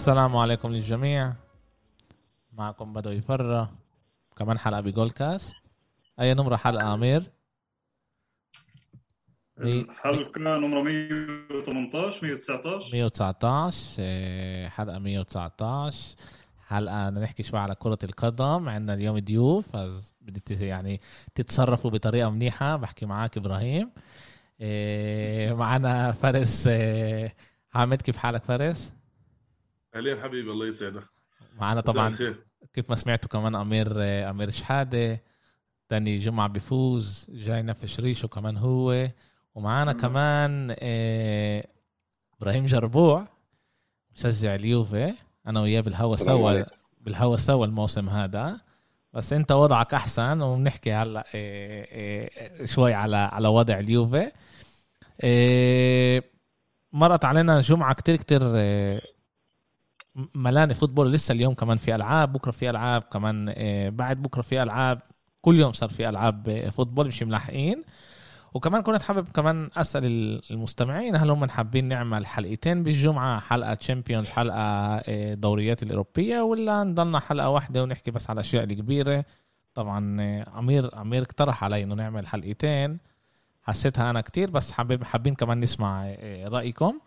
[0.00, 1.32] السلام عليكم للجميع.
[2.52, 3.68] معكم بدو يفرى
[4.36, 5.56] كمان حلقة بجول كاست
[6.20, 7.22] أي نمرة حلقة أمير؟
[9.58, 16.16] الحلقة نمرة 118 119 119 حلقة 119
[16.66, 18.68] حلقة نحكي شوي على كرة القدم.
[18.68, 19.76] عندنا اليوم ضيوف
[20.20, 21.00] بدي يعني
[21.34, 22.76] تتصرفوا بطريقة منيحة.
[22.76, 23.90] بحكي معاك إبراهيم.
[24.60, 27.34] إيه، معنا فارس إيه،
[27.70, 28.99] حامد كيف حالك فارس؟
[29.94, 31.02] أهلين حبيبي الله يسعدك.
[31.58, 32.16] معنا طبعا.
[32.72, 33.92] كيف ما سمعتوا كمان أمير
[34.30, 35.22] أمير شحادة.
[35.88, 39.08] تاني جمعة بفوز جاي نفش ريشه كمان هو.
[39.54, 41.66] ومعانا كمان إيه
[42.40, 43.28] إبراهيم جربوع
[44.14, 45.14] مشجع اليوفي.
[45.46, 46.64] أنا وياه بالهوا سوا
[47.00, 48.60] بالهوا سوا الموسم هذا.
[49.12, 54.32] بس أنت وضعك أحسن وبنحكي هلأ إيه إيه شوي على على وضع اليوفي.
[56.92, 58.40] مرت علينا جمعة كتير كتير
[60.34, 64.62] ملانة football لسه اليوم كمان في ألعاب بكرة في ألعاب كمان آه، بعد بكرة في
[64.62, 65.02] ألعاب
[65.40, 67.82] كل يوم صار في ألعاب آه، football مش ملاحقين.
[68.54, 70.04] وكمان كنت حابب كمان أسأل
[70.50, 77.20] المستمعين هل هم حابين نعمل حلقتين بالجمعة؟ حلقة Champions حلقة آه، دوريات الأوروبية ولا نضلنا
[77.20, 79.24] حلقة واحدة ونحكي بس على الاشياء الكبيرة؟
[79.74, 80.16] طبعا
[80.58, 82.98] أمير أمير اقترح علي إنه نعمل حلقتين.
[83.62, 86.14] حسيتها أنا كتير بس حابب حابين كمان نسمع
[86.46, 87.00] رأيكم.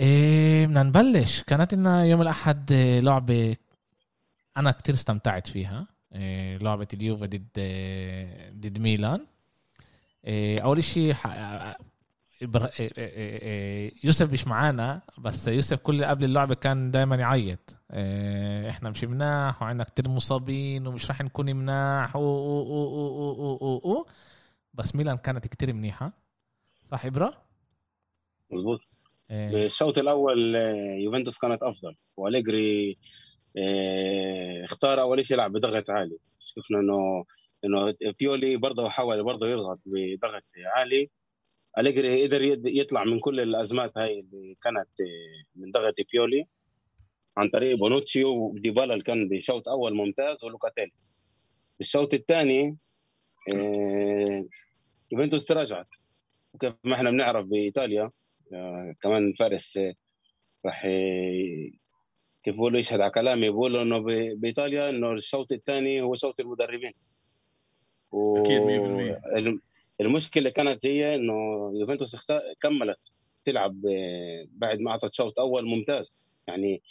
[0.00, 1.42] بدنا نبلش.
[1.42, 3.56] كانت لنا يوم الأحد آه، لعبة
[4.56, 5.86] أنا كتير استمتعت فيها.
[6.14, 9.26] إيه لعبة اليوفا ضد آه، ضد ميلان.
[10.24, 11.14] إيه أول شيء
[12.80, 17.76] إيه يوسف مش معانا بس يوسف كل قبل اللعبة كان دائما يعيط.
[17.92, 23.58] إيه إحنا مش مناح وعندنا كتير مصابين ومش راح نكون مناح و و و و
[23.60, 24.06] و و
[24.74, 26.12] بس ميلان كانت كتير منيحة.
[26.86, 27.42] صح ابره
[28.52, 28.89] مزبوط إيه.
[29.30, 32.98] الشوط الأول آه، يوفنتوس كانت أفضل وأليجري
[33.58, 37.24] آه، اختار أول شيء يلعب بضغط عالي شفنا إنه
[37.64, 40.42] إنه بيولي برضه حاول برضه يضغط بضغط
[40.76, 41.10] عالي
[41.78, 46.44] أليجري قدر يطلع من كل الأزمات هاي اللي كانت آه، من ضغط بيولي
[47.36, 50.92] عن طريق بونوتشي وديبالا اللي كان بشوط أول ممتاز ولوكاتيلي
[51.80, 52.76] الشوط الثاني
[55.12, 55.86] يوفنتوس تراجعت.
[56.54, 58.12] وكيف ما إحنا بنعرف بإيطاليا آه،
[59.02, 59.94] كمان فارس آه،
[60.66, 60.82] راح
[62.42, 63.98] كيف بقولوا يشهد على كلامي بقولوا إنه
[64.34, 66.92] بإيطاليا إنه الشوط الثاني هو شوط المدربين.
[68.12, 68.36] و...
[68.36, 68.62] أكيد
[69.58, 69.60] 100%
[70.00, 71.32] المشكلة كانت هي إنه
[71.74, 72.16] يوفنتوس
[72.60, 72.98] كملت
[73.44, 76.16] تلعب آه، بعد ما أعطت شوط أول ممتاز.
[76.46, 76.82] يعني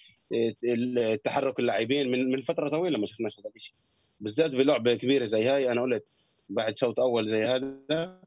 [0.63, 3.75] التحرك اللاعبين من من فترة طويلة ما شفناش هذا الشيء
[4.19, 6.05] بالذات بلعبه كبيرة زي هاي أنا قلت
[6.49, 8.21] بعد شوط أول زي هذا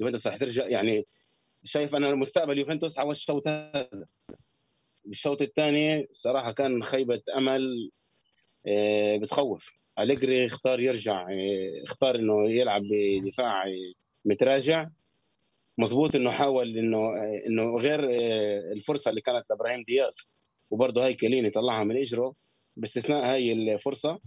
[0.00, 1.06] يوفنتوس راح ترجع يعني
[1.68, 4.06] شايف أنا مستقبل يوفنتوس على الشوط هذا.
[5.04, 7.90] بالشوط الثاني صراحة كان خيبة أمل
[8.66, 9.70] آه، بتخوف.
[9.98, 13.92] أليجري اختار يرجع آه، اختار إنه يلعب بدفاع آه،
[14.24, 14.88] متراجع.
[15.78, 18.00] مظبوط إنه حاول إنه إنه غير
[18.72, 20.28] الفرصة اللي كانت لإبراهيم دياز
[20.70, 22.34] وبرضه هاي كليني طلعها من إجره
[22.76, 24.20] باستثناء هاي الفرصة.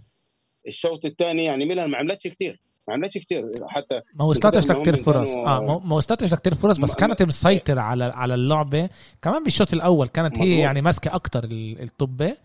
[0.66, 5.30] الشوط الثاني يعني ميلان ما عملتش كثير ما عملتش كثير حتى ما وصلتش لكثير فرص.
[5.30, 8.88] آه ما وصلتش لكثير فرص بس كانت مسيطرة على على اللعبة.
[9.22, 10.46] كمان بالشوط الأول كانت مزبوط.
[10.46, 12.36] هي يعني ماسكة أكثر الطبه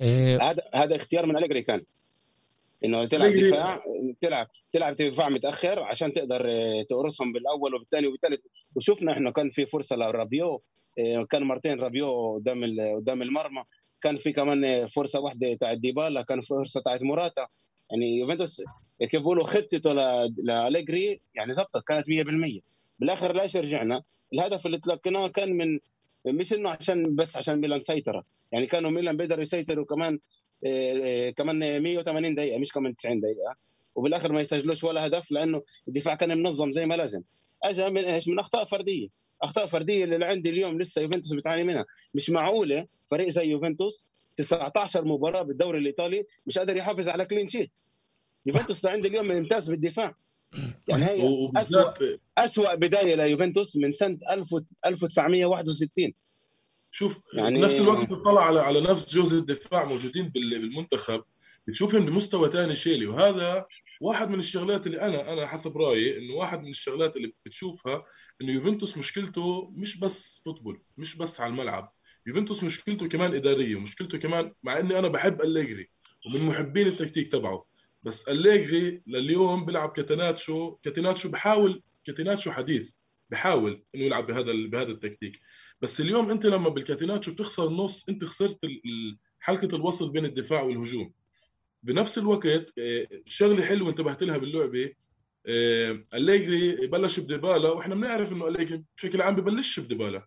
[0.00, 1.82] إيه هذا هذا اختيار من أليجري كان
[2.84, 3.80] إنه تلعب دفاع
[4.22, 8.40] تلعب تلعب دفاع متأخر عشان تقدر آه، تقرصهم بالأول وبالثاني وبالثالث
[8.74, 10.62] وشفنا إحنا كان في فرصة لرابيو
[10.98, 12.64] آه، كان مرتين رابيو قدام
[12.96, 13.62] قدام المرمى.
[14.02, 17.46] كان في كمان فرصة واحدة تاعت ديبالا كان فرصة تاعت موراتا.
[17.90, 18.62] يعني يوفنتوس
[19.00, 19.92] كيف بيقولوا خطته
[20.38, 22.60] لأليجري يعني زبطت كانت 100%
[22.98, 25.78] بالآخر لايش رجعنا؟ الهدف اللي تلقيناه كان من
[26.26, 30.18] مش إنه عشان بس عشان ميلان سيطره يعني كانوا ميلان بيقدروا يسيطروا كمان
[30.66, 33.56] آه، كمان 180 دقيقة مش كمان 90 دقيقة.
[33.94, 37.22] وبالآخر ما يسجلوش ولا هدف لأنه الدفاع كان منظم زي ما لازم.
[37.64, 39.08] اجى من إيش؟ من أخطاء فردية.
[39.42, 41.84] أخطاء فردية اللي عندي اليوم لسه يوفنتوس بتعاني منها.
[42.14, 44.04] مش معقولة فريق زي يوفنتوس
[44.36, 47.76] 19 مباراة بالدوري الإيطالي مش قادر يحافظ على كلين شيت
[48.46, 50.16] يوفنتوس عندي اليوم ممتاز بالدفاع
[50.88, 51.92] يعني هي أسوأ,
[52.38, 54.18] أسوأ بداية ليوفنتوس من سنة
[54.86, 56.12] 1961
[56.90, 61.24] شوف يعني بنفس الوقت تطلع على على نفس جوز الدفاع موجودين بالمنتخب.
[61.66, 63.66] بتشوفهم بمستوى ثاني شيلي وهذا
[64.00, 68.04] واحد من الشغلات اللي أنا أنا حسب رأيي إنه واحد من الشغلات اللي بتشوفها
[68.42, 71.92] إنه يوفنتوس مشكلته مش بس football مش بس على الملعب.
[72.26, 75.90] يوفنتوس مشكلته كمان إدارية ومشكلته كمان مع إني أنا بحب أليجري
[76.26, 77.64] ومن محبين التكتيك تبعه.
[78.04, 82.92] بس أليجري لليوم بيلعب catenaccio catenaccio بحاول catenaccio حديث
[83.30, 85.40] بحاول إنه يلعب بهذا بهذا التكتيك.
[85.80, 88.58] بس اليوم أنت لما بال catenaccio بتخسر النص أنت خسرت
[89.40, 91.12] حلقة الوصل بين الدفاع والهجوم.
[91.82, 94.92] بنفس الوقت آه، شغلة حلوة انتبهت لها باللعبة
[95.46, 100.26] آه، أليجري بلش بديبالا وإحنا بنعرف إنه أليجري بشكل عام ببلش بديبالا.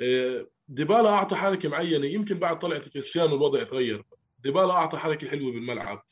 [0.00, 4.04] آه، ديبالا أعطى حركة معينة يمكن بعد طلعت كريستيانو الوضع تغير.
[4.38, 6.02] ديبالا أعطى حركة حلوة بالملعب.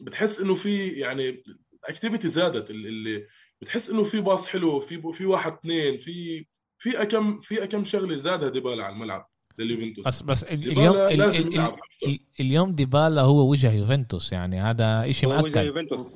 [0.00, 1.42] بتحس إنه في يعني
[1.84, 3.26] activity زادت اللي
[3.60, 6.46] بتحس إنه في باص حلو في في واحد اثنين في
[6.78, 10.06] في أكم في أكم شغلة زادها ديبالا على الملعب لليوفنتوس.
[10.06, 11.60] بس بس اليوم ال ال
[12.06, 16.10] ال اليوم ديبالا هو وجه يوفنتوس يعني هذا شيء مؤكد وجه يوفنتوس.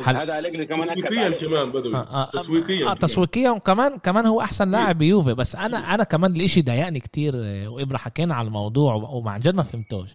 [0.00, 0.16] حل...
[0.16, 4.70] هذا أليجري كمان تسويقيا كمان بدوي آه آه تسويقيا آه تسويقيا وكمان كمان هو أحسن
[4.70, 7.36] لاعب بيوفي بس أنا أنا كمان الإشي ضايقني كثير
[7.68, 10.10] وابره حكينا على الموضوع ومع جد ما فهمتوش.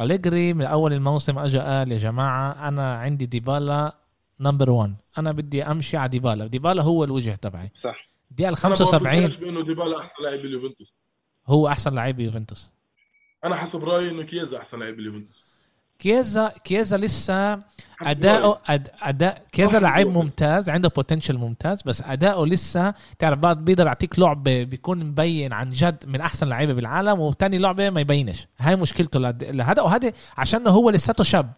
[0.00, 3.96] أليجري من أول الموسم اجى قال يا جماعة أنا عندي ديبالا
[4.40, 6.46] number 1 أنا بدي أمشي على ديبالا.
[6.46, 7.70] ديبالا هو الوجه تبعي.
[7.74, 8.10] صح.
[8.30, 11.00] دي ال 75 بأنه ديبالا أحسن لاعب باليوفنتوس
[11.46, 12.72] هو أحسن لاعب بيوفنتوس
[13.44, 15.46] أنا حسب رأيي إنه كيزا أحسن لاعب باليوفنتوس
[16.00, 17.58] كيزا كيزا لسه
[18.02, 18.60] أداؤه
[19.02, 24.42] اداء كيزا لعيب ممتاز عنده potential ممتاز بس أداؤه لسه تعرف بعض بيقدر يعطيك لعب
[24.44, 28.46] بيكون مبين عن جد من أحسن لعيبة بالعالم وثاني لعبة ما يبينش.
[28.60, 31.52] هاي مشكلته لهذا وهذا عشان هو لساته شاب.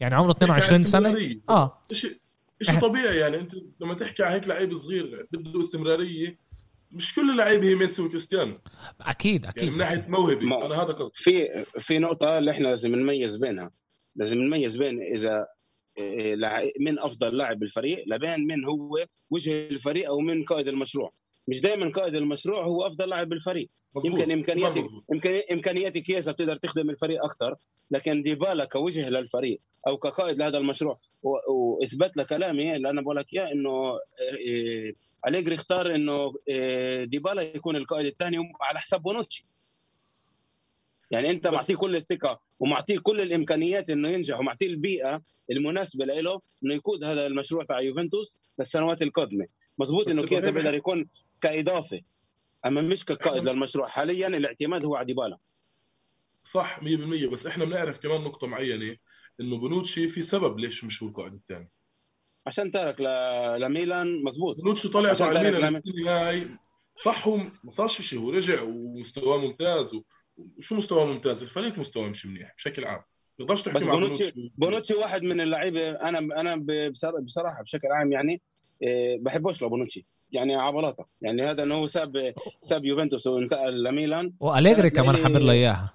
[0.00, 1.38] يعني عمره 22 سنة.
[1.48, 1.78] آه.
[1.92, 2.18] شيء
[2.62, 6.38] شيء طبيعي يعني أنت لما تحكي عن هيك لعيب صغير بده استمرارية
[6.92, 8.58] مش كل اللعيبه هي ميسي وكريستيانو
[9.00, 11.12] أكيد أكيد يعني من ناحية موهبة أنا هذا قصدي.
[11.14, 13.70] في في نقطة اللي إحنا لازم نميز بينها.
[14.18, 15.46] لازم نميز بين إذا
[15.98, 16.36] إيه،
[16.80, 21.12] من أفضل لاعب بالفريق لبين من هو وجه الفريق أو من قائد المشروع.
[21.48, 24.18] مش دائما قائد المشروع هو أفضل لاعب بالفريق مزبوط.
[24.20, 24.84] يمكن امكانياتك
[25.52, 27.56] امكانياتك كيسا بتقدر تخدم الفريق أكثر
[27.90, 33.34] لكن ديبالا كوجه للفريق أو كقائد لهذا المشروع وإثبت لك كلامي اللي أنا بقول لك
[33.34, 33.98] إياه إنه
[34.38, 34.94] إيه
[35.26, 39.46] أليجري اختار إنه إيه ديبالا يكون القائد الثاني على حساب بونوتشي.
[41.10, 46.74] يعني انت معطيه كل الثقة ومعطيه كل الإمكانيات إنه ينجح ومعطيه البيئة المناسبة له إنه
[46.74, 49.46] يقود هذا المشروع تاع يوفنتوس للسنوات القادمة.
[49.78, 51.08] مزبوط إنه كيزا بيقدر يكون
[51.40, 52.00] كإضافة
[52.66, 53.88] أما مش كقائد للمشروع.
[53.88, 55.38] حاليا الاعتماد هو على ديبالا.
[56.42, 56.84] صح 100%
[57.32, 58.96] بس إحنا بنعرف كمان نقطة معينة
[59.40, 61.68] إنه بونوتشي في سبب ليش مش هو القائد الثاني.
[62.46, 63.04] عشان ترك ل...
[63.60, 66.46] لميلان مزبوط بونوتشي طلع على ميلان السنة هاي
[67.04, 68.18] صح هو ما صارش شيء.
[68.18, 70.02] هو رجع ومستواه ممتاز و...
[70.58, 73.02] وشو مستواه ممتاز؟ الفريق مستواه مش منيح بشكل عام.
[73.38, 74.94] تقدرش تحكي مع بونوتشي بونوتشي.
[74.94, 76.66] واحد من اللعيبة أنا أنا
[77.20, 78.40] بصراحة بشكل عام يعني
[78.82, 84.32] إيه، بحبوش لبونوتشي يعني عبلاطه يعني هذا إنه هو ساب ساب يوفنتوس وانتقل لميلان.
[84.40, 85.94] وأليجري كمان حبر له إياها.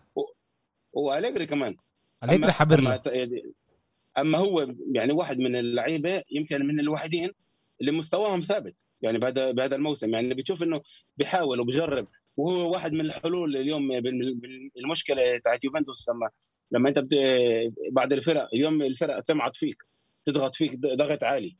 [0.93, 1.75] وأليجري كمان.
[2.23, 3.01] أليجري حبر له.
[4.17, 7.31] أما هو يعني واحد من اللعيبة يمكن من الوحيدين
[7.81, 10.13] اللي مستواهم ثابت يعني بهذا بهذا الموسم.
[10.13, 10.81] يعني بتشوف إنه
[11.17, 12.07] بيحاول وبجرب
[12.37, 13.91] وهو واحد من الحلول اليوم
[14.77, 16.29] المشكلة بتاعت يوفنتوس لما
[16.71, 16.99] لما انت
[17.91, 19.83] بعد الفرق اليوم الفرق تمعط فيك
[20.25, 21.55] تضغط فيك ضغط عالي.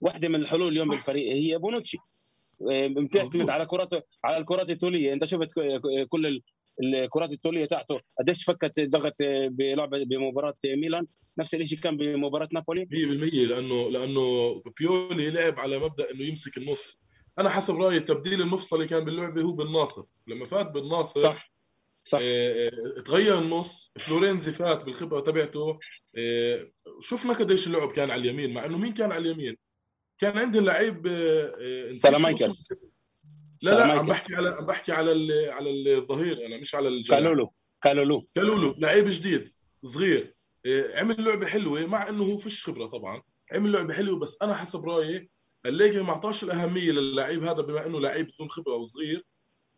[0.00, 1.98] واحدة من الحلول اليوم بالفريق هي بونوتشي.
[2.70, 5.48] بتعتمد على كرات على الكرات الطوليه انت شفت
[6.08, 6.42] كل
[6.82, 8.00] الكرات الطوليه تاعته.
[8.20, 9.16] قديش فكت ضغط
[9.48, 11.06] بلعبه بمباراة ميلان؟
[11.38, 12.86] نفس الشيء كان بمباراة نابولي.
[12.86, 14.22] 100% لأنه لأنه
[14.78, 17.02] بيولي لعب على مبدأ إنه يمسك النص.
[17.38, 21.52] أنا حسب رأيي التبديل المفصلي كان باللعبة هو بالناصر لما فات بالناصر صح.
[22.04, 22.18] صح.
[22.22, 25.78] آه, آه، تغير النص فلورينزي فات بالخبرة تبعته.
[26.16, 26.70] آه
[27.00, 29.56] شفنا قديش اللعب كان على اليمين مع إنه مين كان على اليمين؟
[30.18, 32.68] كان عندي لعيب آه سلامايكرز
[33.62, 35.10] لا لا عم بحكي على عم بحكي على
[35.50, 37.20] على الظهير أنا مش على الجناح.
[37.20, 37.52] كالولو.
[37.82, 38.28] كالولو.
[38.34, 39.48] كالولو لعيب جديد
[39.84, 40.34] صغير.
[40.94, 43.22] عمل لعبة حلوة مع إنه هو فيش خبرة طبعا.
[43.52, 45.30] عمل لعبة حلوة بس أنا حسب رأيي
[45.66, 49.24] الليجي ما اعطاش الأهمية للاعب هذا بما إنه لعيب بدون خبرة وصغير.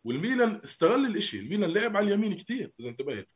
[0.03, 1.39] والميلان استغل الإشي.
[1.39, 3.31] الميلان لعب على اليمين كثير إذا انتبهت.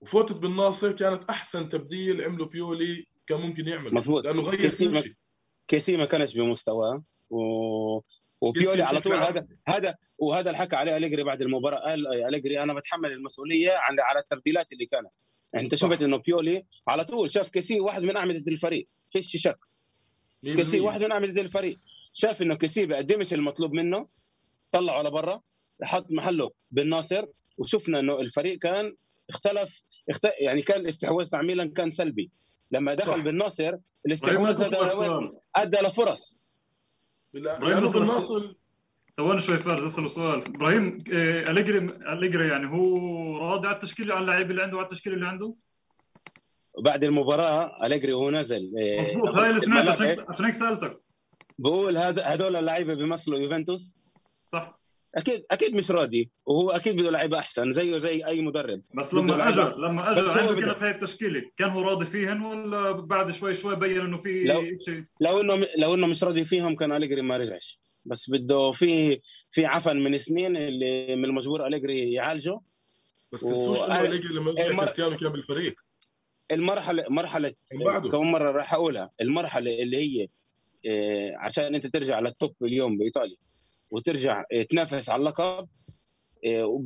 [0.00, 5.14] وفوتت بالناصر كانت أحسن تبديل عمله بيولي كان ممكن يعمل مزبوط لأنه غير كل شيء.
[5.68, 7.02] كيسي ما كانش بمستواه.
[7.30, 7.38] و...
[8.40, 11.78] وبيولي على طول هذا هذا وهذا اللي حكى عليه أليجري بعد المباراة.
[11.78, 15.10] قال أليجري أنا بتحمل المسؤولية عن على التبديلات اللي كانت.
[15.52, 18.88] يعني أنت شفت إنه بيولي على طول شاف كيسي واحد من أعمدة الفريق.
[19.12, 19.58] فيش شك.
[20.44, 21.78] كيسي واحد من اعمده الفريق.
[22.12, 24.08] شاف إنه كيسي بقدمش المطلوب منه.
[24.72, 25.40] طلعه لبرا
[25.82, 27.26] حط محله بن ناصر
[27.58, 28.96] وشفنا إنه الفريق كان
[29.30, 30.26] اختلف اخت...
[30.40, 32.30] يعني كان الاستحواذ تاع ميلان كان سلبي.
[32.70, 33.76] لما دخل بن ناصر
[34.06, 36.36] الاستحواذ هذا أدى لفرص.
[37.34, 38.54] لأنه بن ناصر
[39.16, 40.54] ثواني شوي فارس اساله سؤال.
[40.54, 41.78] إبراهيم إيه، أليجري
[42.12, 45.54] أليجري يعني هو راضي على التشكيلة على اللعيبه اللي عنده على التشكيلة اللي عنده؟
[46.78, 51.00] بعد المباراة أليجري وهو نازل إيه، مضبوط هاي اللي سمعت عشان هيك سألتك.
[51.58, 53.94] بقول هذا هذول اللعيبة بيمثلوا يوفنتوس؟
[54.52, 54.78] صح.
[55.14, 58.82] أكيد أكيد مش راضي وهو أكيد بده لعيبه أحسن زيه زي أي مدرب.
[58.94, 61.42] بس لما اجى لما اجى عنده كانت هاي التشكيلة.
[61.56, 65.66] كان هو راضي فيهن ولا بعد شوي شوي بين إنه في لو شيء لو إنه
[65.78, 67.80] لو إنه مش راضي فيهم كان أليجري ما رجعش.
[68.04, 72.60] بس بده في في عفن من سنين اللي من المجبور أليجري يعالجه.
[73.32, 74.78] بس تنسوش إنه أليجري لما رجع المر...
[74.78, 75.85] كريستيانو كان بالفريق.
[76.52, 77.54] المرحله مرحلة
[78.10, 79.10] كم مرة راح أقولها.
[79.20, 80.28] المرحلة اللي هي
[80.86, 83.36] آه، عشان أنت ترجع لل top اليوم بإيطاليا
[83.90, 85.68] وترجع آه، تنافس على اللقب
[86.46, 86.82] آه،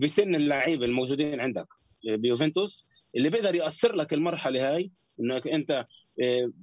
[0.00, 1.66] بسن اللعيبة الموجودين عندك
[2.04, 2.86] بيوفنتوس
[3.16, 5.86] اللي بيقدر يأثر لك المرحلة هاي إنك أنت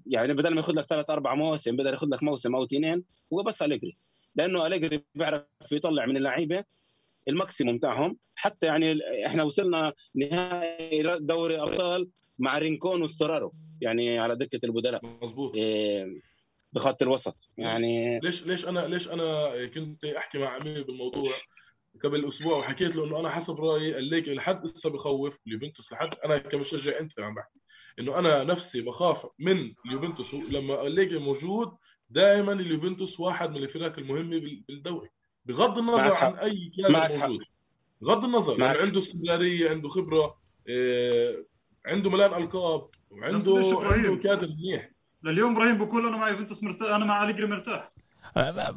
[0.06, 3.44] يعني بدل ما ياخذ لك ثلاث أربع مواسم بيقدر ياخذ لك موسم أو اثنين هو
[3.44, 3.98] بس أليجري.
[4.36, 6.64] لأنه أليجري بيعرف يطلع من اللعيبة
[7.28, 12.10] ال maximum تاعهم حتى يعني إحنا وصلنا نهائي دوري أبطال
[12.40, 15.02] مع رينكون وستورارو يعني على دكة البدلاء.
[15.22, 15.54] مظبوط.
[16.74, 17.38] بخط الوسط.
[17.58, 21.32] يعني ليش ليش أنا ليش أنا كنت أحكي مع أمير بالموضوع
[22.04, 26.38] قبل أسبوع وحكيت له إنه أنا حسب رأيي أليجري لحد لسه بخوف اليوفنتوس لحد أنا
[26.38, 27.60] كمشجع انت عم بحكي.
[28.00, 31.76] إنه أنا نفسي بخاف من اليوفنتوس لما أليجري موجود
[32.10, 35.10] دائما اليوفنتوس واحد من الفرق المهمة بالدوري.
[35.46, 37.46] بغض النظر عن أي كان موجود.
[38.02, 40.36] بغض النظر يعني عنده استمرارية عنده خبرة.
[40.70, 41.46] آه،
[41.86, 43.54] عنده ملان القاب وعنده
[43.92, 44.92] عنده كادر منيح.
[45.24, 47.92] لليوم إبراهيم بقول أنا مع يوفنتوس مرتاح أنا مع أليجري مرتاح.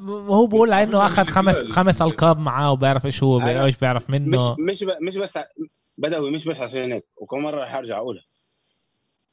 [0.08, 4.56] هو بقول انه أخذ خمس خمس القاب معاه وبيعرف إيش هو إيش بيعرف منه.
[4.58, 5.38] مش مش مش بس
[5.98, 7.06] بدوي مش بس عشان هيك.
[7.16, 8.24] وكم مرة رح أرجع اقولها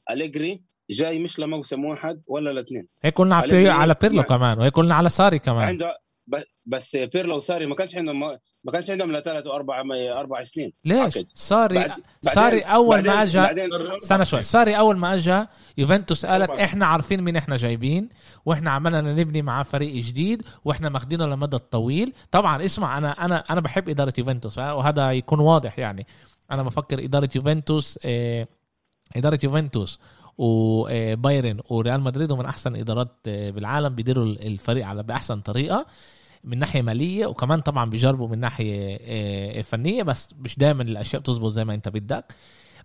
[0.09, 4.95] أليجري جاي مش لموسم واحد ولا لاثنين هيك قلنا على, على بيرلو كمان وهيك قلنا
[4.95, 5.67] على ساري كمان.
[5.67, 5.97] عنده
[6.65, 8.19] بس بيرلو وساري ما كانش عندهم
[8.63, 10.73] ما كانش عندهم لثلاث وأربع أربع سنين.
[10.85, 11.91] ليش؟ صاري بعد
[12.21, 14.41] صاري أول بعدين ما اجى استنى شوي.
[14.41, 15.45] صاري أول ما اجى
[15.77, 18.09] يوفنتوس قالت إحنا عارفين مين إحنا جايبين
[18.45, 23.61] وإحنا عملنا نبني معاه فريق جديد وإحنا ماخدينه لمدى الطويل طبعا اسمع أنا أنا أنا
[23.61, 26.07] بحب إدارة يوفنتوس وهذا يكون واضح يعني.
[26.51, 28.47] أنا بفكر إدارة يوفنتوس آه
[29.15, 29.99] إدارة يوفنتوس
[30.37, 35.85] وبايرن وريال مدريد من أحسن إدارات آه، بالعالم بيديروا الفريق على بأحسن طريقة.
[36.45, 41.51] من ناحية مالية وكمان طبعا بيجربوا من ناحية آه، فنية بس مش دائما الأشياء بتزبط
[41.51, 42.35] زي ما أنت بدك.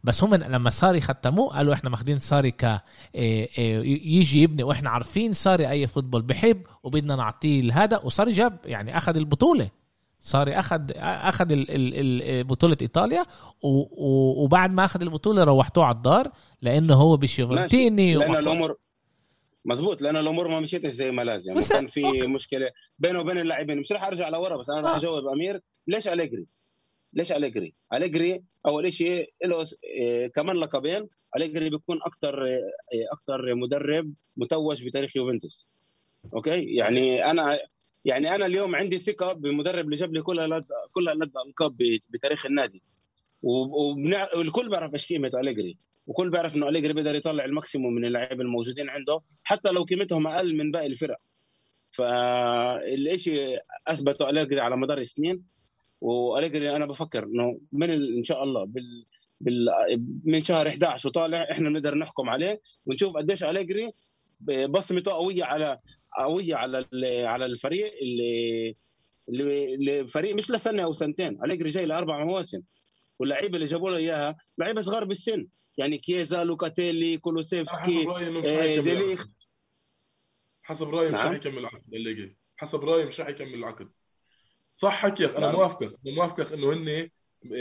[0.04, 2.82] بس هم لما ساري ختموه قالوا إحنا ماخذين ساري ك آه،
[3.16, 9.16] يجي يبني وإحنا عارفين ساري أي فوتبول بحب وبدنا نعطيه هذا وساري جاب يعني أخذ
[9.16, 9.68] البطولة.
[10.20, 11.46] ساري أخذ أخذ
[12.44, 13.24] بطولة إيطاليا
[13.62, 16.28] وبعد ما أخذ البطولة روحتوه على الدار
[16.62, 18.76] لأنه هو مش يوفنتيني لأن الأمور
[19.70, 22.26] مزبوط لأن الأمور ما مشيتش زي ما لازم بس كان في okay.
[22.26, 24.96] مشكلة بينه وبين اللاعبين مش رح أرجع لورا بس أنا رح آه.
[24.96, 26.46] أجاوب أمير ليش أليجري؟
[27.12, 34.14] ليش أليجري؟ أليجري أول شيء له إيه كمان لقبين أليجري بيكون أكثر إيه أكثر مدرب
[34.36, 35.66] متوج بتاريخ يوفنتوس
[36.34, 37.58] okay يعني أنا
[38.04, 41.76] يعني أنا اليوم عندي ثقة بمدرب اللي جاب لي كل كل الألقاب
[42.10, 42.82] بتاريخ النادي
[43.42, 45.76] والكل بيعرف إيش قيمة أليجري
[46.10, 50.56] وكل بيعرف إنه أليجري بيقدر يطلع الماكسيموم من اللاعبين الموجودين عنده حتى لو قيمتهم أقل
[50.56, 51.16] من باقي الفرق.
[51.92, 55.42] فالشيء أثبته أليجري على مدار السنين
[56.00, 59.04] وأليجري أنا بفكر إنه من إن شاء الله بال
[59.40, 59.68] بال
[60.24, 63.90] من شهر 11 وطالع إحنا بنقدر نحكم عليه ونشوف قديش أليجري
[64.68, 65.78] بصمته قوية على
[66.18, 66.86] قوية على
[67.26, 68.76] على الفريق اللي
[69.28, 72.62] اللي فريق مش لسنة أو سنتين أليجري جاي لأربع مواسم
[73.18, 75.46] واللعيبة اللي جابوا له إياها لعيبة صغار بالسن.
[75.78, 79.18] يعني كيزا لوكاتيلي كولوسيفسكي حسب رأيي إنه مش حيكمل
[80.62, 81.28] حسب رأيي مش نعم.
[81.28, 83.88] حيكمل العقد أليجري حسب رأيي مش حيكمل العقد.
[84.74, 85.54] صح حكيك أنا نعم.
[85.54, 87.08] موافقك أنا موافقك إنه هن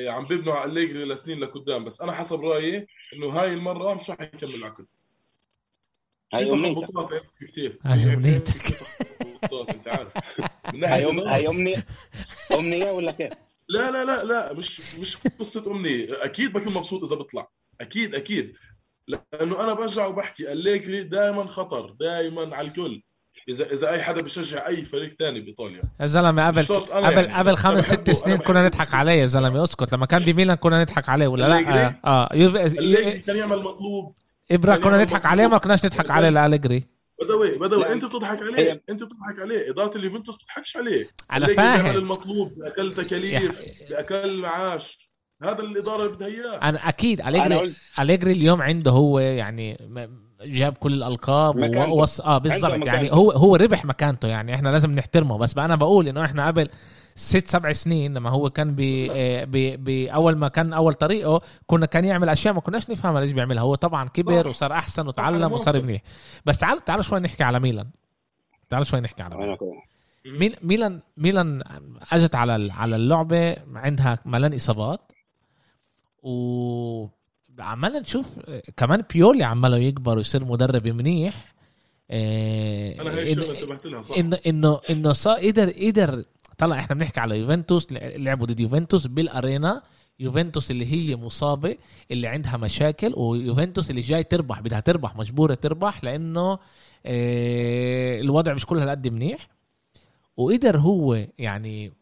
[0.07, 4.21] عم بيبنوا على أليجري لسنين لقدام بس أنا حسب رأيي إنه هاي المرة مش رح
[4.21, 4.85] يكمل العقد.
[6.33, 7.23] هاي أمنيتك.
[7.41, 8.77] كثير هاي أمنيتك.
[9.69, 10.11] أنت عارف.
[10.83, 11.85] هاي أمنية
[12.51, 13.33] أمنية ولا كيف؟
[13.69, 16.25] لا لا لا لا مش مش قصة أمنية.
[16.25, 17.51] أكيد بكون مبسوط إذا بطلع.
[17.81, 18.57] أكيد أكيد.
[19.07, 23.01] لأنه أنا برجع وبحكي أليجري دائما خطر دائما على الكل.
[23.49, 25.81] إذا إذا أي حدا بيشجع أي فريق ثاني بإيطاليا.
[26.01, 27.33] يا زلمة قبل قبل يعني.
[27.33, 29.93] قبل خمس ست سنين كنا نضحك عليه يا زلمة أسكت.
[29.93, 32.51] لما كان بميلان كنا نضحك عليه ولا لا؟ آه يو...
[33.21, 34.15] كان يعمل مطلوب.
[34.51, 36.83] إبرا كنا نضحك عليه ما كناش نضحك عليه لالجري
[37.21, 39.69] بدوي بدوي أنت بتضحك عليه أنت بتضحك عليه.
[39.69, 41.09] إدارة اليوفنتوس بتضحكش عليه.
[41.31, 41.95] أنا فاهم.
[41.95, 45.08] المطلوب باقل تكاليف باقل معاش.
[45.43, 46.69] هذا الاداره اللي بدها إياه.
[46.69, 49.77] أنا أكيد اليجري أليجري اليوم عنده هو يعني
[50.41, 55.37] جاب كل الألقاب ووص آه بالضبط يعني هو هو ربح مكانته يعني إحنا لازم نحترمه.
[55.37, 56.69] بس أنا بقول إنه إحنا قبل
[57.15, 62.53] ست سبع سنين لما هو كان باول ما كان أول طريقه كنا كان يعمل أشياء
[62.53, 63.63] ما كناش نفهمها ليش بيعملها.
[63.63, 66.01] هو طبعا كبر وصار أحسن وتعلم وصار منيح.
[66.45, 67.87] بس تعال تعال شوي نحكي على ميلان.
[68.69, 69.35] تعال شوي نحكي على
[70.25, 70.55] ميلان.
[70.63, 71.61] ميلان ميلان
[72.11, 75.11] أجت على على اللعبة عندها ملان إصابات.
[76.23, 77.07] و
[77.59, 78.39] عمالنا نشوف
[78.77, 81.53] كمان بيولي عماله يكبر ويصير مدرب منيح.
[82.11, 86.23] أنا هي الشغلة انتبهت لها صح؟ انه انه إنه صار قدر قدر
[86.57, 89.81] طلع إحنا بنحكي على يوفنتوس لعبوا ضد يوفنتوس بالأرينا.
[90.19, 91.77] يوفنتوس اللي هي مصابة
[92.11, 96.59] اللي عندها مشاكل ويوفنتوس اللي جاي تربح بدها تربح مجبورة تربح لأنه
[97.05, 99.47] آه، الوضع مش كل هالقد منيح.
[100.37, 101.93] وقدر هو يعني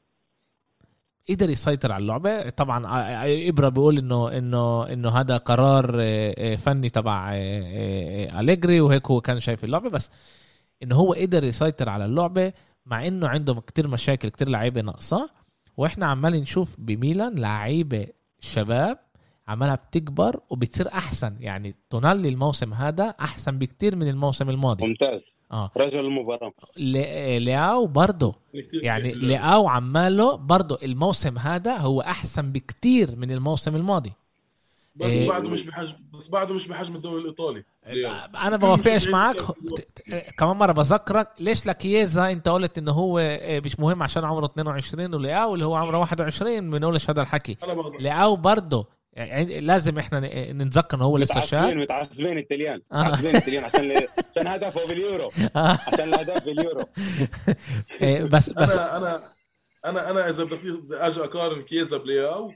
[1.30, 2.50] قدر يسيطر على اللعبة.
[2.50, 5.92] طبعا آه، آه، إبرة بيقول إنه إنه إنه هذا قرار
[6.58, 7.30] فني تبع
[8.40, 9.90] اليجري وهيك هو كان شايف اللعبة.
[9.90, 10.12] بس
[10.84, 12.54] إنه هو قدر يسيطر على اللعبة
[12.86, 15.30] مع إنه عنده كتير مشاكل كتير لعيبة ناقصة.
[15.78, 18.08] وإحنا عمالين نشوف بميلان لعيبة
[18.40, 19.00] شباب
[19.48, 21.36] عمالها بتكبر وبتصير أحسن.
[21.40, 24.88] يعني تونالي الموسم هذا أحسن بكتير من الموسم الماضي.
[24.88, 25.38] ممتاز.
[25.52, 25.72] آه.
[25.78, 26.54] رجل المباراة.
[27.40, 28.36] لياو برضه.
[28.74, 30.80] يعني لياو عماله برضه.
[30.84, 34.14] الموسم هذا هو أحسن بكتير من الموسم الماضي.
[34.96, 35.28] بس إيه.
[35.30, 37.64] بعده مش بحجم بس بعده مش بحجم الدوري الإيطالي.
[38.36, 39.36] أنا بوافقش معك
[40.38, 45.16] كمان مرة بذكرك ليش لكييزا أنت قلت إنه هو إيه، مش مهم عشان عمره 22
[45.16, 47.58] ولياو اللي هو عمره 21 بنقولش هذا الحكي.
[48.00, 50.20] لياو برضه يعني لازم إحنا
[50.52, 51.76] نتذكر انه هو لسه شاب.
[51.78, 53.04] متعصبين التليان آه.
[53.04, 55.80] متعصبين التليان عشان عشان هدفه باليورو آه.
[55.88, 56.86] عشان الهدف باليورو
[58.02, 59.34] إيه، بس بس أنا
[59.86, 62.54] أنا أنا إذا بدي أجي أقارن كيزا بلياو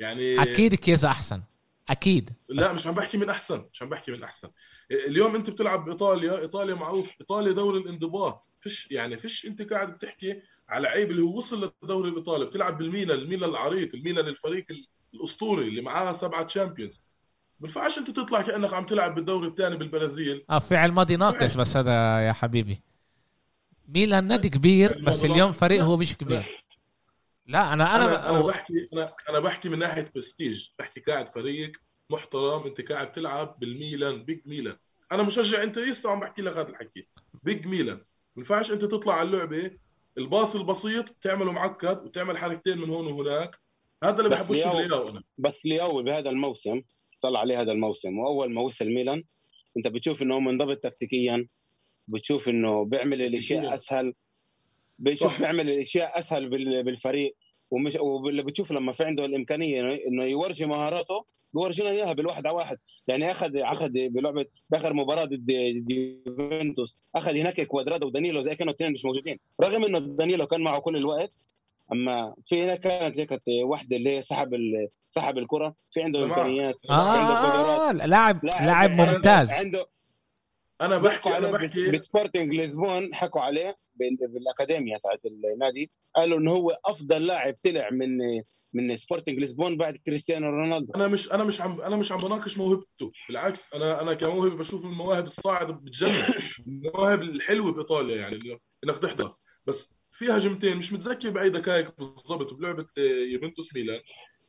[0.00, 1.42] يعني أكيد كيزا أحسن.
[1.88, 2.30] أكيد.
[2.48, 3.64] لا مش عم بحكي من أحسن.
[3.72, 4.48] مش عم بحكي من أحسن.
[4.90, 8.50] اليوم أنت بتلعب بإيطاليا إيطاليا معروف إيطاليا دوري الانضباط.
[8.60, 12.44] فيش يعني فيش أنت قاعد بتحكي على عيب اللي هو وصل للدوري الإيطالي.
[12.44, 14.66] بتلعب بالميلان الميلان العريق الميلان الفريق
[15.14, 17.02] الأسطوري اللي معاه سبعة Champions
[17.60, 20.44] بينفعش أنت تطلع كأنك عم تلعب بالدوري الثاني بالبرازيل.
[20.50, 22.82] آه فعل ماضي ناقص بس هذا يا حبيبي.
[23.88, 26.42] ميلان نادي كبير بس اليوم فريق هو مش كبير.
[27.46, 31.72] لا أنا أنا أنا, أنا بحكي أنا أنا بحكي من ناحية برستيج بحكي قاعد فريق
[32.10, 32.62] محترم.
[32.66, 34.76] أنت قاعد تلعب بالميلان big ميلان
[35.12, 37.08] أنا مشجع Interista عم بحكي لك هذا الحكي.
[37.42, 38.04] بيج ميلان ما
[38.36, 39.70] ينفعش أنت تطلع على اللعبة
[40.18, 43.63] الباص البسيط تعمله معقد وتعمل حركتين من هون وهناك.
[44.04, 45.22] هذا اللي بحبوش لياو أنا.
[45.38, 46.82] بس لياو بهذا الموسم
[47.22, 49.24] طلع عليه هذا الموسم وأول ما وصل ميلان
[49.76, 51.46] أنت بتشوف إنه منضبط تكتيكيا
[52.08, 54.14] بتشوف إنه بيعمل الأشياء أسهل
[54.98, 56.48] بيشوف بيعمل الأشياء أسهل
[56.82, 57.36] بالفريق
[57.70, 62.78] ومش واللي بتشوف لما في عنده الإمكانية انه يورجي مهاراته بيورجينا إياها بالواحد على واحد.
[63.08, 65.50] يعني اخذ أخذ بلعبه بآخر مباراة ضد
[65.90, 69.38] يوفنتوس أخذ هناك كوادرادو ودانيلو زي كانوا اثنين مش موجودين.
[69.62, 71.32] رغم إنه دانيلو كان معه كل الوقت
[71.92, 74.50] أما في هناك كانت هيك واحدة اللي هي سحب
[75.10, 75.74] سحب الكرة.
[75.92, 78.08] في عنده إمكانيات آه عنده قدرات.
[78.08, 79.50] لاعب لاعب ممتاز.
[79.50, 79.86] عنده
[80.80, 85.90] أنا بحكي أنا بحكي بسبورتنج لشبون حكوا عليه بالاكاديميا تاعت النادي.
[86.16, 88.18] قالوا إنه هو أفضل لاعب طلع من
[88.72, 90.92] من سبورتنج لشبون بعد كريستيانو رونالدو.
[90.94, 93.12] أنا مش أنا مش عم أنا مش عم بناقش موهبته.
[93.28, 96.24] بالعكس أنا أنا كموهبة بشوف المواهب الصاعدة بتجنن.
[96.66, 98.38] المواهب الحلوة بإيطاليا يعني
[98.84, 99.34] انك تحضر.
[99.66, 102.86] بس في هجمتين مش متذكر بأي دقائق بالضبط بلعبة
[103.32, 104.00] يوفنتوس ميلان.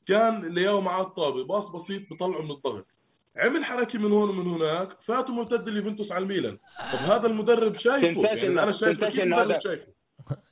[0.05, 2.97] كان لياو معاه الطابة باص بسيط بطلعه من الضغط.
[3.37, 6.57] عمل حركة من هون ومن هناك فات مرتد اليوفنتوس على الميلان.
[6.93, 9.87] طب هذا المدرب شايفه؟ تنساش يعني أنا شايف تنساش إنه هذا شايفه.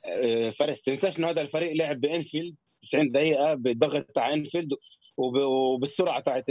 [0.04, 4.68] آه، فارس تنساش إنه هذا الفريق لعب بإنفيلد 90 دقيقة بالضغط تاع إنفيلد
[5.16, 6.44] وبالسرعة تاعت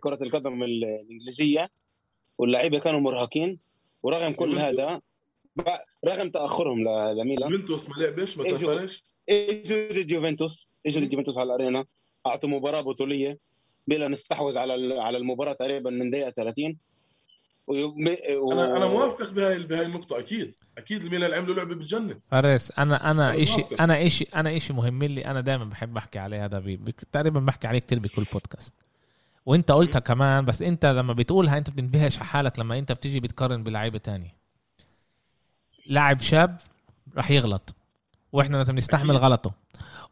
[0.00, 1.70] كرة القدم الإنجليزية.
[2.38, 3.58] واللعيبة كانوا مرهقين.
[4.02, 5.00] ورغم كل هذا
[6.06, 6.78] رغم تأخرهم
[7.18, 7.52] لميلان.
[7.52, 9.04] يوفنتوس ما لعبش ما سافرش.
[9.28, 11.84] اجوا ضد يوفنتوس اجوا ضد يوفنتوس على الأرينا.
[12.26, 13.38] أعطوا مباراة بطولية.
[13.88, 16.76] ميلان استحوذ على على المباراة تقريبا من دقيقة 30
[17.66, 18.52] و...
[18.52, 20.54] أنا أنا موافقك بهاي بهاي النقطة أكيد.
[20.78, 22.20] أكيد الميلان عملوا لعبة بتجنن.
[22.30, 26.44] فارس أنا أنا شيء أنا شيء أنا شيء مهم لي أنا دائما بحب أحكي عليه
[26.44, 26.80] هذا بي...
[27.12, 28.74] تقريبا بحكي عليه كثير بكل بودكاست
[29.46, 33.62] وأنت قلتها كمان بس أنت لما بتقولها أنت بتنبهش على حالك لما أنت بتيجي بتقارن
[33.62, 34.43] بلعيبة تانية.
[35.86, 36.56] لاعب شاب
[37.16, 37.74] راح يغلط
[38.32, 39.52] وإحنا لازم نستحمل غلطه.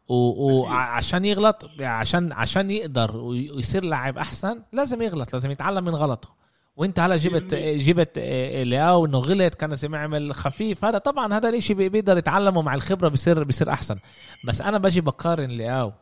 [0.07, 6.35] وعشان يغلط عشان عشان يقدر ويصير لاعب أحسن لازم يغلط لازم يتعلم من غلطه.
[6.75, 8.19] وإنت هلا جبت جبت
[8.65, 10.85] لياو إنه غلط كان لازم يعمل خفيف.
[10.85, 13.99] هذا طبعا هذا الإشي بيقدر يتعلمه مع الخبرة بيصير بيصير أحسن.
[14.45, 15.93] بس أنا باجي بقارن لياو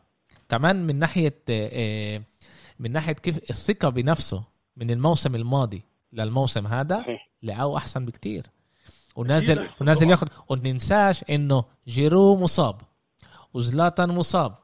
[0.48, 1.42] كمان من ناحية
[2.78, 4.44] من ناحية كيف الثقة بنفسه
[4.76, 5.82] من الموسم الماضي
[6.12, 7.04] للموسم هذا
[7.42, 8.46] لياو أحسن بكتير.
[9.16, 12.76] ونازل ونازل ياخذ وننساش إنه جيرو مصاب
[13.54, 14.54] وزلاتان مصاب.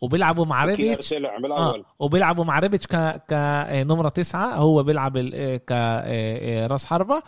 [0.00, 1.12] وبيلعبوا مع ريبيتش.
[1.12, 1.84] آه.
[1.98, 4.54] وبيلعبوا مع ريبيتش ك كنمره تسعة.
[4.54, 5.18] هو بيلعب
[5.58, 7.22] كراس حربة.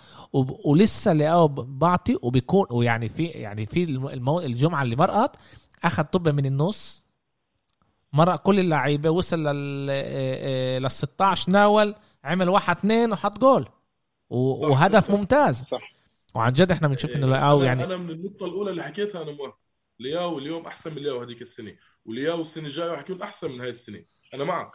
[0.65, 4.41] ولسه لقاه بعطي وبيكون ويعني في يعني في المو...
[4.41, 5.37] الجمعة اللي مرقت
[5.85, 7.05] أخذ طبة من النص.
[8.13, 9.87] مرق كل اللعيبة وصل لل
[10.83, 13.67] لل 16 ناول عمل واحد اثنين وحط جول.
[14.31, 15.63] وهدف ممتاز.
[15.63, 15.93] صح.
[16.35, 19.59] وعن جد إحنا بنشوف إنه لقاو يعني أنا من النقطة الأولى اللي حكيتها أنا موافق.
[19.99, 23.69] لياو اليوم أحسن من لياو هذيك السنة ولياو السنة الجاية راح يكون أحسن من هاي
[23.69, 24.05] السنة.
[24.35, 24.73] أنا معك.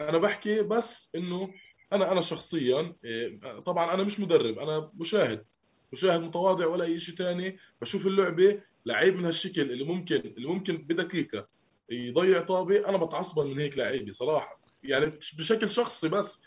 [0.00, 1.54] أنا بحكي بس إنه
[1.92, 5.44] أنا أنا شخصيا إيه، طبعا أنا مش مدرب أنا مشاهد.
[5.92, 10.76] مشاهد متواضع ولا أي شيء ثاني بشوف اللعبة لعيب من هالشكل اللي ممكن اللي ممكن
[10.76, 11.48] بدقيقة
[11.90, 14.60] يضيع طابة أنا بتعصب من هيك لعيبة صراحة.
[14.82, 15.06] يعني
[15.38, 16.42] بشكل شخصي بس.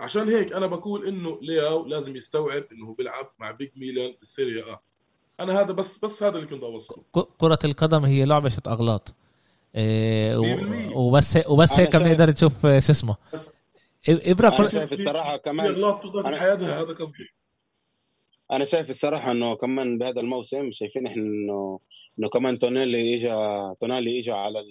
[0.00, 4.64] عشان هيك أنا بقول إنه لياو لازم يستوعب إنه هو بيلعب مع بيج ميلان بالسيريا
[4.64, 4.80] آه
[5.40, 7.04] أنا هذا بس بس هذا اللي كنت أوصله.
[7.38, 9.14] كرة القدم هي لعبة أغلاط.
[9.74, 10.36] إيه
[10.96, 13.16] وبس وبس هيك بنقدر نشوف شو اسمه.
[14.08, 17.24] إبرة أنا شايف الصراحة كمان أغلاط في حياتها هذا قصدي.
[18.50, 21.80] أنا شايف الصراحة إنه كمان بهذا الموسم شايفين إحنا انه
[22.18, 23.28] إنه كمان تونيلي اجى
[23.80, 24.64] تونالي اجى على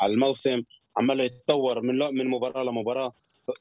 [0.00, 0.62] على الموسم
[0.96, 3.12] عمال يتطور من من مباراة لمباراة.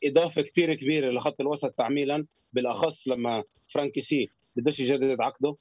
[0.03, 3.43] إضافة كثير كبيرة لخط الوسط تعميلا بالأخص لما
[3.73, 5.55] فرانك كيسي بدوش يجدد عقده.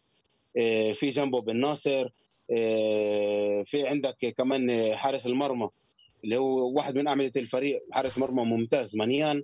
[0.57, 2.09] إيه، في جنبه بن ناصر
[2.51, 5.69] إيه، في عندك كمان حارس المرمى
[6.25, 9.43] اللي هو واحد من أعمدة الفريق حارس مرمى ممتاز مانيان.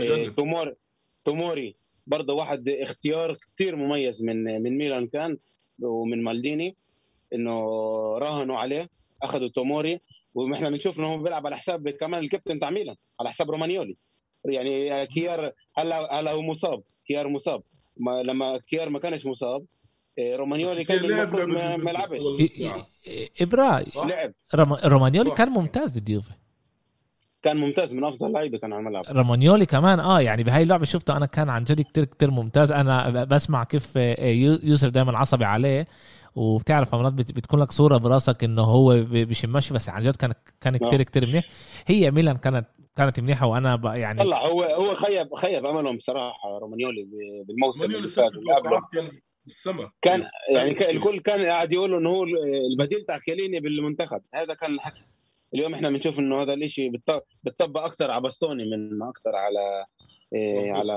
[0.00, 0.74] إيه، توموري
[1.24, 5.38] توموري برضه واحد اختيار كثير مميز من من ميلان كان
[5.82, 6.76] ومن مالديني
[7.32, 7.60] إنه
[8.18, 8.88] راهنوا عليه
[9.22, 10.00] أخذوا توموري
[10.34, 13.96] وإحنا بنشوف إنه هو بيلعب على حساب كمان الكابتن تاع ميلان على حساب رومانيولي.
[14.48, 17.62] يعني كيار هلا هلا هو مصاب كيار مصاب.
[17.96, 19.64] ما لما كيار ما كانش مصاب
[20.18, 21.36] إيه، رومانيولي كان لعب
[21.78, 22.20] ما لعبش.
[23.40, 24.32] ابرا لعب.
[24.84, 26.30] رومانيولي كان ممتاز ضد يوفي
[27.42, 29.04] كان ممتاز من أفضل لعيبة كان على الملعب.
[29.08, 32.72] رومانيولي كمان آه يعني بهاي اللعبة شفته أنا كان عن جد كتير كتير ممتاز.
[32.72, 34.26] أنا بسمع كيف آه،
[34.62, 35.86] يوسف دائما عصبي عليه
[36.34, 41.02] وبتعرف مرات بتكون لك صورة براسك إنه هو بيشمش بس عن جد كان كان كتير
[41.02, 41.44] كتير منيح.
[41.86, 47.08] هي ميلان كانت كانت منيحة وأنا يعني طلع هو هو خيب خيب أملهم بصراحة رومانيولي
[47.44, 48.30] بالموسم اللي فات
[48.92, 49.10] كان
[49.44, 52.24] بالسما كان يعني الكل كان قاعد يقول إنه هو
[52.72, 54.22] البديل تاع كيليني بالمنتخب.
[54.34, 55.02] هذا كان الحكي.
[55.54, 56.92] اليوم إحنا بنشوف إنه هذا الشيء
[57.44, 59.86] بتطبق أكثر على باستوني من أكثر على
[60.34, 60.94] إيه على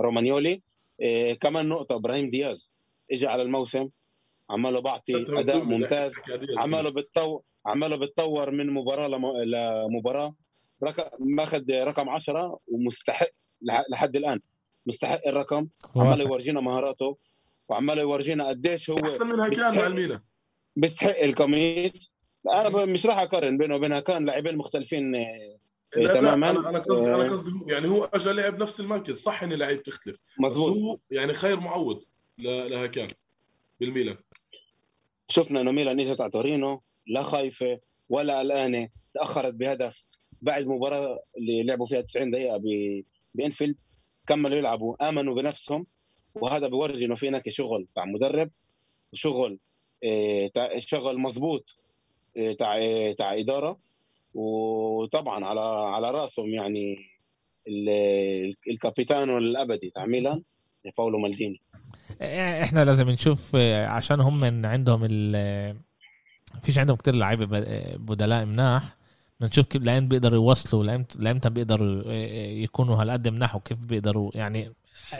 [0.00, 0.62] رومانيولي.
[1.00, 2.74] إيه كمان نقطة إبراهيم دياز
[3.12, 3.88] اجى على الموسم
[4.50, 6.12] عماله بعطي أداء ممتاز.
[6.58, 9.08] عماله بتطور عماله بتطور من مباراة
[9.88, 10.34] لمباراة.
[10.84, 13.28] رقم ماخذ رقم 10 ومستحق
[13.90, 14.40] لحد الآن.
[14.86, 15.68] مستحق الرقم.
[15.96, 17.18] عمال يورجينا مهاراته
[17.68, 20.20] وعمال يورجينا قديش هو أحسن من هاكان مع الميلان
[20.76, 22.14] بيستحق القميص.
[22.54, 25.58] أنا مش راح أقارن بينه وبين هاكان لاعبين مختلفين آه،
[25.94, 26.50] تماما.
[26.50, 27.28] أنا أنا قصدي أنا آه.
[27.28, 29.16] قصدي يعني هو اجى لعب نفس المركز.
[29.16, 30.72] صح إن لعيب تختلف مظبوط.
[30.72, 32.04] بس هو يعني خير معوض
[32.38, 33.08] لهاكان
[33.80, 34.16] بالميلان.
[35.28, 36.82] شفنا إنه ميلان إجت على تورينو.
[37.06, 38.88] لا خايفة ولا قلقانة.
[39.14, 40.04] تأخرت بهدف.
[40.42, 42.62] بعد المباراه اللي لعبوا فيها 90 دقيقة
[43.34, 43.76] بإنفيلد
[44.26, 45.86] كملوا يلعبوا آمنوا بنفسهم.
[46.34, 48.50] وهذا بيورجي إنه في هناك شغل تاع مدرب
[49.12, 49.58] وشغل
[50.04, 51.64] آه، شغل مضبوط
[52.36, 53.78] آه، تاع آه، تاع إدارة.
[54.34, 55.60] وطبعا على
[55.94, 56.96] على رأسهم يعني
[58.70, 60.42] ال capitano الأبدي تاع ميلان
[60.98, 61.60] باولو مالديني.
[62.62, 65.76] إحنا لازم نشوف عشان هم من عندهم ال
[66.62, 67.46] فيش عندهم كتير لعيبة
[67.96, 68.96] بدلاء مناح.
[69.40, 70.84] بنشوف كيف لوين بيقدروا يوصلوا
[71.18, 72.12] لامتى بيقدروا
[72.62, 74.72] يكونوا هالقد مناح وكيف بيقدروا يعني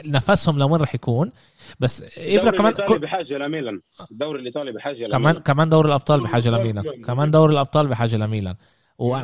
[0.05, 1.31] نفسهم لوين راح يكون.
[1.79, 3.81] بس برضه كمان الدوري بحاجة لميلان.
[4.11, 5.11] الدوري الإيطالي بحاجة لميلان.
[5.11, 7.01] كمان كمان دوري الأبطال بحاجة لميلان.
[7.05, 8.55] كمان دوري الأبطال بحاجة لميلان.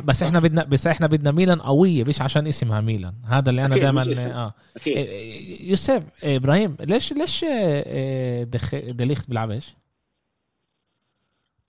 [0.04, 3.14] بس إحنا بدنا بس إحنا بدنا ميلان قوية مش عشان اسمها ميلان.
[3.24, 4.54] هذا اللي أنا دائما آه.
[4.86, 8.74] إيه، يوسف إبراهيم ليش ليش آه، دخ...
[8.74, 9.74] دليخت بيلعبش؟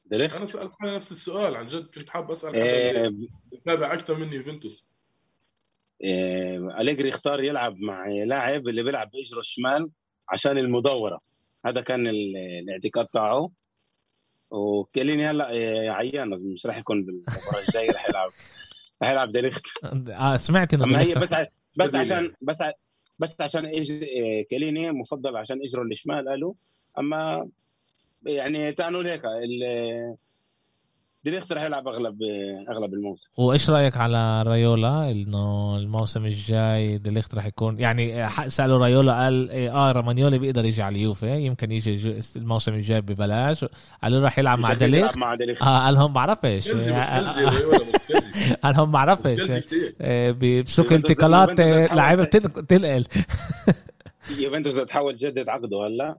[0.05, 3.13] دليخت أنا سألت حالي نفس السؤال عن جد كنت حاب أسأل إيه
[3.53, 4.87] بتابع أكثر مني يوفنتوس.
[6.03, 9.89] إيه أليجري اختار يلعب مع لاعب اللي بيلعب بإجره الشمال
[10.29, 11.19] عشان المدورة.
[11.65, 13.51] هذا كان الاعتقاد تاعه
[14.51, 18.31] وكيليني هلا إيه، عيان مش راح يكون بالمباراة الجاية راح يلعب.
[19.01, 19.63] راح يلعب ديليخت
[20.09, 21.33] آه سمعت إنه أما هي بس
[21.77, 22.63] بس عشان بس
[23.19, 26.53] بس عشان إيه، كيليني مفضل عشان إجره الشمال قالوا.
[26.99, 27.49] أما
[28.25, 29.21] يعني تعالوا هيك
[31.23, 32.17] ديليخت راح يلعب اغلب
[32.69, 33.27] أغلب الموسم.
[33.37, 39.91] وإيش رأيك على رايولا؟ إنه الموسم الجاي ديليخت راح يكون يعني سألوا رايولا قال آه
[39.91, 43.65] رامانيولي بيقدر يجي على اليوفي يمكن يجي الموسم الجاي ببلاش.
[44.03, 45.17] قالوا راح يلعب مع ديليخت.
[45.17, 45.61] مع ديليخت.
[45.61, 46.69] آه قال لهم بعرفش.
[48.63, 49.41] قال لهم بعرفش.
[50.01, 51.59] آه، بسوق انتقالات
[51.91, 53.05] لعيبة تنقل.
[54.39, 56.09] يوفنتوس تحاول تجدد عقده هلا.
[56.09, 56.17] آه،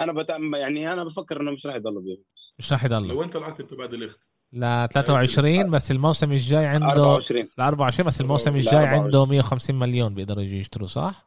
[0.00, 3.08] أنا بتأم يعني أنا بفكر إنه مش راح يضل بيوفنتوس مش راح يضل.
[3.08, 8.20] لو أنت العقد تبع ديليخت ل 23 بس الموسم الجاي عنده 24 ل 24 بس
[8.20, 11.24] الموسم الجاي عنده 150 مليون بيقدروا يجي يشتروا صح؟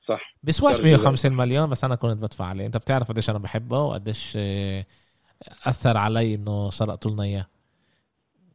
[0.00, 0.34] صح.
[0.42, 2.66] بيسواش 150 مليون؟ بس أنا كنت بدفع عليه.
[2.66, 4.86] أنت بتعرف قديش أنا بحبه وقديش آه،
[5.64, 7.46] أثر علي إنه سرقتوا لنا إياه.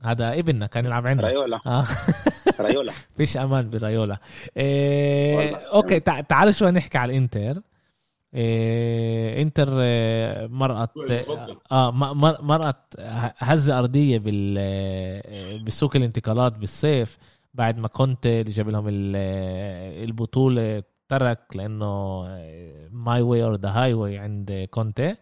[0.04, 1.28] هذا ابننا كان يلعب عندنا.
[1.28, 1.86] رايولا آه.
[2.60, 4.18] رايولا فيش أمان برايولا
[4.58, 7.62] إيه أوكي تعال شوي نحكي على الإنتر.
[8.34, 10.92] إيه إنتر آه، مرقت
[11.72, 11.92] آه
[12.42, 12.96] مرقت
[13.38, 17.18] هزة أرضية بال آه، بسوق الانتقالات بالصيف
[17.54, 22.24] بعد ما كنت اللي جاب لهم البطولة ترك لأنه
[22.92, 25.16] my way or the highway عند كونتي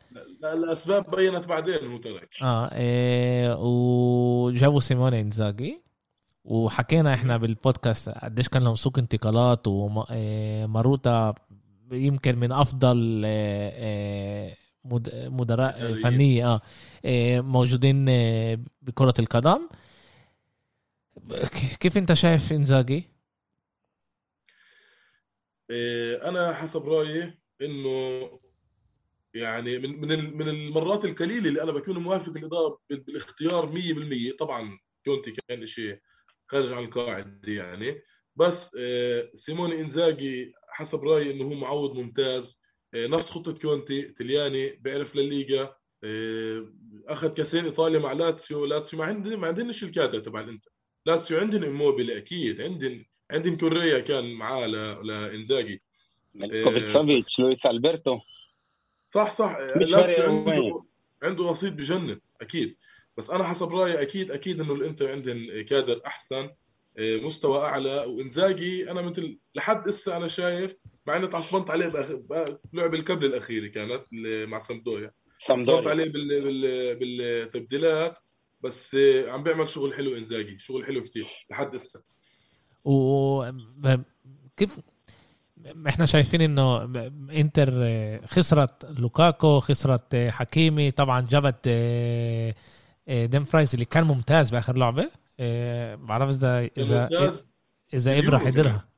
[0.43, 2.29] الأسباب بينت بعدين هو ترك.
[2.43, 5.81] آه إيه وجابوا سيموني إنزاجي.
[6.45, 11.33] وحكينا إحنا بالبودكاست قديش كان لهم سوق انتقالات وماروتا
[11.91, 16.59] يمكن من أفضل آه، آه، مدراء فنية
[17.05, 19.69] آه موجودين آه، بكرة القدم.
[21.79, 23.03] كيف أنت شايف إنزاجي؟
[26.25, 28.29] أنا حسب رأيي إنه
[29.33, 35.31] يعني من من من المرات القليلة اللي أنا بكون موافق الإدارة بالاختيار 100% طبعا كونتي
[35.31, 35.99] كان شيء
[36.47, 38.01] خارج عن القاعدة يعني.
[38.35, 38.77] بس
[39.33, 42.61] سيموني إنزاجي حسب رأيي إنه هو معوض ممتاز.
[42.93, 45.75] آه، نفس خطة كونتي تلياني بيعرف الليغا.
[46.03, 46.73] آه،
[47.07, 48.65] أخذ كاسين إيطاليا مع لاتسيو.
[48.65, 50.71] لاتسيو ما عندنا ما عندناش الكادر تبع الإنتر.
[51.05, 52.61] لاتسيو عندهم إموبيلي أكيد.
[52.61, 54.65] عندهم عندهم كوريا كان معاه
[55.03, 55.81] لإنزاجي
[56.63, 58.19] ميلينكوفيتش سافيتش لويس ألبرتو.
[59.05, 59.57] صح صح.
[59.75, 60.83] لاتسيو عنده
[61.23, 62.77] عنده رصيد بجنن أكيد.
[63.17, 66.35] بس أنا حسب رأيي أكيد أكيد إنه الإنتر عندهم كادر أحسن.
[66.35, 66.55] آه،
[66.99, 70.77] مستوى أعلى وإنزاجي أنا مثل لحد هسه أنا شايف
[71.07, 71.87] مع اني تعصبنت عليه
[72.73, 74.03] بلعب اللي قبل الاخيره كانت
[74.47, 75.11] مع سامبدوريا.
[75.47, 76.41] تعصبنت عليه بال...
[76.41, 76.95] بال...
[76.99, 78.19] بالتبديلات
[78.61, 82.03] بس آه، عم بيعمل شغل حلو إنزاجي شغل حلو كتير لحد هسه.
[82.85, 83.43] و
[84.57, 84.79] كيف
[85.87, 86.83] إحنا شايفين إنه
[87.31, 91.67] إنتر آه، خسرت لوكاكو خسرت حكيمي طبعا جابت
[93.07, 95.24] ديم اللي كان ممتاز بآخر لعبة.
[95.39, 97.09] إيه بعرف اذا اذا
[97.93, 98.89] إذا إبرة حيدرها.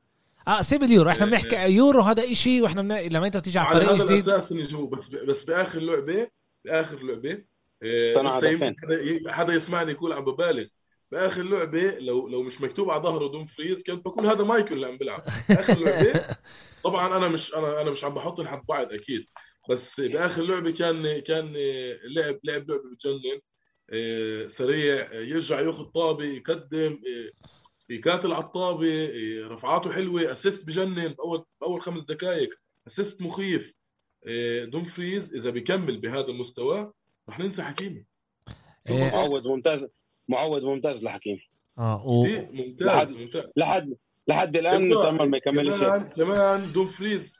[0.48, 1.10] آه سيب اليورو.
[1.10, 2.98] إحنا بنحكي يورو هذا شيء وإحنا من...
[2.98, 6.28] لما أنت بتيجي على فريق جديد على أساس انه بس بس بآخر لعبه
[6.64, 7.44] بآخر لعبة
[7.82, 10.66] إيه حدا يسمعني يقول عم ببالغ.
[11.12, 14.98] بآخر لعبة لو لو مش مكتوب على ظهره دومفريز كنت بقول هذا مايكون اللي عم
[14.98, 15.22] بيلعب.
[15.50, 16.36] اخر لعبة
[16.84, 19.26] طبعا أنا مش أنا أنا مش عم بحط لحد بعض أكيد.
[19.70, 23.40] بس بآخر لعبة كان كان لعب لعب لعبة بتجنن آه،
[24.48, 27.48] سريع يرجع ياخذ طابة يقدم آه،
[27.90, 32.54] يقاتل على الطابة آه، رفعاته حلوة assist بجنن باول بأول خمس دقائق
[32.86, 33.74] assist مخيف.
[34.64, 36.92] دومفريز إذا بيكمل بهذا المستوى
[37.28, 38.04] رح ننسى حكيمي.
[38.90, 39.86] معوض ممتاز
[40.28, 41.48] معوض ممتاز لحكيمي.
[41.78, 42.26] آه و...
[42.50, 43.44] ممتاز لحد ممتاز.
[43.56, 43.94] لحد
[44.28, 45.80] لحد الآن نتامل ما يكملش.
[45.80, 47.36] كمان كمان دومفريز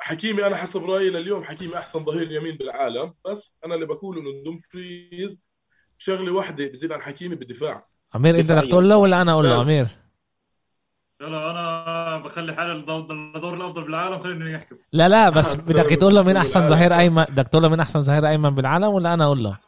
[0.00, 4.44] حكيمي أنا حسب رأيي لليوم حكيمي أحسن ظهير يمين بالعالم بس أنا اللي بقوله إنه
[4.44, 5.42] دومفريز
[5.98, 7.86] شغلة واحدة بزيد عن حكيمي بالدفاع.
[8.16, 9.86] أمير أنت بدك تقول له ولا أنا أقول له؟ أمير؟
[11.20, 16.22] لا أنا بخلي حالي الدور الأفضل بالعالم خليني يحكي لا لا بس بدك تقول له
[16.22, 19.44] من أحسن ظهير ايمن بدك تقول له من أحسن ظهير أيمن بالعالم ولا أنا أقول
[19.44, 19.58] له؟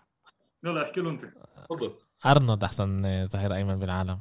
[0.62, 1.24] لا احكي له أنت.
[1.70, 1.92] تفضل.
[2.26, 4.18] أرنولد أحسن ظهير أيمن بالعالم.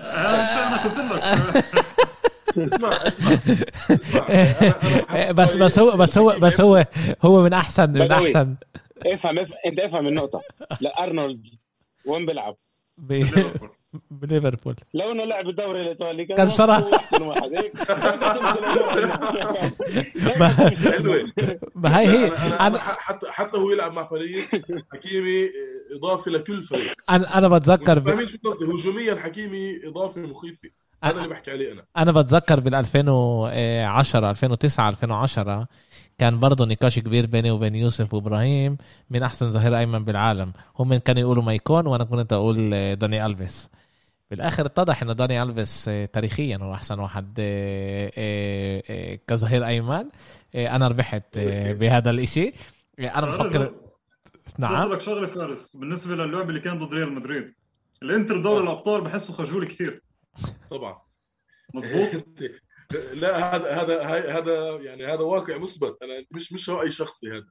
[0.00, 1.22] أنا قلت لك.
[2.58, 3.38] اسمع اسمع
[3.90, 5.30] اسمع.
[5.30, 6.86] بس بس هو بس هو بس هو
[7.22, 8.54] هو من احسن من احسن
[9.06, 9.58] افهم افهم.
[9.66, 10.42] انت افهم النقطة.
[10.80, 11.46] لا أرنولد.
[12.06, 12.56] وين بيلعب؟
[14.10, 14.76] بليفربول.
[14.94, 16.90] لو إنه لعب الدوري الإيطالي كان صراحة.
[21.74, 22.26] ما هي هي.
[22.60, 24.56] أنا حتى حتى هو يلعب مع باريس
[24.92, 25.50] حكيمي
[25.96, 26.94] اضافه لكل فريق.
[27.10, 30.70] أنا أنا بتذكر فاهمين شو قصدي؟ هجوميا حكيمي اضافه مخيفه
[31.04, 31.84] هذا اللي بحكي عليه أنا.
[31.96, 35.66] أنا بتذكر بال 2010 2009 2010
[36.18, 38.76] كان برضه نقاش كبير بيني وبين يوسف وإبراهيم
[39.10, 40.52] من أحسن ظهير أيمن بالعالم.
[40.78, 43.70] هم كانوا يقولوا مايكون وأنا كنت أقول داني الفيس
[44.30, 50.04] بالآخر اتضح إنه داني الفيس تاريخيا هو أحسن واحد آه، آه، آه، كظهير أيمن.
[50.54, 51.38] أنا ربحت
[51.78, 52.52] بهذا الإشي.
[52.98, 53.70] أنا بفكر
[54.58, 54.92] نعم.
[54.92, 55.76] لك شغله فارس.
[55.76, 57.54] بالنسبة للعب اللي كان ضد ريال مدريد.
[58.02, 60.02] الإنتر دوري الأبطال بحسه خجول كثير
[60.70, 61.00] طبعا.
[61.74, 62.42] مظبوط.
[63.22, 64.02] لا هذا هذا
[64.38, 65.96] هذا يعني هذا واقع مثبت.
[66.02, 67.48] أنا مش مش راي شخصي هذا.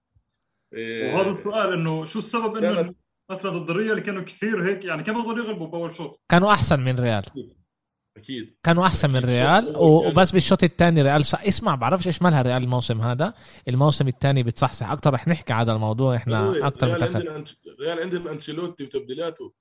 [0.74, 1.14] إيه.
[1.14, 2.96] وهذا السؤال إنه شو السبب إنه
[3.30, 7.00] مثلا ضد الريال كانوا كثير هيك يعني كانوا بيقدروا يغلبوا بأول شوط؟ كانوا أحسن من
[7.00, 7.26] ريال.
[8.18, 8.58] أكيد.
[8.64, 13.02] كانوا أحسن من ريال وبس بالشوط الثاني ريال صح اسمع بعرفش إيش مالها ريال الموسم
[13.02, 13.34] هذا.
[13.68, 14.92] الموسم الثاني بتصحصح.
[14.92, 17.44] أكثر رح نحكي على الموضوع إحنا أكثر ريال عندنا
[17.80, 19.54] ريال عندنا أنشيلوتي وتبديلاته.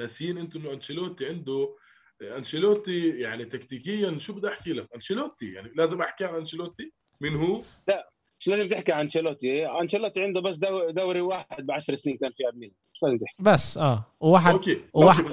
[0.00, 1.76] ناسيين أنتم إنه أنشيلوتي عنده
[2.22, 6.92] أنشيلوتي يعني تكتيكيا شو بدي أحكي لك؟ أنشيلوتي يعني لازم أحكي عن أنشيلوتي.
[7.20, 10.56] مين هو؟ لا مش لازم تحكي عن أنشيلوتي؟ أنشيلوتي عنده بس
[10.90, 14.04] دوري واحد ب 10 سنين كان فيها مين مش لازم تحكي؟ بس آه.
[14.20, 14.80] وواحد أوكي.
[14.92, 15.24] وواحد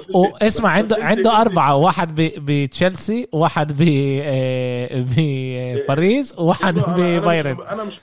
[0.42, 3.72] اسمع عنده عنده أربعة واحد بتشيلسي وواحد
[5.16, 8.00] بباريس آه، وواحد ببايرن أنا مش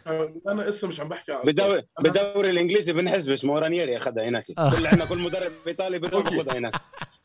[0.48, 4.46] أنا لسه مش عم بحكي عن بالدوري بالدوري الإنجليزي بنحسبش ما رانييري اخذها هناك.
[4.58, 4.70] آه.
[4.70, 6.74] كل إحنا كل مدرب إيطالي بيروح ياخذها هناك.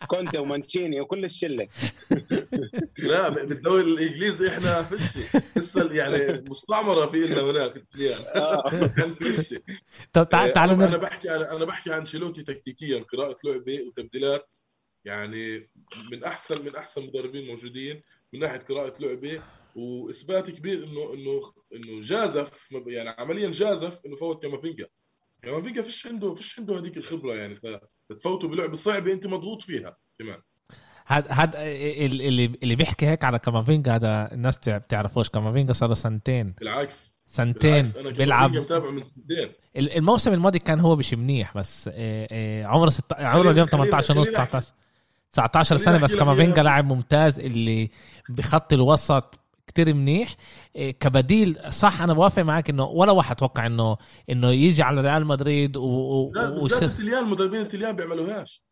[0.08, 1.68] كونتي ومانشيني وكل الشلة.
[2.98, 5.18] لا بالدوري الإنجليزي إحنا فيش
[5.56, 7.82] لسه يعني مستعمرة في لنا هناك.
[8.34, 8.70] آه.
[10.12, 14.54] طب تعال تعال أنا بحكي أنا بحكي عن شيلوتي تكتيكيا قراءة لعبة وتبديلات.
[15.04, 15.70] يعني
[16.12, 19.42] من احسن من أحسن مدربين موجودين من ناحية قراءة لعبة.
[19.74, 21.40] وإثبات كبير انه انه
[21.74, 24.86] إنه جازف يعني عمليا جازف إنه فوت كامافينجا
[25.42, 27.60] كامافينجا فيش عنده فيش عنده هذيك الخبرة يعني.
[28.18, 30.42] تفوته بلعبة صعبة أنت مضغوط فيها كمان.
[31.06, 35.28] هذا هذا اللي اللي بيحكي هيك على كامافينجا هذا الناس بتعرفوش.
[35.28, 36.54] كامافينجا صار له سنتين.
[36.58, 37.17] بالعكس.
[37.28, 37.84] سنتين
[38.16, 38.56] بيلعب.
[38.56, 39.52] متابعه من سنتين.
[39.76, 43.12] الموسم الماضي كان هو مش منيح بس آه، آه، عمره ست...
[43.12, 44.66] عمره اليوم 18 ونص 19
[45.32, 47.90] 19 سنة بس كامافينجا لاعب ممتاز اللي
[48.28, 50.36] بخط الوسط كتير منيح
[50.76, 53.96] آه، كبديل صح أنا بوافق معك إنه ولا واحد توقع إنه
[54.30, 55.82] إنه يجي على ريال مدريد و...
[55.82, 56.26] و...
[56.62, 58.62] بالذات التليان مدربين التليان بيعملوهاش.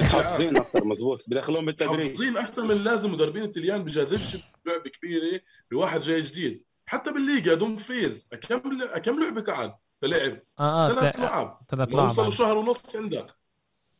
[0.00, 4.36] حافظين أكثر مزبوط بدخلهم بالتدريب حافظين أكثر من اللازم مدربين التليان بجازفش
[4.66, 6.64] لعبه كبيرة بواحد جاي جديد.
[6.90, 8.58] حتى بالليجا دوم فريز كم
[8.98, 13.26] كم لعبة قعد لعب آه آه ثلاث لعب ثلاث لعب وصلوا شهر ونص عندك.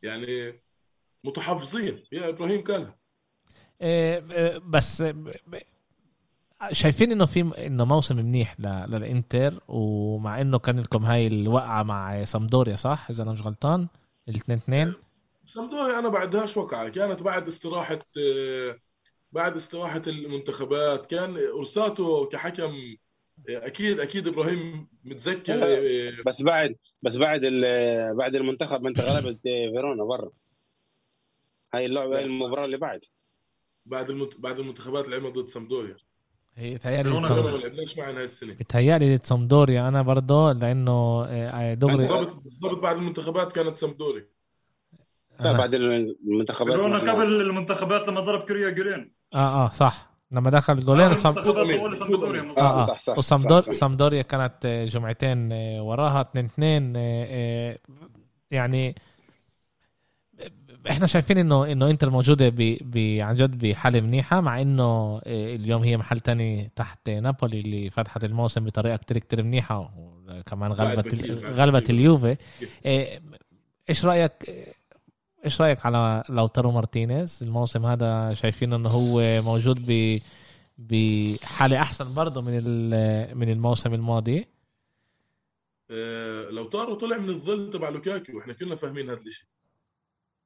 [0.01, 0.61] يعني
[1.23, 2.03] متحفظين.
[2.11, 2.93] يا إبراهيم كان
[3.81, 5.03] إيه, إيه، بس
[6.71, 12.75] شايفين إنه في إنه موسم منيح للإنتر ومع إنه كان لكم هاي الوقعة مع سامدوريا
[12.75, 13.87] صح؟ إذا أنا مش غلطان؟
[14.29, 14.93] الاثنين اثنين
[15.45, 16.89] سامدوريا أنا بعدهاش وقعة.
[16.89, 17.99] كانت بعد استراحة
[19.31, 22.73] بعد استراحة المنتخبات كان أورساتو كحكم
[23.49, 25.81] أكيد أكيد إبراهيم متذكر
[26.25, 27.41] بس بعد بس بعد
[28.17, 30.31] بعد المنتخب أنت غلبت فيرونا برا.
[31.73, 32.99] هاي اللعبة هاي المباراة اللي بعد.
[33.85, 34.39] بعد المت...
[34.39, 35.97] بعد المنتخبات لعبنا ضد سامدوريا.
[36.55, 37.27] هي تهيألي ما
[37.63, 38.53] لعبناش معنا هاي السنة.
[38.53, 44.27] بتهيألي سامدوريا أنا برضه لأنه آه، دغري بالضبط بالضبط بعد المنتخبات كانت سامدوريا.
[45.39, 49.20] لا بعد المنتخبات كورونا قبل المنتخبات لما ضرب كوريا جولين.
[49.33, 50.11] آه آه صح.
[50.31, 51.29] لما دخل جولين آه صم...
[52.57, 53.17] آه آه.
[53.17, 56.95] وسامدور سامدوريا كانت آه، جمعتين آه، وراها 2 2
[58.51, 58.95] يعني
[60.89, 62.77] إحنا شايفين انه إنه إنتر موجودة ب...
[62.81, 63.19] ب...
[63.21, 68.65] عن جد بحالة منيحة مع إنه اليوم هي محل تاني تحت نابولي اللي فتحت الموسم
[68.65, 72.37] بطريقة كتير كتير منيحة وكمان غلبت غلبت اليوفي.
[73.89, 74.31] إيش رأيك؟
[75.45, 80.19] إيش رأيك على لوتارو مارتينيز؟ الموسم هذا شايفين إنه هو موجود ب
[80.77, 82.63] بحالة أحسن برضه من
[83.37, 84.47] من الموسم الماضي.
[85.91, 88.37] أه لوتارو طلع من الظل تبع لوكاكو.
[88.37, 89.47] وإحنا كلنا فاهمين هذا الشيء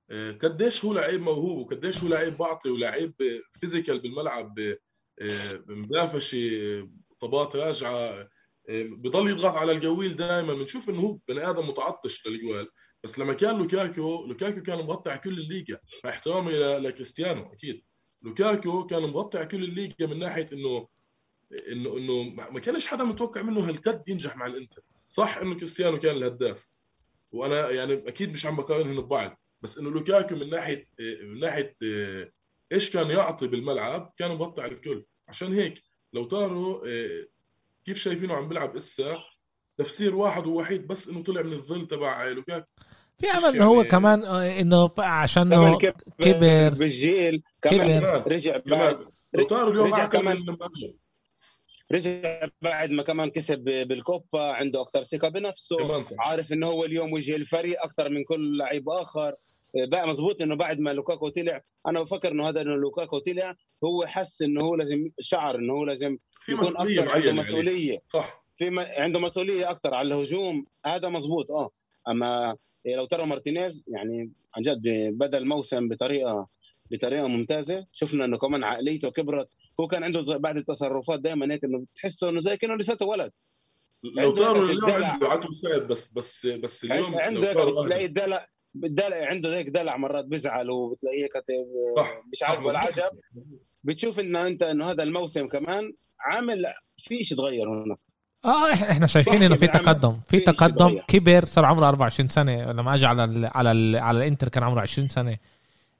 [0.10, 3.14] أه قديش هو لعيب موهوب وقديش هو لعيب بعطي ولعيب
[3.52, 6.82] physical بالملعب أه مدافشي
[7.20, 8.30] طبات راجعة
[8.70, 12.68] بضل يضغط على الجول دائما بنشوف إنه هو بني آدم متعطش للجول.
[13.06, 17.84] بس لما كان لوكاكو لوكاكو كان مغطي على كل الليجا مع احترامي لكريستيانو أكيد.
[18.22, 20.88] لوكاكو كان مغطي على كل الليجا من ناحية إنه
[21.72, 24.82] إنه إنه ما كانش حدا متوقع منه هالقد ينجح مع الإنتر.
[25.08, 26.68] صح إنه كريستيانو كان الهداف.
[27.32, 29.40] وأنا يعني أكيد مش عم بقارنهم ببعض.
[29.62, 31.76] بس إنه لوكاكو من ناحية من ناحية
[32.72, 35.06] إيش كان يعطي بالملعب كان مغطي على الكل.
[35.28, 35.82] عشان هيك
[36.14, 36.82] لو طاروا
[37.86, 39.24] كيف شايفينه عم بيلعب إسا؟
[39.78, 42.68] تفسير واحد ووحيد بس إنه طلع من الظل تبع لوكاكو.
[43.18, 45.78] في أمل انه هو كمان آه، إنه عشان إنه
[46.22, 49.00] كبر بالجيل كمان كبر رجع بعد
[49.34, 50.58] لوتارو اليوم كمان
[51.92, 55.78] رجع بعد ما كمان كسب بالكوبا عنده أكثر ثقة بنفسه
[56.20, 59.36] عارف إنه هو اليوم وجه الفريق أكثر من كل لعيب آخر.
[59.78, 63.56] آه، بقى مزبوط إنه بعد ما لوكاكو طلع أنا بفكر إنه هذا إنه لوكاكو طلع
[63.84, 68.02] هو حس إنه هو لازم شعر إنه هو لازم في يكون مسؤولية عنده مسؤولية.
[68.10, 68.46] صح.
[68.58, 68.80] في م...
[68.80, 71.70] عنده مسؤولية أكثر على الهجوم هذا مزبوط آه.
[72.08, 72.56] أما
[72.86, 74.82] لوتارو مارتينيز يعني عن جد
[75.18, 76.48] بدأ الموسم بطريقه
[76.92, 77.86] بطريقة ممتازة.
[77.92, 79.50] شفنا إنه كمان عقليته كبرت.
[79.80, 83.32] هو كان عنده بعد التصرفات دائما هيك إنه بتحسه إنه زي كأنه لساته ولد.
[84.04, 89.58] لو طاروا اليوم عنده عنده مساعد بس بس بس اليوم عنده تلاقي الدلع الدلع عنده
[89.58, 91.66] هيك دلع مرات بيزعل وبتلاقيه كاتب
[92.32, 93.20] مش عاجبه العجب.
[93.84, 96.66] بتشوف إنه أنت إنه هذا الموسم كمان عامل
[96.98, 97.98] في شيء تغير هنا
[98.46, 100.98] آه إحنا شايفين إنه في تقدم في تقدم.
[101.08, 104.82] كبر صار عمره 24 سنة لما أجى على ال على ال على الإنتر كان عمره
[104.82, 105.38] 20 سنة.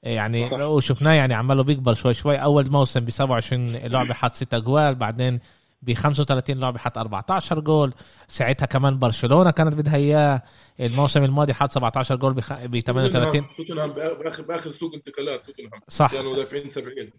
[0.02, 4.94] يعني وشفناه يعني عماله بيكبر شوي شوي أول موسم ب 27 لعبة حط 6 جوال
[4.94, 5.40] بعدين
[5.82, 7.94] ب 35 لعبه حط 14 جول.
[8.28, 10.42] ساعتها كمان برشلونة كانت بدها إياه.
[10.80, 15.80] الموسم الماضي حط 17 جول ب 38 توتنهام باخر بآخر سوق انتقالات توتنهام.
[15.88, 16.12] صح.
[16.12, 17.10] كانوا دافعين 70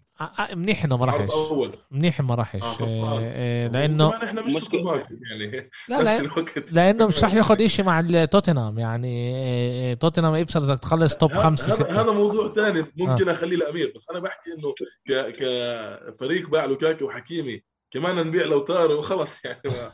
[0.54, 1.30] منيح إنه ما راحش.
[1.90, 2.62] منيح ما راحش.
[2.62, 4.54] آه آه لأنه إحنا مش
[5.30, 5.70] يعني.
[5.88, 6.28] لا لا.
[6.72, 8.78] لأنه مش راح ياخذ شيء مع توتنهام.
[8.78, 13.32] يعني توتنهام ابصر بدك تخلص توب خمسة هذا موضوع ثاني ممكن آه.
[13.32, 13.92] أخليه لأمير.
[13.94, 14.74] بس أنا بحكي إنه
[15.38, 17.62] كفريق باع لوكاكي وحكيمي.
[17.90, 19.92] كمان نبيع لو طار وخلص يعني ما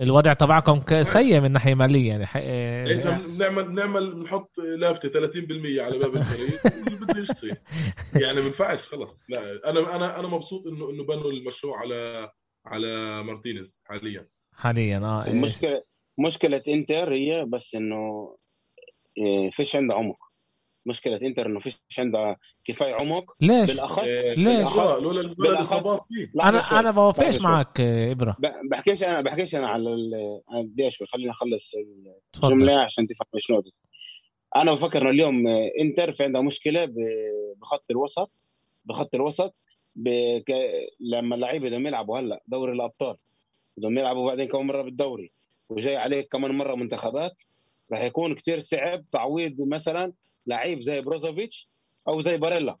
[0.00, 6.16] الوضع تبعكم سيء من ناحية مالية يعني إيه نعمل نعمل نحط لافتة 30% على باب
[6.16, 7.56] الفريق اللي بده يشتري.
[8.14, 9.24] يعني ما ينفعش خلص.
[9.28, 12.30] لا أنا أنا أنا مبسوط انه إنه بنوا المشروع على
[12.66, 14.28] على مارتينيز حاليا.
[14.52, 15.82] حاليا آه المشكلة
[16.18, 18.36] مشكلة إنتر هي بس إنه
[19.18, 20.18] إيه، فيش عنده عمق
[20.86, 23.36] مشكلة إنتر إنه فيش عندها كفاية عمق.
[23.40, 26.32] ليش؟ بالاخص إيه ليش؟ لولا الاصابات فيه.
[26.42, 28.36] أنا أنا بوافقش معك إبرة.
[28.70, 29.90] بحكيش أنا بحكيش أنا على
[30.48, 31.74] قديش خلينا نخلص
[32.44, 33.62] الجملة عشان تفهم شنو
[34.56, 35.46] أنا بفكر إنه اليوم
[35.80, 36.92] إنتر في عندها مشكلة
[37.56, 38.30] بخط الوسط
[38.84, 39.54] بخط الوسط
[39.96, 40.54] بك...
[41.00, 43.16] لما اللعيبة بدهم يلعبوا هلأ دوري الأبطال
[43.76, 45.32] بدهم يلعبوا بعدين كم مرة بالدوري
[45.68, 47.42] وجاي عليك كمان مرة منتخبات
[47.92, 50.12] راح يكون كتير صعب تعويض مثلا
[50.46, 51.68] لعيب زي بروزوفيتش
[52.08, 52.76] أو زي باريلا.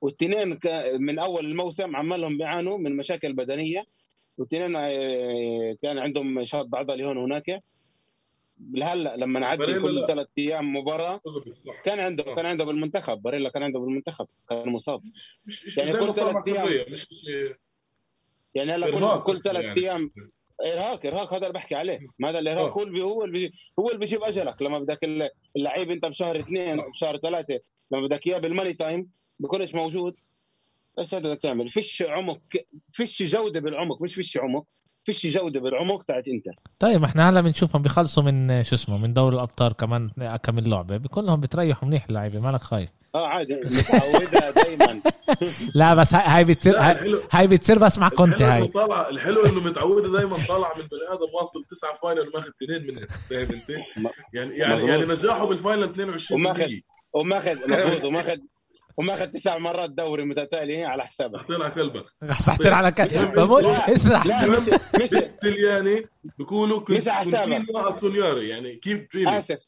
[0.00, 0.58] والتنين
[1.00, 3.84] من أول الموسم عمالهم بيعانوا من مشاكل بدنية.
[4.38, 7.62] والتنين آه، كان عندهم شد عضلي هون هناك.
[8.82, 11.20] هلا لما نعدي كل ثلاث أيام مباراة
[11.84, 13.22] كان عنده كان عنده بالمنتخب.
[13.22, 15.02] باريلا كان عنده بالمنتخب كان مصاب.
[15.46, 17.08] مش يعني كل ثلاث أيام مش
[18.54, 19.80] يعني هلأ كل ثلاث يعني.
[19.80, 20.10] أيام
[20.60, 21.98] ارهاق ارهاق هذا اللي بحكي عليه.
[22.18, 24.62] ما هذا الإرهاق هو اللي هو اللي هو اللي بيجيب أجلك.
[24.62, 24.98] لما بدك
[25.56, 30.14] اللعيب أنت بشهر اثنين أو بشهر ثلاثة لما بدك إياه بالماني تايم بكونش موجود.
[30.98, 31.68] بس هذا بدك تعمل.
[31.68, 32.40] فيش عمق
[32.92, 34.02] فيش جودة بالعمق.
[34.02, 34.64] مش فيش عمق
[35.04, 36.44] فيش جودة بالعمق تاعت انت
[36.78, 40.10] طيب إحنا هلا بنشوفهم بيخلصوا من شو اسمه من دوري الأبطال كمان
[40.42, 42.90] كم لعبه بيكون لهم بتريحوا منيح اللعيبة مالك خايف.
[43.16, 43.54] آه عادي.
[43.64, 45.00] متعودة دايما.
[45.74, 46.74] لا بس هاي بتصير
[47.32, 48.68] هاي بتصير بس مع كونتي هاي.
[48.68, 53.06] طالع الحلو إنه متعودة دايما طالع من بني آدم واصل تسعة final وماخذ اثنين منهم
[53.30, 53.70] فاهم أنت؟
[54.32, 56.70] يعني يعني يعني نجاحه بال final 22 وماخذ
[57.12, 58.36] وماخذ مفروض وماخذ
[58.98, 61.36] وماخذ تسع مرات دوري متتالي على حسابك.
[61.38, 64.22] حاطين على قلبك حاطين على قلبك بقول اسمع.
[65.42, 66.04] تلياني
[66.38, 67.62] بيقولوا كنت حسابك.
[68.42, 69.58] يعني كيف آسف.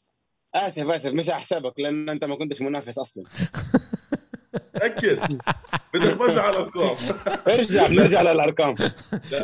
[0.55, 3.23] آسف آسف مش على حسابك لأن أنت ما كنتش منافس أصلا.
[4.73, 5.39] تاكد
[5.93, 6.97] بدك ترجع على الأرقام.
[7.53, 8.75] ارجع بنرجع للأرقام.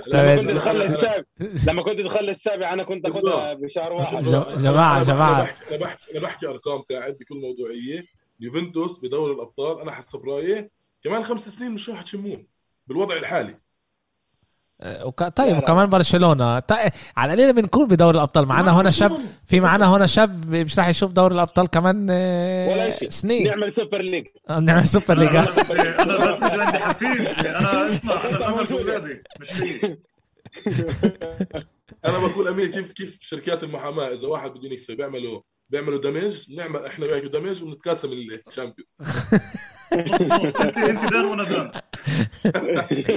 [0.07, 1.23] لما كنت تخلي السابع
[1.67, 4.23] لما كنت تخلي السابع أنا كنت اخذها بشهر واحد.
[4.57, 5.55] جماعة جماعة.
[5.71, 8.05] أنا بحكي أنا بحكي أرقام قاعد بكل موضوعية.
[8.39, 10.69] يوفنتوس بدوري الأبطال أنا حسب رأيي
[11.03, 12.47] كمان خمس سنين مش راح تشمون
[12.87, 13.59] بالوضع الحالي.
[14.83, 15.23] وك...
[15.23, 16.59] طيب وكمان برشلونة.
[16.59, 18.45] طيب على القليله بنكون بدوري الأبطال.
[18.45, 19.11] معنا هنا شاب
[19.47, 23.47] في معنا هنا شاب مش راح يشوف دوري الأبطال كمان آه، ولا شيء سنين.
[23.47, 25.45] نعمل Super League آه، نعمل Super League أنا
[26.35, 29.47] بس عندي حفيد أنا اسمع أنا مش
[32.05, 36.85] أنا بقول أمير كيف كيف شركات المحاماة إذا واحد بده يكسب بيعملوا بيعملوا دمج نعمل
[36.85, 38.09] إحنا وياك دمج ونتقاسم
[38.47, 38.97] ال Champions
[39.93, 41.71] انت انت دان وأنا دان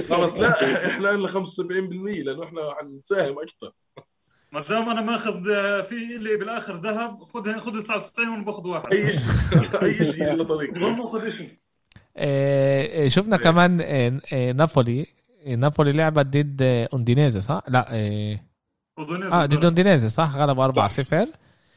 [0.09, 1.35] خلص لا إحنا لنا 75%
[2.25, 3.71] لأنه إحنا حنساهم أكثر
[4.51, 5.43] ما دام أنا ماخذ
[5.89, 8.93] في اللي بالآخر ذهب خذ خذ 99 وأنا باخذ واحد.
[8.93, 11.57] أي شيء أي شيء يجي لطريق المهم خذ شيء
[12.17, 13.43] آه، شفنا إيه.
[13.43, 15.05] كمان آه، آه، نابولي
[15.47, 16.61] نابولي لعبت ضد
[16.93, 18.39] أوندينيزي صح؟ لا آه
[19.45, 20.87] ضد أوندينيزي صح؟ غلبوا 4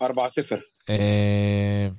[0.02, 1.94] 0 4 0 إيه...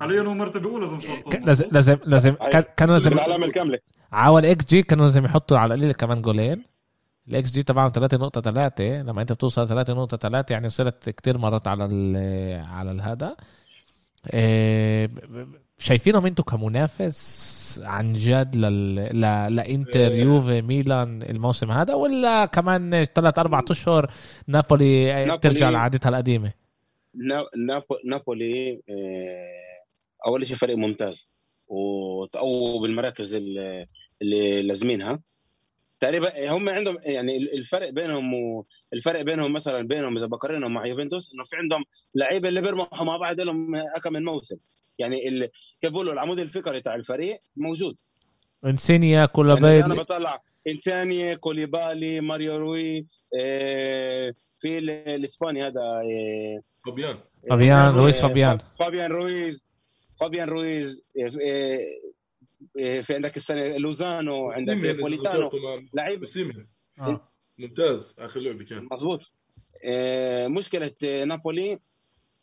[0.00, 0.98] حاليا هو مرتبه اولى
[1.46, 2.34] لازم لازم لازم
[2.76, 3.78] كانوا لازم العلامه الكاملة.
[4.12, 6.64] عال xG كانوا لازم يحطوا على القليل كمان جولين.
[7.28, 11.84] الاكس جي تبعهم 3.3 لما أنت بتوصل 3.3 يعني وصلت كتير مرات على
[12.70, 13.36] على الهذا
[14.34, 15.10] إيه...
[15.78, 18.94] شايفينهم أنتم كمنافس عن جد لل...
[19.20, 19.54] ل...
[19.56, 20.22] لإنتر إيه.
[20.22, 24.10] يوفي ميلان الموسم هذا ولا كمان ثلاث أربع أشهر
[24.46, 25.38] نابولي, نابولي.
[25.38, 26.63] ترجع لعادتها القديمة؟
[28.04, 29.84] نابولي آه،
[30.26, 31.28] أول شيء فريق ممتاز
[31.68, 35.20] وتقووا بالمراكز اللي لازمينها.
[36.00, 38.34] تقريبا هم عندهم يعني الفرق بينهم
[38.92, 41.84] الفرق بينهم مثلا بينهم إذا بقارنهم مع يوفنتوس إنه في عندهم
[42.14, 44.56] لعيبة اللي بيرمحوا مع بعض لهم كم من موسم.
[44.98, 45.50] يعني
[45.82, 47.96] كيف بقولوا العمود الفكري تاع الفريق موجود.
[48.64, 54.34] إنسينيا كولابالي يعني أنا بطلع إنسيني كوليبالي ماريو روي إيه
[54.64, 57.18] في الإسباني هذا إيه فابيان.
[57.50, 58.58] فابيان رويز فابيان.
[58.78, 59.68] فابيان رويز
[60.20, 61.02] فابيان رويز
[62.74, 65.50] في عندك السنة لوزانو عندك بوليتانو.
[65.94, 66.24] لعيب.
[67.00, 67.28] آه.
[67.58, 68.88] ممتاز آخر لعبه كان.
[68.92, 69.20] مضبوط
[70.46, 71.78] مشكلة نابولي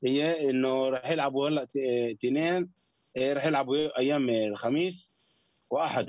[0.04, 1.68] هي إنه راح يلعبوا هلأ
[2.12, 2.70] اثنين
[3.18, 5.14] راح يلعبوا أيام الخميس
[5.70, 6.08] واحد.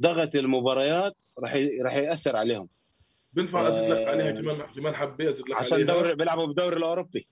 [0.00, 2.68] ضغط المباريات راح راح يأثر عليهم.
[3.36, 6.76] بنفع أزيد لك عليها كمان كمان حبي أزيد لك عشان عليها عشان دوري بيلعبوا بالدوري
[6.76, 7.26] الأوروبي.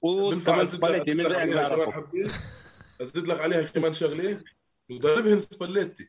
[0.00, 1.26] وكمان سباليتي من
[3.00, 4.40] أزيد لك عليها كمان شغله
[4.90, 6.08] مدربهم سباليتي.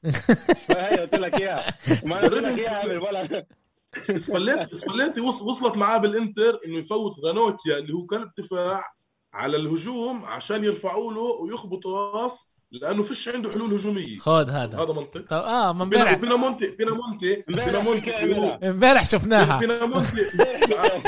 [0.69, 1.77] هي قلت لك إياها.
[2.05, 3.45] ما قلت لك إياها
[3.99, 4.75] سباليتي.
[4.75, 8.93] سباليتي وصلت معاه بالإنتر إنه يفوت رانوكيا اللي هو كان دفاع
[9.33, 12.52] على الهجوم عشان يرفعوا له ويخبطوا راس.
[12.73, 14.17] لأنه فيش عنده حلول هجومية.
[14.17, 14.77] خذ هذا.
[14.83, 15.21] هذا منطق.
[15.29, 16.13] طب آه من امبارح.
[16.13, 18.11] بينامونتي بينامونتي بينامونتي
[18.63, 19.59] امبارح شفناها.
[19.59, 20.21] بينامونتي.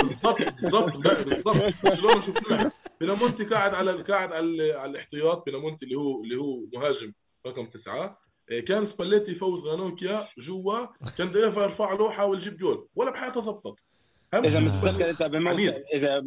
[0.02, 1.94] بالضبط بالضبط بالضبط.
[1.96, 5.46] شلون شفناها؟ بينامونتي قاعد على قاعد على, على الاحتياط.
[5.46, 7.14] بينامونتي اللي هو اللي هو مهاجم
[7.48, 8.20] رقم تسعة.
[8.52, 10.86] إيه، كان سباليتي يفوز رانوكيا جوا.
[11.18, 12.88] كان ديفا يرفع له حاول يجيب جول.
[12.96, 13.86] ولا بحياته زبطت.
[14.34, 15.22] إذا متذكر انت
[15.94, 16.26] إذا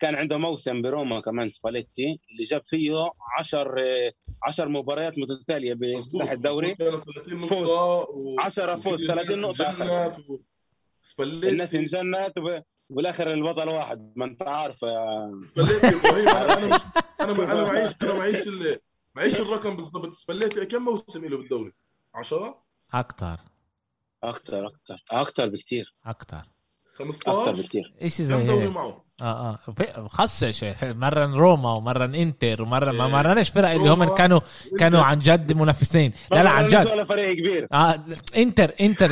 [0.00, 3.74] كان عنده موسم بروما كمان سباليتي اللي جاب فيه 10
[4.42, 6.76] 10 مباريات متتالية بافتتاح الدوري.
[7.48, 7.68] فوز.
[8.38, 10.12] 10 فوز 30 نقطة
[11.02, 11.48] سباليتي.
[11.48, 12.32] الناس انجنت
[12.90, 16.80] وبالاخر البطل واحد ما أنت عارف يا سباليتي أنا
[17.20, 18.48] أنا أنا معيش أنا معيش
[19.14, 20.14] معيش الرقم بالضبط.
[20.14, 21.72] سباليتي كم موسم له بالدوري؟
[22.14, 23.40] 10 أكثر
[24.22, 26.46] أكثر أكثر أكثر بكثير أكثر
[26.92, 30.08] 15 أكثر بكثير إيش زي هيك؟ معه؟ آه آه.
[30.08, 33.12] خصش مرن روما ومرن انتر ومرن ما إيه.
[33.12, 34.40] مرنش فرق اللي هم كانوا
[34.78, 36.12] كانوا عن جد منافسين.
[36.30, 36.88] لا لا عن جد.
[36.88, 37.68] ولا فريق كبير.
[37.72, 38.04] آه
[38.36, 39.10] انتر انتر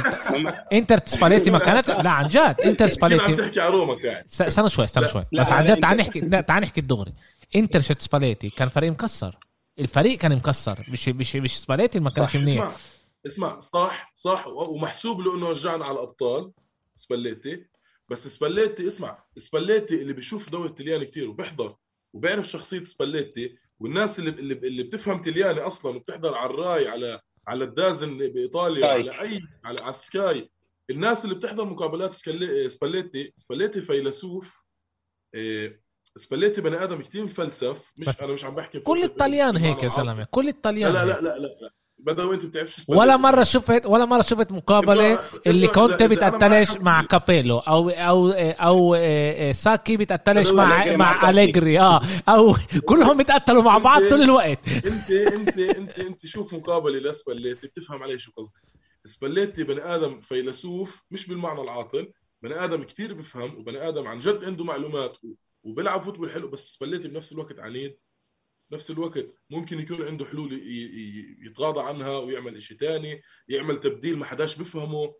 [0.72, 2.56] انتر سباليتي ما كانت لا عن جد.
[2.64, 4.24] انتر سباليتي عم تحكي على روما كان.
[4.26, 5.24] استنى شوي استنى شوي.
[5.32, 7.12] بس عن جد تعال نحكي تعال نحكي الدغري
[7.56, 8.50] انتر شت سباليتي.
[8.50, 9.38] كان فريق مكسر.
[9.78, 10.86] الفريق كان مكسر.
[10.88, 12.64] مش مش مش سباليتي ما كانش منيح.
[12.64, 12.74] اسمع.
[13.26, 16.52] اسمع صح صح ومحسوب له إنه رجعنا على الأبطال
[16.94, 17.66] سباليتي.
[18.09, 21.76] بس سباليتي اسمع سباليتي اللي بيشوف دوري التلياني كثير وبيحضر
[22.12, 27.64] وبيعرف شخصية سباليتي والناس اللي اللي, اللي بتفهم تلياني أصلا وبتحضر على الراي على على
[27.64, 29.09] الدازون بإيطاليا طيب.
[29.09, 30.50] على أي على, على سكاي
[30.90, 32.14] الناس اللي بتحضر مقابلات
[32.66, 34.64] سباليتي سباليتي فيلسوف
[35.34, 35.82] إيه
[36.16, 40.26] سباليتي بني آدم كثير مفلسف مش أنا مش عم بحكي كل الطليان هيك يا زلمة
[40.30, 41.70] كل الطليان لا لا لا لا, لا.
[41.99, 47.59] بدوي انت بتعرفش ولا مرة شفت ولا مرة شفت مقابلة اللي كونتي بتقتلش مع كابيلو
[47.59, 48.99] أو أو أو آه،
[49.49, 52.01] آه، ساكي بتقتلش مع مع اليجري آه.
[52.28, 54.68] أو كلهم بيتقتلوا مع بعض طول الوقت.
[54.68, 58.59] انت انت انت أنت شوف مقابلة لسباليتي بتفهم علي شو قصدي.
[59.05, 62.12] سباليتي بني آدم فيلسوف مش بالمعنى العاطل.
[62.42, 65.18] بني آدم كتير بفهم وبني آدم عن جد عنده معلومات
[65.62, 67.96] وبيلعب فوتبول حلو بس سباليتي بنفس الوقت عنيد.
[68.73, 70.62] نفس الوقت ممكن يكون عنده حلول
[71.47, 75.14] يتغاضى عنها ويعمل شيء ثاني يعمل تبديل ما حداش بفهمه.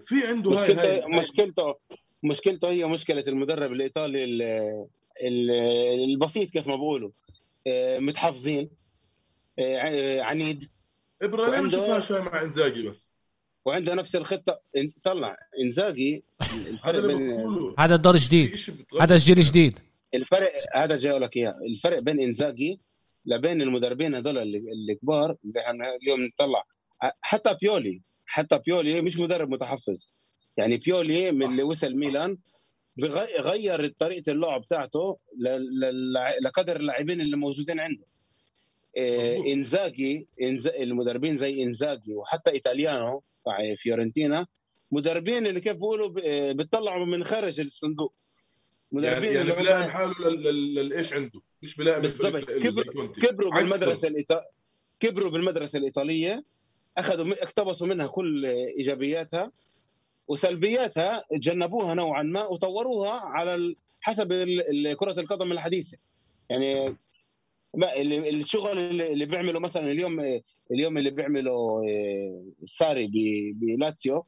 [0.00, 1.74] في عنده مشكلته هاي, هاي مشكلته
[2.22, 4.24] مشكلته هي مشكلة المدرب الإيطالي
[6.04, 7.10] البسيط كيف ما بقولوا.
[7.66, 8.70] آه، متحفظين.
[9.58, 10.70] آه، عنيد.
[11.22, 13.14] إبراهيم ما شفناش مع إنزاجي بس.
[13.64, 14.60] وعنده نفس الخطة.
[15.04, 15.36] طلع.
[15.60, 16.24] إنزاجي
[16.84, 17.00] هذا
[17.78, 18.56] هذا الدور جديد.
[19.00, 19.78] هذا الجيل الجديد
[20.14, 21.58] الفرق هذا جاي لك إياه.
[21.66, 22.80] الفرق بين إنزاجي
[23.26, 26.64] لبين المدربين هذول الكبار اللي إحنا اليوم نطلع.
[27.20, 30.06] حتى بيولي حتى بيولي مش مدرب متحفظ.
[30.56, 32.38] يعني بيولي من اللي وصل ميلان
[33.40, 35.18] غير طريقة اللعب بتاعته
[36.42, 38.04] لقدر اللاعبين اللي موجودين عنده.
[38.96, 40.28] إيه إنزاجي
[40.66, 44.46] المدربين زي إنزاجي وحتى إيطاليانو تاع فيورنتينا
[44.90, 46.08] مدربين اللي كيف بيقولوا
[46.52, 48.14] بيطلعوا من خارج الصندوق.
[48.92, 51.40] يعني يعني بيلاقي حاله للإيش عنده.
[51.62, 52.50] مش بيلاقي بالضبط.
[52.50, 54.50] كبر كبروا بالمدرسة الإيطالية
[55.00, 56.44] كبروا بالمدرسة الإيطالية
[56.98, 59.52] أخذوا اقتبسوا منها كل إيجابياتها
[60.28, 64.28] وسلبياتها تجنبوها نوعا ما وطوروها على حسب
[64.98, 65.98] كرة القدم الحديثة.
[66.50, 66.96] يعني
[68.30, 70.40] الشغل اللي بيعمله مثلا اليوم
[70.70, 73.10] اليوم اللي بيعمله آه، ساري
[73.56, 74.26] بلاتسيو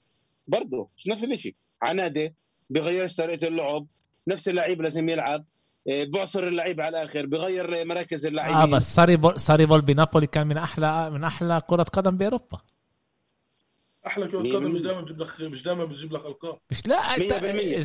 [0.48, 2.34] برضه نفس الشيء عنادة
[2.70, 3.86] بغيرش طريقه اللعب
[4.28, 5.44] نفس اللعيب لازم يلعب.
[5.92, 10.26] آه، بعصر اللعيب على الآخر بغير مراكز اللعيبه آه بس Sarri ball Sarri ball بنابولي
[10.26, 12.58] كان من أحلى من أحلى كرة قدم بأوروبا.
[14.07, 16.59] أحلى كرة قدم مش دائما بتجيب لك مش دائما بتجيب لك ألقاب.
[16.70, 17.32] مش لا انت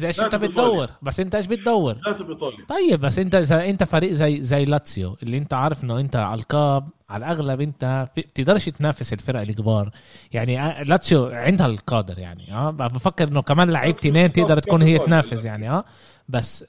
[0.05, 0.89] إيش أنت بتدور.
[1.01, 5.17] بس أنت إيش بتدور؟ بالذات بايطاليا طيب بس أنت اذا أنت فريق زي زي لاتسيو
[5.23, 9.91] اللي أنت عارف إنه أنت على ألقاب على الأغلب أنت بتقدرش تنافس الفرق الكبار.
[10.31, 14.99] يعني آه، لاتسيو عندها الكادر يعني آه بفكر إنه كمان لعيب تنين تقدر تكون هي
[14.99, 15.85] تنافس يعني آه
[16.29, 16.65] بس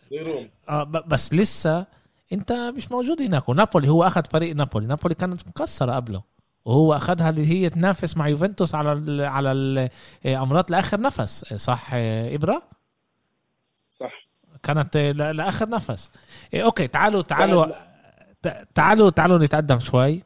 [0.69, 1.87] آه بس لسه
[2.33, 3.49] أنت مش موجود هناك.
[3.49, 4.87] ونابولي هو أخذ فريق نابولي.
[4.87, 6.23] نابولي كانت مكسره قبله.
[6.65, 9.53] وهو اخذها اللي هي تنافس مع يوفنتوس على ال على
[10.25, 11.55] الامرات لآخر نفس.
[11.55, 12.63] صح إبرة؟
[14.01, 14.29] صح.
[14.63, 16.13] كانت لآخر نفس.
[16.55, 17.67] إيه، أوكي تعالوا تعالوا
[18.75, 20.23] تعالوا تعالوا نتقدم شوي.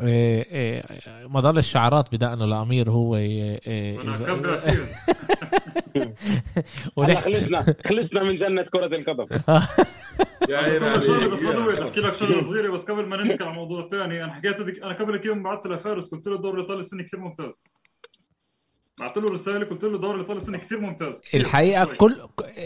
[0.00, 0.82] إيه إيه
[1.26, 3.16] مظل الشعارات بدأنا لأمير هو
[7.24, 7.74] خلصنا.
[7.86, 9.26] خلصنا من جنة كرة القدم.
[10.48, 10.86] يا عيني
[11.88, 14.92] أحكي لك شغلة صغيرة بس قبل ما ننتقل على موضوع ثاني أنا حكيت ديك أنا
[14.92, 17.62] قبل يوم بعثت لفارس قلت له الدوري الإيطالي السنة كثير ممتاز.
[18.98, 21.20] بعثت له رسالة قلت له الدوري الإيطالي السنة كثير ممتاز.
[21.20, 21.96] كتير الحقيقة شوي.
[21.96, 22.16] كل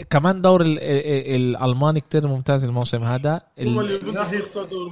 [0.09, 3.41] كمان دور الألماني كثير ممتاز الموسم هذا.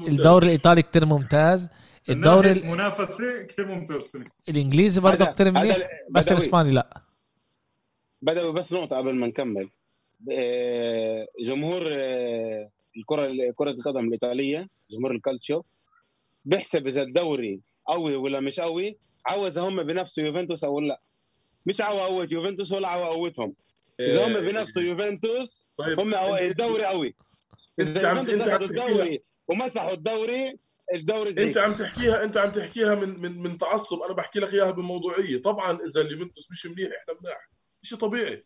[0.08, 1.70] الدوري الإيطالي كثير ممتاز.
[2.10, 4.26] الدوري المنافسة كثير ممتاز السنة.
[4.50, 5.78] الإنجليزي برضه كثير منيح
[6.12, 7.02] بس الإسباني لا.
[8.22, 9.70] بدأوا بس نقطة قبل ما نكمل.
[10.32, 15.62] آه، جمهور آه، الكرة كرة القدم الإيطالية جمهور الكالتشو
[16.46, 21.02] بيحسب إذا الدوري قوي ولا مش قوي عاوز هم بنفسه يوفنتوس أو لا.
[21.66, 23.54] مش قوت يوفنتوس ولا قوتهم
[24.00, 27.16] إذا هم بنفسه يوفنتوس طيب هم الدوري قوي.
[27.80, 30.60] إذا يوفنتوس اخذوا الدوري ومسحوا الدوري
[30.94, 31.44] الدوري دي.
[31.44, 34.02] أنت عم تحكيها أنت عم تحكيها من من من تعصب.
[34.02, 35.42] أنا بحكي لك إياها بموضوعية.
[35.42, 37.50] طبعا إذا اليوفنتوس مش منيح إحنا مناح.
[37.86, 38.46] شيء طبيعي.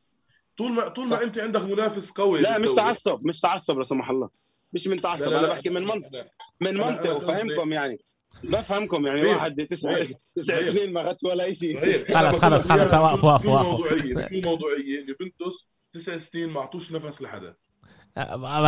[0.58, 4.10] طول ما طول ما انت عندك منافس قوي لا مش تعصب مش تعصب لا سمح
[4.10, 4.30] الله.
[4.74, 6.28] مش من تعصب لا لا لا أنا بحكي من منطق
[6.62, 8.00] من منطق وفهمكم يعني.
[8.44, 9.30] بفهمكم يعني طيب.
[9.30, 10.62] واحد تسع تسع.
[10.62, 11.82] سنين ما اخذش ولا شيء.
[11.82, 12.12] طيب.
[12.14, 15.06] خلص خلص خلص وقف وقف وقف موضوعية موضوعية.
[15.08, 17.56] يوفنتوس تسع سنين ما أعطوش نفس لحدا.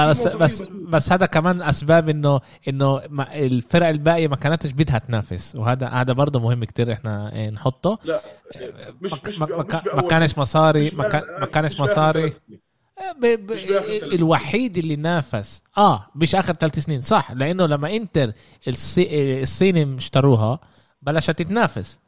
[0.09, 5.55] بس بس بس هذا كمان أسباب انه إنه الفرق الباقية ما كانتش بدها تنافس.
[5.55, 7.99] وهذا هذا برضه مهم كتير إحنا نحطه.
[8.03, 8.21] لا
[9.01, 10.91] مش مش ما كانش مصاري
[11.39, 12.31] ما كانش مصاري.
[13.21, 13.25] ب...
[13.25, 13.51] ب...
[14.03, 15.63] الوحيد اللي نافس.
[15.77, 17.01] آه مش آخر ثلاث سنين.
[17.01, 18.31] صح لأنه لما إنتر
[18.67, 19.41] الصي...
[19.41, 20.59] الصين اشتروها
[21.01, 21.99] بلشت تتنافس.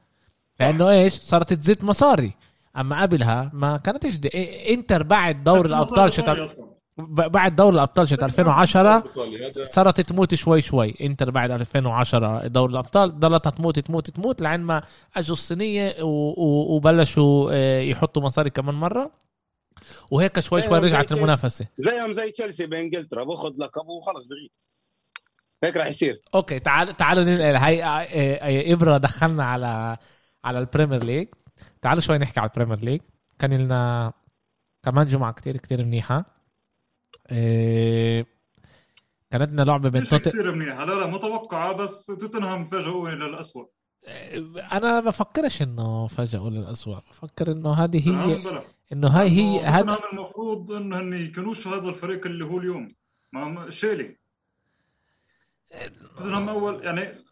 [0.60, 2.34] لأنه إيش؟ صارت تزيد مصاري.
[2.78, 4.30] أما قبلها ما كانتش دي...
[4.74, 6.48] إنتر بعد دور الأبطال شتر...
[6.98, 9.04] بعد دوري الأبطال شت 2010
[9.64, 10.96] صارت تموت شوي شوي.
[11.02, 14.82] إنتر بعد 2010 دوري الأبطال ضلتها تموت تموت تموت لعند ما
[15.16, 19.12] أجوا الصينية وبلشوا آه، يحطوا مصاري كمان مرة.
[20.12, 21.68] وهيك شوي شوي رجعت المنافسة.
[21.78, 24.52] زيهم زي تشيلسي بانجلترا باخذ لقب وخلص بغيب.
[25.64, 26.22] هيك راح يصير.
[26.36, 27.56] أوكي تعال تعالوا ننقل.
[27.56, 29.98] هي آه، إبرة دخلنا على
[30.44, 31.28] على ال Premier League.
[31.82, 33.02] تعالوا شوي نحكي على ال Premier League.
[33.40, 34.14] كان لنا
[34.84, 36.43] كمان جمعة كتير كتير منيحة.
[37.32, 38.26] إيه
[39.32, 43.70] كانت لنا لعبة بين توتنهام كثير منيحه لا لا متوقعة بس توتنهام فاجئوا للاسوء
[44.74, 48.44] أنا بفكرش إنه فاجئوا للاسوء بفكر إنه هذه هي
[48.94, 52.88] إنه هاي هي هذا المفروض انه هن يكونوش هذا الفريق اللي هو اليوم.
[53.34, 54.18] ما شيلي.
[56.18, 57.23] توتنهام اول يعني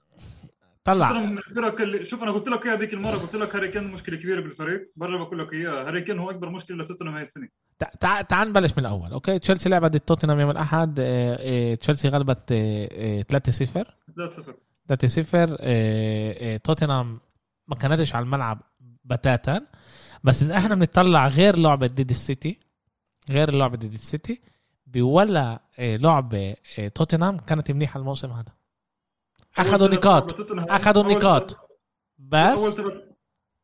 [0.83, 1.11] طلع.
[1.21, 4.41] الفرق اللي شوف أنا قلت لك اياها هذيك المرة قلت لك هاري كين مشكلة كبيرة
[4.41, 4.83] بالفريق.
[4.95, 7.47] برجع بقول لك إياها هاري كين هو أكبر مشكلة لتوتنهام هاي السنة.
[7.99, 9.11] تعال تعال نبلش من الأول.
[9.11, 10.99] أوكي تشيلسي لعبت ضد توتنهام يوم الأحد.
[10.99, 12.53] آه، آه، تشيلسي غلبت
[13.29, 13.85] 3-0
[14.17, 14.37] 3-0
[14.87, 17.19] 3-0 توتنهام
[17.67, 18.61] ما كانتش على الملعب
[19.05, 19.65] بتاتا.
[20.23, 22.59] بس إذا إحنا بنطلع غير لعبة ضد السيتي
[23.31, 24.41] غير لعبة ضد السيتي
[24.87, 26.55] أولا آه، لعبة
[26.95, 28.60] توتنهام كانت منيحة الموسم هذا.
[29.57, 31.69] اخذوا نقاط اخذوا نقاط
[32.19, 32.81] بس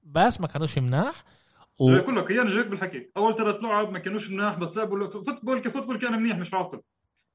[0.03, 1.23] بس ما كانوش مناح.
[1.79, 1.95] و...
[1.95, 3.09] بقول لك اياها جايك بالحكي.
[3.17, 6.81] أول ثلاث لعب ما كانوش مناح بس لعبوا فوتبول كفوتبول كان منيح مش عاطل.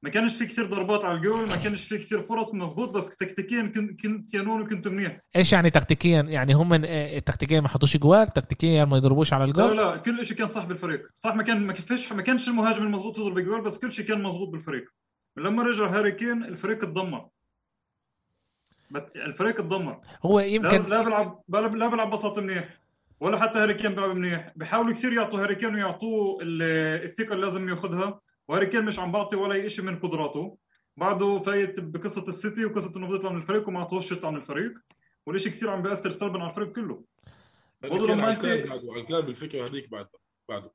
[0.03, 3.61] ما كانش في كثير ضربات على الجول ما كانش في كثير فرص مزبوط بس تكتيكيا
[3.61, 5.19] كنت كنت كانون وكنت منيح.
[5.35, 9.77] إيش يعني تكتيكيا؟ يعني هم آه، تكتيكيا ما حطوش جوال تكتيكيا ما يضربوش على الجول؟
[9.77, 11.01] لا لا كل شيء كان صح بالفريق.
[11.15, 14.23] صح ما كان ما فيش ما كانش المهاجم المضبوط يضرب جوال بس كل شيء كان
[14.23, 14.85] مزبوط بالفريق.
[15.37, 17.27] لما رجع هاري كين الفريق اتدمر.
[19.15, 20.01] الفريق اتدمر.
[20.25, 22.79] هو يمكن لا بيلعب لا بيلعب بساط منيح
[23.19, 24.53] ولا حتى هاري كين بيلعب منيح.
[24.55, 29.35] بيحاولوا كثير يعطوا هاري كين ويعطوه الثقة اللي لازم ياخذها وهاري كين مش عم بعطي
[29.35, 30.57] ولا شيء من قدراته.
[30.97, 34.73] بعده فايت بقصة السيتي وقصة إنه بده يطلع من الفريق وما اعطوش يطلع من الفريق
[35.25, 37.03] والشيء كثير عم بيأثر سلبا على الفريق كله.
[37.81, 40.07] برضه لما انت على الكلام بالفكرة هذيك بعد
[40.49, 40.71] بعده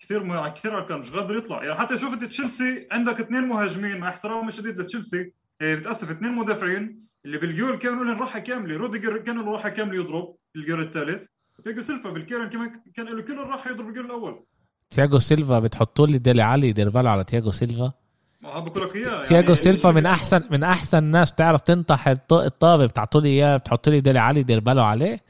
[0.00, 1.64] كثير كثير على مش قادر يطلع.
[1.64, 7.06] يعني حتى شفت تشيلسي عندك اثنين مهاجمين مع احترامي الشديد لتشيلسي إيه، بتأسف اثنين مدافعين
[7.24, 11.22] اللي بالجول كانوا لهم راحة كاملة روديجر كان له راحة كاملة يضرب الجول الثالث.
[11.64, 14.44] تياجو سيلفا بال corner كمان كان له كل الراحة يضرب الجول الأول.
[14.90, 17.92] تياجو سيلفا بتحطوا لي ديلي علي يدير باله على تياجو سيلفا.
[18.40, 22.86] ما بقول لك إياه تياجو يعني سيلفا من احسن من أحسن الناس تعرف تنطح الطابة
[22.86, 25.20] بتعطوا لي إياه بتحطوا لي ديلي علي يدير باله عليه.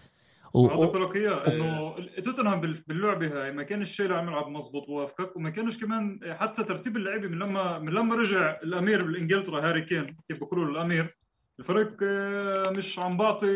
[0.55, 0.67] و...
[0.67, 5.51] بقول لك إياه إنه توتنهام باللعبة هاي ما كانش الشيء عم يلعب مضبوط وافقك وما
[5.51, 10.41] كانش كمان حتى ترتيب اللعيبة من لما من لما رجع الأمير بانجلترا هاري كين كيف
[10.41, 11.17] بقولوا الأمير.
[11.63, 13.47] الفريق آه، مش عم بعطي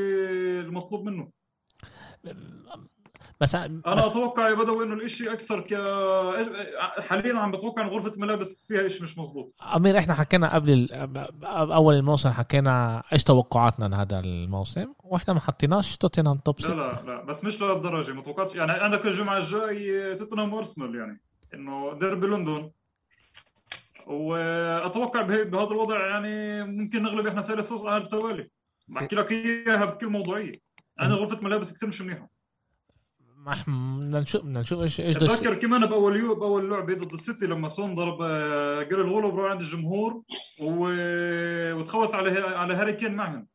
[0.60, 1.28] المطلوب منه.
[3.40, 4.04] بس أنا بس...
[4.04, 5.74] أتوقع يا بدوي إنه الإشي أكثر ك
[7.00, 10.92] حاليا عم بتوقع ان غرفة الملابس فيها شيء مش مزبوط أمير إحنا حكينا قبل ال...
[11.46, 17.24] أول الموسم حكينا إيش توقعاتنا لهذا الموسم وإحنا ما حطيناش توتنهام توب لا لا لا
[17.24, 18.54] بس مش لهالدرجة ما توقعتش.
[18.54, 21.20] يعني عندك الجمعه الجاي توتنهام وأرسنال يعني.
[21.54, 22.70] إنه ديربي لندن.
[24.06, 28.48] وأتوقع بهذا الوضع يعني ممكن نغلب إحنا ثالث فوز على التوالي
[28.88, 30.52] بحكي لك إياها بكل موضوعية.
[30.98, 32.30] عندنا غرفة ملابس كثير مش منيحه
[33.66, 37.68] بدنا نشوف بدنا نشوف إيش إيش أتذكر كمان بأول يو بأول لعبة ضد السيتي لما
[37.68, 38.18] سون ضرب
[38.88, 40.22] جير الغلو بروح عند الجمهور
[40.60, 40.90] و...
[41.74, 43.46] وتخوف على على هاري كين معهم.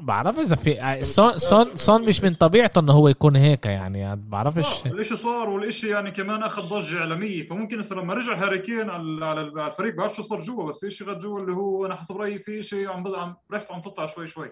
[0.00, 4.86] بعرف إذا في سون سون سون مش من طبيعته إنه هو يكون هيك يعني بعرفش.
[4.86, 7.48] الاشي صار والإشي يعني كمان أخذ ضجة إعلامية.
[7.48, 10.90] فممكن هسه لما رجع هاري كين على على الفريق بعرف شو صار جوا بس في
[10.90, 14.06] شيء غير جوا اللي هو أنا حسب رأيي في شيء عم عم ريحته عم تطلع
[14.06, 14.50] شوي شوي.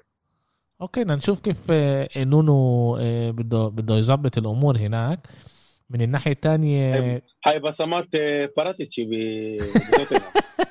[0.80, 5.26] أوكي بدنا نشوف كيف آه، نونو آه، بده بده يظبط الأمور هناك.
[5.90, 9.04] من الناحية الثانية هاي بصمات آه، باراتيتشي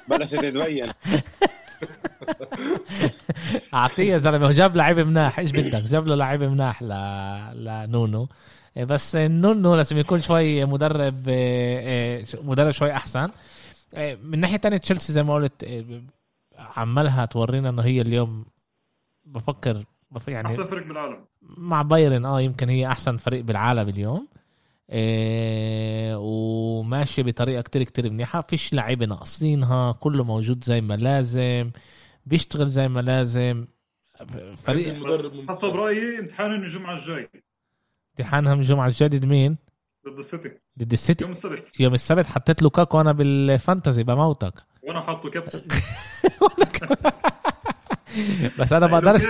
[0.10, 0.92] بلشت تتبين.
[3.74, 5.40] اعطيه يا زلمه جاب لعيب مناح.
[5.40, 6.94] إيش بدك؟ جاب له لعيب مناح ل...
[7.64, 8.28] لنونو.
[8.78, 11.30] بس نونو لازم يكون شوي مدرب
[12.44, 13.30] مدرب شوي أحسن.
[14.24, 15.86] من ناحية ثانية تشيلسي زي ما قلت
[16.58, 18.46] عمالها تورينا إنه هي اليوم
[19.26, 19.84] بفكر
[20.28, 21.26] يعني أحسن فريق بالعالم.
[21.42, 22.26] مع بايرن.
[22.26, 24.28] آه يمكن هي أحسن فريق بالعالم اليوم.
[24.92, 28.42] إيه وماشيه بطريقة كتير كتير منيحة.
[28.42, 31.72] فيش لعيبة ناقصينها كله موجود زي ما لازم
[32.26, 33.66] بيشتغل زي ما لازم.
[34.58, 35.08] فريق
[35.50, 37.30] حسب رأيي امتحان الجمعة الجاي.
[38.12, 39.58] امتحانهم الجمعة الجاي ضد مين؟
[40.10, 40.52] ضد السيتي.
[40.80, 41.24] ضد السيتي.
[41.24, 41.66] يوم السبت.
[41.80, 45.62] يوم السبت حطيت لوكاكو أنا بال fantasy بموتك وأنا حاطه كابتن.
[48.60, 49.22] بس أنا بقدرش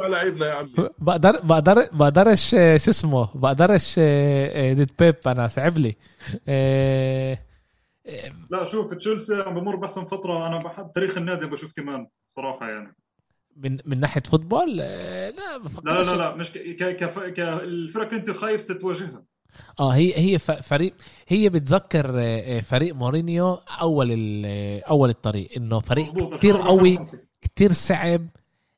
[0.00, 0.88] لعيبنا يا عمي.
[0.98, 2.56] بقدر بقدر بقدرش شو
[2.90, 3.98] اسمه؟ بقدرش
[4.72, 5.96] ضد بيب أنا صعب لي.
[8.50, 10.46] لا شوف تشيلسي عم بمر بأحسن فترة.
[10.46, 12.96] أنا بحب تاريخ النادي بشوف كمان صراحة يعني.
[13.56, 18.64] من من ناحية فوتبول؟ لا لا لا لا مش ك ك ك الفرق أنت خايف
[18.64, 19.22] تتواجهها
[19.80, 20.94] آه هي هي فريق
[21.28, 22.12] هي بتذكر
[22.62, 24.42] فريق مورينيو أول
[24.90, 26.98] أول الطريق إنه فريق كثير قوي
[27.44, 28.26] كتير صعب.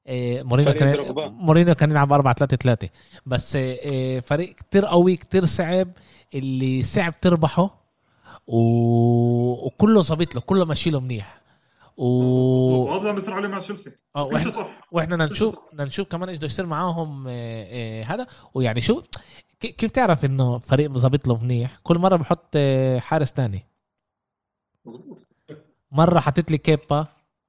[0.06, 2.88] آه، مورينيو كان مورينيو كان يلعب 4 3 3
[3.26, 5.88] بس آه، فريق كتير قوي كتير صعب.
[6.34, 7.86] اللي صعب تربحه
[8.46, 8.58] و...
[9.66, 11.40] وكله ظابط له كله ماشي له منيح.
[11.96, 13.90] و وهذا بيصير عليه مع تشيلسي.
[14.16, 14.68] آه وإحنا صح.
[14.92, 18.26] وإحنا بدنا نشوف بدنا نشوف كمان إيش بده يصير معاهم آه، هذا.
[18.54, 19.02] ويعني شو
[19.60, 22.56] كيف تعرف إنه فريق ظابط له منيح؟ كل مرة بحط
[22.98, 23.66] حارس ثاني
[24.86, 25.26] مظبوط.
[25.92, 27.06] مرة حطيت لي كيبا.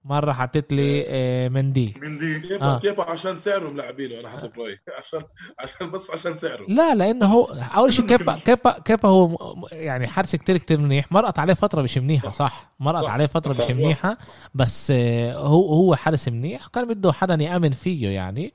[0.10, 2.80] مرة حطيت لي آه، مندي مندي كيف آه.
[2.80, 4.78] كيف عشان سعره ملاعبينه أنا حسب رأيي.
[5.00, 5.22] عشان
[5.60, 6.66] عشان بس عشان سعره.
[6.68, 7.44] لا لأنه هو
[7.76, 9.38] أول شيء كيبا كيبا كيبا هو
[9.72, 11.12] يعني حارس كتير كتير منيح.
[11.12, 12.76] مرقت عليه فترة مش منيحه صح.
[12.80, 14.18] مرقت عليه فترة مش منيحه
[14.56, 16.68] بس آه، هو هو حارس منيح.
[16.68, 18.54] كان بده حدا يأمن فيه يعني.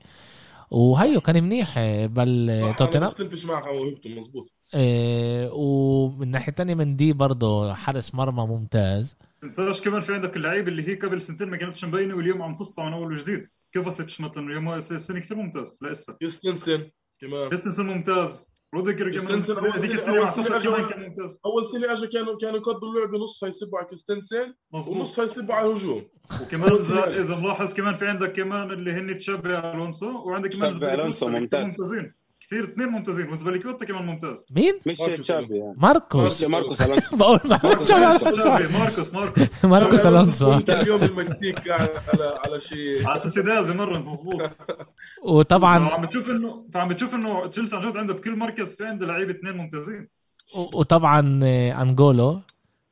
[0.71, 3.09] وهيو كان منيح بل توتنهام.
[3.11, 9.15] بختلفش معك على موهبته مزبوط إيه ومن ناحية ثانية مندي برضه حارس مرمى ممتاز.
[9.43, 12.85] تنساش كمان في عندك اللعيبه اللي هي قبل سنتين ما كانتش مبينة واليوم عم تسطع
[12.85, 16.89] من أول وجديد كوفاسيتش مثلا اليوم السنة كثير ممتاز لسه كريستنسن
[17.21, 18.53] كمان كريستنسن ممتاز.
[18.75, 20.69] روديجر كمان أول سنه أول سنة اجى
[21.45, 26.09] أول سنة اجى كانوا كانوا يقضوا اللعبه نص هيسبوا على كريستنسن ونص هيسبوا على الهجوم.
[26.41, 26.71] وكمان
[27.07, 31.67] اذا ملاحظ كمان في عندك كمان اللي هن تشابي ألونسو وعندك كمان ألونسو ممتاز.
[31.67, 32.13] ممتازين.
[32.53, 34.45] كثير اثنين ممتازين وأزبيليكويتا كمان ممتاز.
[34.55, 35.75] مين؟ مش تشابي يعني.
[35.77, 36.43] ماركوس.
[36.53, 37.91] ماركوس الونسو بقول ماركوس.
[37.91, 40.05] ماركوس ماركوس ماركوس.
[40.05, 41.89] الونسو اليوم المكسيك على
[42.45, 43.07] على شيء.
[43.07, 44.51] على سوسيداد بمرن مضبوط
[45.23, 49.05] وطبعا عم بتشوف انه فعم بتشوف إنه تشيلسي عن جد عنده بكل مركز في عنده
[49.05, 50.07] لعيبه اثنين ممتازين.
[50.55, 51.39] وطبعا
[51.81, 52.41] انجولو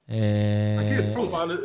[0.09, 1.57] أكيد طبعا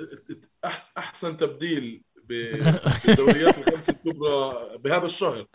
[0.98, 5.46] أحسن تبديل بالدوريات الخمسة الكبرى بهذا الشهر.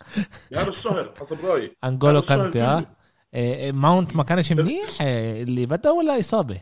[0.51, 1.75] بهذا الشهر حسب رأيي.
[1.83, 2.85] انجولو كانتي
[3.33, 3.71] آه.
[3.71, 6.61] ماونت ما كانش منيح اللي بدأ ولا إصابة؟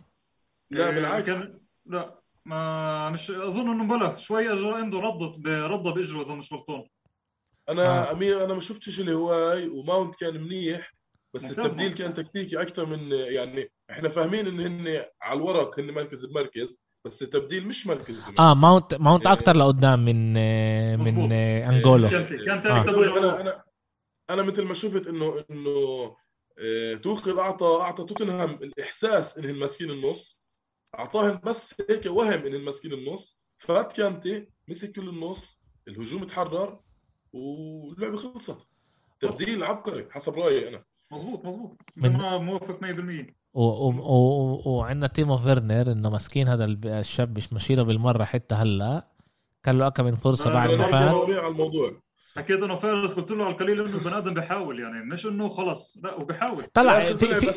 [0.71, 1.39] لا بالعكس.
[1.85, 4.17] لا ما مش أظن إنه بلا.
[4.17, 6.83] شوي اجى عنده ردت ردة بإجرة إذا مش غلطان.
[7.69, 8.11] أنا آه.
[8.11, 10.93] أمير أنا ما شفتش الهواي وماونت كان منيح
[11.33, 16.25] بس التبديل كان تكتيكي أكثر من يعني إحنا فاهمين إن هن على الورق هن مركز
[16.25, 16.77] بمركز.
[17.05, 18.25] بس التبديل مش مركز.
[18.39, 19.33] آه ماونت ماونت إيه.
[19.33, 20.33] أكثر لقدام من
[20.99, 22.81] من انجولو كان آه.
[22.91, 23.63] أنا أنا
[24.29, 26.15] أنا مثل ما شفت انه إنه
[26.59, 30.51] آه، توخل اعطى أعطى توتنهام الإحساس انهم ماسكين النص.
[30.99, 33.43] أعطاهم بس هيك وهم انهم ماسكين النص.
[33.57, 36.79] فات كانتي مسك كل النص الهجوم تحرر
[37.33, 38.67] واللعبه خلصت.
[39.19, 40.83] تبديل عبقري حسب رأيي أنا.
[41.11, 43.33] مزبوط مزبوط أنا موافق 100%
[44.67, 49.07] وعندنا تيمو فيرنر إنه مسكين هذا الشاب مش ماشيله بالمرة حتى هلأ.
[49.63, 51.91] كان له اكم من فرصة بعد ما فات على الموضوع.
[52.39, 55.97] حكيت إنه فارس قلت له على القليل إنه البني آدم بيحاول يعني مش إنه خلص
[56.03, 57.51] لا وبيحاول طلع في في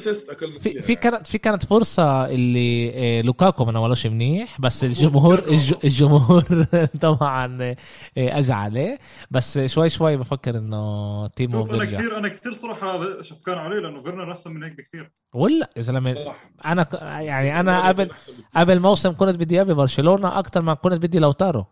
[0.59, 5.45] في, في كانت في كانت فرصة اللي إيه، لوكاكو ما نولوش منيح بس الجمهور
[5.85, 6.43] الجمهور
[7.01, 7.75] طبعا
[8.19, 8.99] اجى عليه
[9.31, 14.33] بس شوي شوي بفكر إنه تيمو أنا كثير أنا كثير صراحة شفقان عليه لأنه فيرنر
[14.33, 16.87] أحسن من هيك بكثير ولا يا زلمة أنا
[17.21, 18.11] يعني أنا قبل
[18.57, 21.67] قبل موسم كنت بدي إياه ببرشلونة أكثر ما كنت بدي لوتارو.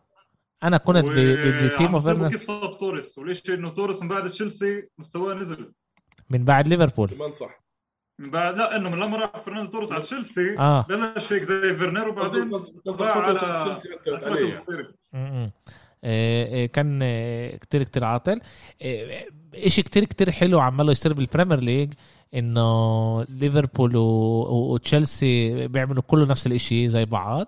[0.62, 4.88] أنا كنت ب team of فيرنر كيف صاب توريس؟ وليش إنه توريس من بعد تشيلسي
[4.98, 5.72] مستواه نزل؟
[6.30, 7.08] من بعد ليفربول.
[7.08, 7.60] كمان صح.
[8.18, 10.82] من بعد لا إنه من لما راح فرناندو توريس على تشيلسي آه.
[10.88, 12.50] بلش هيك زي فيرنر وبعدين
[12.86, 13.40] قصدك على
[15.14, 15.52] آه،
[16.04, 16.98] آه، كان
[17.56, 18.40] كتير كتير عاطل.
[19.54, 21.92] إشي كتير كتير حلو عماله يصير بالبريمير ليج
[22.34, 27.46] إنه ليفربول وتشيلسي بيعملوا كله نفس الإشي زي بعض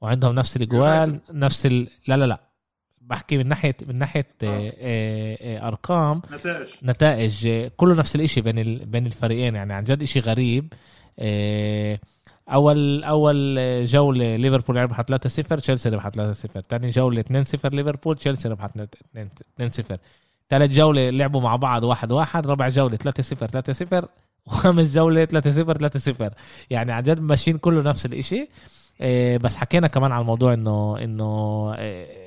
[0.00, 1.88] وعندهم نفس الإجوال نفس ال...
[2.06, 2.40] لا لا لا.
[3.06, 4.46] بحكي من ناحيه من ناحية آه.
[4.46, 4.72] آه.
[4.80, 5.68] آه.
[5.68, 6.22] أرقام.
[6.32, 6.68] نتائج.
[6.82, 8.86] نتائج كله نفس الشيء بين ال...
[8.86, 9.72] بين الفريقين يعني.
[9.72, 10.72] عن جد شيء غريب.
[12.48, 15.16] أول أول جولة ليفربول ربحت 3-0
[15.56, 17.24] تشيلسي ربحت 3-0 ثاني جولة
[17.62, 19.96] 2-0 ليفربول تشيلسي ربحت 2-0
[20.48, 23.08] ثالث جولة لعبوا مع بعض 1-1 رابع جولة 3-0
[24.00, 24.04] 3-0
[24.46, 25.28] وخامس جولة 3-0
[26.18, 26.30] 3-0
[26.70, 28.48] يعني عن جد ماشيين كله نفس الشيء
[29.00, 31.24] آه، بس حكينا كمان على الموضوع انه إنه
[31.76, 32.23] آه،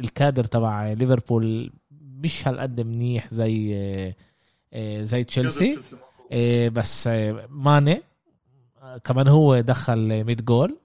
[0.00, 3.74] الكادر تبع ليفربول مش هالقد منيح زي
[4.72, 5.78] آه، زي تشيلسي.
[6.70, 7.08] بس
[7.48, 8.02] ماني
[9.04, 10.78] كمان هو دخل 100 جول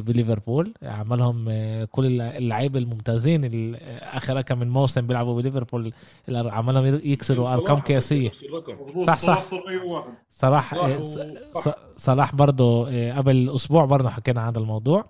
[0.00, 0.74] بليفربول.
[0.82, 1.44] عملهم
[1.84, 5.92] كل اللعيبة الممتازين آخر كم من موسم بيلعبوا بليفربول.
[6.28, 8.30] عملهم يكسروا أرقام قياسية.
[9.06, 9.44] صح صح.
[10.30, 10.74] صلاح
[11.96, 12.84] صلاح برضه
[13.16, 15.04] قبل أسبوع برضه حكينا عن هذا الموضوع.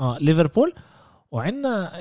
[0.00, 0.74] آه ليفربول.
[1.30, 1.92] وعندنا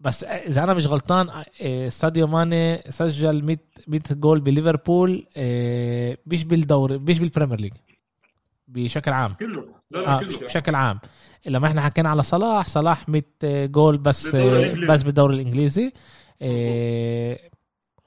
[0.00, 6.44] بس إذا أنا مش غلطان آه، ساديو ماني سجل 100 100 جول بليفربول آه، مش
[6.44, 7.72] بالدوري مش بالبريمير ليج
[8.68, 9.32] بشكل عام.
[9.34, 9.64] كله.
[10.06, 10.20] آه.
[10.44, 11.00] بشكل عام.
[11.46, 13.22] لما إحنا حكينا على صلاح صلاح 100
[13.66, 14.36] جول بس
[14.88, 15.92] بس بالدوري الإنجليزي.
[16.42, 17.38] آه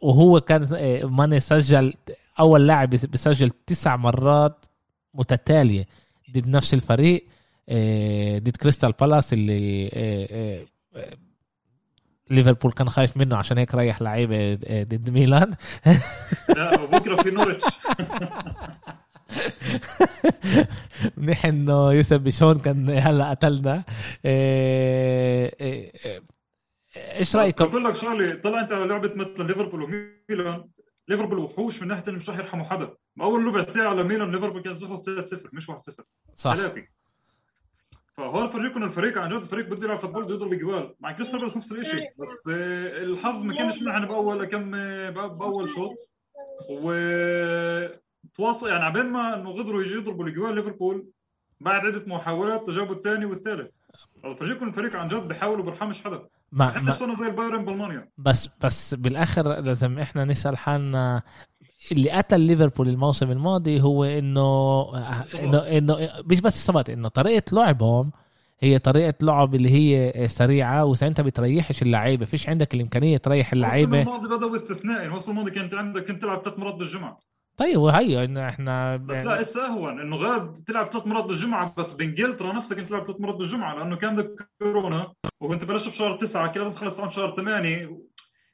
[0.02, 0.68] وهو كان
[1.04, 1.94] ماني سجل
[2.40, 4.66] أول لاعب بيسجل تسع مرات
[5.14, 5.86] متتالية.
[6.32, 7.26] ضد نفس الفريق
[8.40, 10.66] ضد كريستال بالاس اللي
[12.30, 15.54] ليفربول كان خايف منه عشان هيك ريح لعيبة آه، ضد ميلان.
[16.58, 17.64] لا بكرة في نورتش.
[21.18, 23.84] منيح انه يوسف بيشون كان هلا قتلنا.
[24.26, 26.22] آه، آه،
[26.98, 30.64] إيش رأيكم؟ بقول لك شغلة طلع انت لعبة مثل ليفربول وميلان
[31.10, 32.94] ليفربول وحوش من ناحية انه مش راح يرحموا حدا.
[33.22, 35.74] أول ربع ساعة لميلان ليفربول كان يخلص 3-0 مش 1-0
[36.36, 36.56] صح.
[38.18, 40.96] فهو الفريق انه الفريق عن جد الفريق بده يلعب football بده يضرب جوال.
[41.00, 44.72] مع كريستال بالاس نفس الشيء بس آه، الحظ ما كانش معنا بأول كم
[45.12, 45.92] بأول شوط.
[46.70, 46.92] و
[48.34, 51.08] تواصل يعني عبين ما إنه قدروا يجي يضربوا الجوال ليفربول
[51.60, 53.76] بعد عدة محاولات جابوا الثاني والثالث.
[54.26, 56.28] الفريق الفريق عن جد بيحاول وبرحمش حدا.
[56.52, 58.10] ما حتى ما زي البايرن بألمانيا.
[58.18, 61.22] بس بس بالآخر لازم إحنا نسأل حالنا
[61.92, 64.82] اللي قتل ليفربول الموسم الماضي هو انه
[65.36, 68.12] انه انه مش بس الصمت إنه طريقة لعبهم
[68.62, 74.02] هي طريقة لعب اللي هي سريعة وإذا أنت بتريحش اللعيبة فيش عندك الإمكانية تريح اللعيبة.
[74.02, 77.20] الموسم الماضي بدا استثنائي الموسم الماضي كنت عندك كنت تلعب ثلاث مرات بالجمعة.
[77.60, 81.74] طيب وهي إن إحنا بس لا يعني إسا اهون إنه غاد تلعب ثلاث مرات بالجمعة
[81.78, 86.18] بس بإنجلترا نفسك كنت تلعب ثلاث مرات بالجمعة لأنه كان عندك كورونا وكنت بلشت بشهر
[86.18, 87.98] تسعة لازم تخلص عن شهر ثمانيه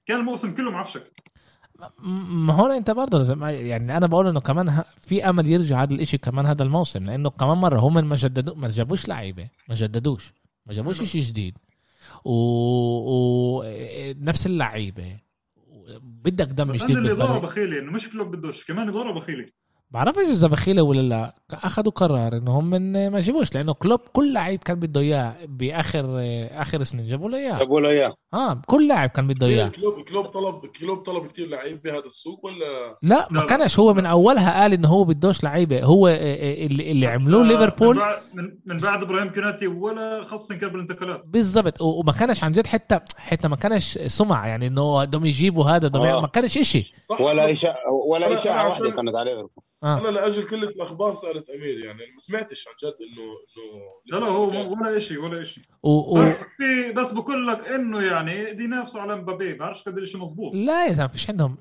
[0.05, 1.11] كان الموسم كله معفشك.
[2.09, 6.45] ما هون أنت برضه يعني أنا بقول إنه كمان في أمل يرجع هذا الإشي كمان
[6.45, 10.33] هذا الموسم لأنه كمان مرة هم ما جددوا ما جابوش لعيبة ما جددوش
[10.65, 11.57] ما جابوش شيء جديد.
[12.25, 14.49] ونفس و...
[14.49, 15.24] اللعيبة.
[16.01, 19.45] بدك دم جديد بس اللي ضرب بخيلي إنه مش كلوب بدوش كمان ضرب بخيلي
[19.91, 21.35] بعرفش إذا بخيلة ولا لا.
[21.53, 26.05] أخذوا قرار إنهم من ما يجيبوش لأنه كلوب كل لعيب كان بده إياه باخر
[26.51, 27.57] آخر سنين جابوا له إياه.
[27.59, 28.13] جابوا له إياه.
[28.35, 32.45] آه كل لاعب كان بده اياه كلوب كلوب طلب كلوب طلب كثير لعيب بهذا السوق
[32.45, 33.79] ولا؟ لا ما كانش.
[33.79, 35.83] هو من أولها قال انه هو بدوش لعيبة.
[35.83, 37.95] هو اللي, اللي عملوه ليفربول.
[37.95, 38.21] من بعد,
[38.65, 41.23] من بعد إبراهيم كناتي ولا خاصة كان بالانتقالات.
[41.25, 41.81] بالضبط.
[41.81, 46.21] وما كانش عن جد حتى حتى ما كانش سمع يعني إنه بدهم يجيبوا هذا آه.
[46.21, 46.85] ما كانش شيء
[47.19, 49.63] ولا اشاعه ولا إشاعة واحدة كانت على ليفربول.
[49.83, 49.99] آه.
[49.99, 51.85] أنا لأجل كل الأخبار سألت أمير.
[51.85, 53.23] يعني ما سمعتش عن جد انه
[54.13, 55.89] إنه لا لا هو ولا شيء ولا شيء و...
[55.89, 56.19] و...
[56.19, 56.45] بس
[56.95, 60.87] بس بقول لك إنه يعني دي نفسه على مبابي ما بعرفش قد شيء مزبوط لا
[60.87, 61.57] يا زلمة فيش عندهم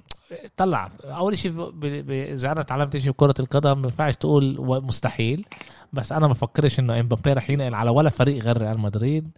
[0.57, 1.73] طلع أول شيء
[2.11, 5.47] اذا أنا تعلمت شيء بكره القدم ما ينفعش تقول مستحيل
[5.93, 9.31] بس أنا ما بفكرش إنه إمبابي رح ينقل على ولا فريق غير ريال مدريد.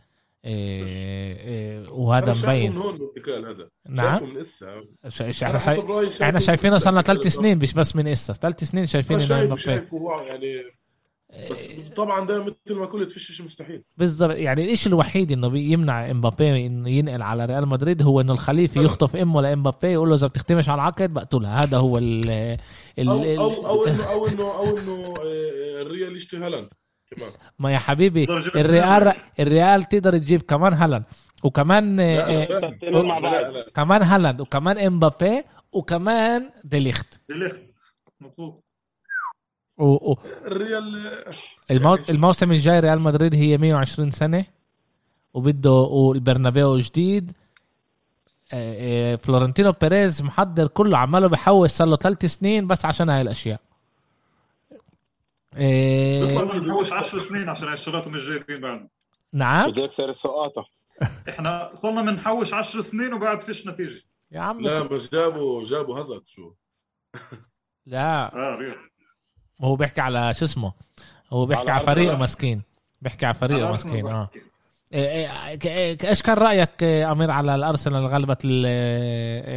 [0.44, 2.72] إيه إيه وهذا مبين.
[2.72, 3.68] من هون الانتقال هذا.
[3.88, 4.24] نعم.
[4.24, 4.84] من إسا.
[5.42, 6.22] إحنا شايف...
[6.22, 8.32] إحنا شايفينه صار لنا ثلاث سنين مش بس من إسا.
[8.32, 9.92] ثلاث سنين شايفين إنه شايف شايف
[10.28, 10.62] يعني
[11.50, 14.36] بس طبعا ده مثل ما قلت فيش شيء مستحيل بالضبط.
[14.36, 19.16] يعني الشيء الوحيد إنه يمنع إمبابي انه ينقل على ريال مدريد هو إنه الخليفي يخطف
[19.16, 21.64] إمه لإمبابي يقول له إذا بتختمش على العقد بقتلها.
[21.64, 22.30] هذا هو ال
[22.98, 25.14] ال أو أو أو انه أو انه أو إنه
[25.82, 26.68] الريال يشتري هالاند.
[27.10, 28.24] كمان ما يا حبيبي
[28.56, 31.04] الريال الريال تقدر تجيب كمان هالاند.
[31.44, 37.20] وكمان آه، كمان هالاند وكمان إمبابي وكمان ديليخت.
[37.28, 37.58] ديليخت.
[38.20, 38.65] مظبوط.
[39.78, 39.84] و...
[39.84, 40.18] و...
[40.46, 41.02] الريال
[41.70, 42.10] الموت...
[42.10, 44.44] الموسم الجاي ريال مدريد هي 120 سنة
[45.34, 47.32] وبده والبرنابيو جديد.
[48.52, 53.22] آه، آه، فلورنتينو بيريز محضر كله عماله بحوش صار له ثلاث سنين بس عشان هاي
[53.22, 53.60] الأشياء.
[55.52, 58.88] بيطلع بنحوش 10 سنين عشان الشغلات مش جايبين بعد.
[59.32, 59.70] نعم.
[59.70, 60.66] بده يكسر السقاطه
[61.28, 64.02] إحنا صرنا بنحوش 10 سنين وبعد فيش نتيجة.
[64.32, 66.52] يا عم لا بس جابوا جابوا هازارد شو؟
[67.86, 68.34] لا.
[68.34, 68.90] آه ريال.
[69.60, 70.72] هو بيحكي على شو اسمه؟
[71.32, 72.62] هو بيحكي على, على فريقه مسكين.
[73.02, 74.30] بيحكي على فريقه مسكين آه.
[74.92, 75.30] إيه،
[75.64, 78.46] إيه، إيش كان رأيك أمير على الأرسنال غلبت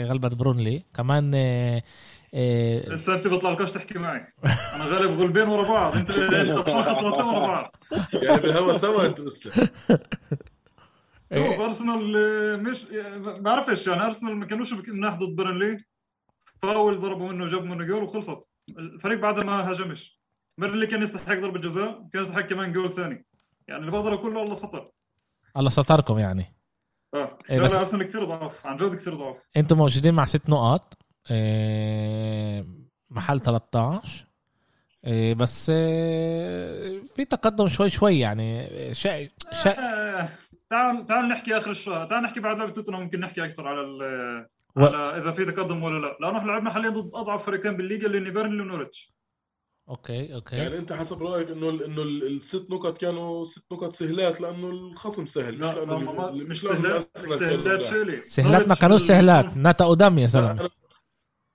[0.09, 1.33] غلبت برونلي؟ كمان
[2.33, 4.33] إيه لسه أنت بطلعلكش تحكي معي؟
[4.75, 5.95] أنا غالب غلبين ورا بعض.
[5.95, 7.75] أنت خسرتين ورا بعض.
[8.13, 9.51] يعني بالهوا سوا أنتوا لسه.
[11.31, 11.65] إيه.
[11.65, 12.85] ارسنال مش
[13.17, 15.77] ما بعرفش يعني أرسنال ما كانوش مناح ضد برنلي
[16.61, 18.48] فاول ضربوا منه جاب منه جول وخلصت.
[18.77, 20.19] الفريق بعد ما هاجمش.
[20.57, 23.25] برنلي كان يستحق ضربة جزاء كان يستحق كمان جول ثاني.
[23.67, 24.91] يعني اللي بقدر كله الله ستر
[25.57, 26.55] الله ستركم يعني.
[27.13, 28.65] آه إيه بس أرسنال كثير ضعف.
[28.65, 29.37] عن جد كثير ضعف.
[29.57, 30.97] أنتم موجودين مع ست نقاط.
[31.31, 32.65] آه،
[33.09, 34.25] محل 13
[35.05, 38.67] آه، بس آه، في تقدم شوي شوي يعني.
[38.93, 39.73] شيء شا...
[40.69, 42.05] تعال تعال نحكي آخر الشهر.
[42.05, 44.47] تعال نحكي بعد لعبة توتنهام ممكن نحكي أكثر على ال...
[44.75, 44.85] و...
[44.85, 46.17] على إذا في تقدم ولا لا.
[46.21, 49.13] لأنه إحنا لعبنا حاليا ضد أضعف فريقين بالليجا اللي بيرنلي ونورتش
[49.89, 50.55] أوكي أوكي.
[50.55, 55.59] يعني أنت حسب رأيك إنه إنه الست نقط كانوا ست نقط سهلات لأنه الخصم سهل
[55.59, 59.57] مش لأنه مش سهلات سهلات سهلات ما كانوش سهلات.
[59.57, 60.69] نتا قدام يا زلمه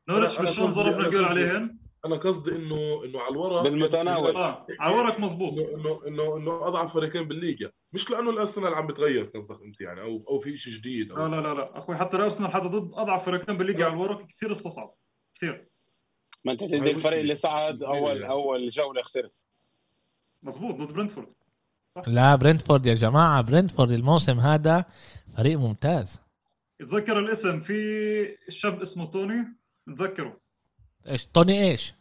[0.09, 4.37] نورتش مش ضربنا جول عليهن؟ أنا قصدي انه إنه على الورق بالمتناول.
[4.37, 7.71] آه على الورق مزبوط انه انه انه أضعف فريقين بالليجا.
[7.93, 11.27] مش لأنه الأرسنال عم بتغير قصدك أنت يعني أو أو في شيء جديد أو...
[11.27, 14.95] لا لا لا أخوي حتى الأرسنال حتى ضد أضعف فريقين بالليجا على الورق كثير استصعب.
[15.35, 15.69] كثير.
[16.45, 18.31] ما أنت تدي الفريق اللي صعد اول يعني.
[18.31, 19.45] أول جولة خسرت.
[20.43, 21.29] مزبوط ضد برنتفورد.
[22.07, 23.43] لا برنتفورد يا جماعة.
[23.43, 24.85] برنتفورد الموسم هذا
[25.37, 26.21] فريق ممتاز.
[26.79, 29.57] تذكر الاسم في شاب اسمه توني؟
[29.89, 30.44] نتذكره.
[31.09, 31.95] إيش؟ توني إيش؟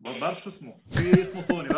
[0.00, 0.74] ما بعرف شو اسمه.
[0.86, 1.70] في اسمه توني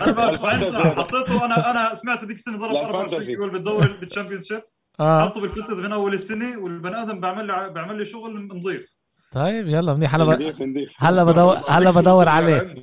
[0.00, 0.40] أنا بعرف
[0.98, 4.62] حطيته أنا أنا سمعت هذيك السنة ضرب 24 جول بالدوري بال Championship
[5.00, 5.24] آه.
[5.24, 9.00] حطه بال fantasy من أول السنة والبني آدم بيعمل لي بيعمل لي شغل نظيف
[9.32, 10.14] طيب يلا منيح.
[10.14, 10.56] هلا ب...
[10.98, 12.74] هلا بدور هلا بدور عليه.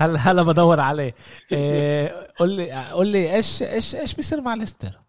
[0.00, 1.14] هلا هلا بدور عليه.
[1.52, 2.28] إيه...
[2.38, 5.00] قول لي قول لي إيش إيش إيش بيصير مع ليستر؟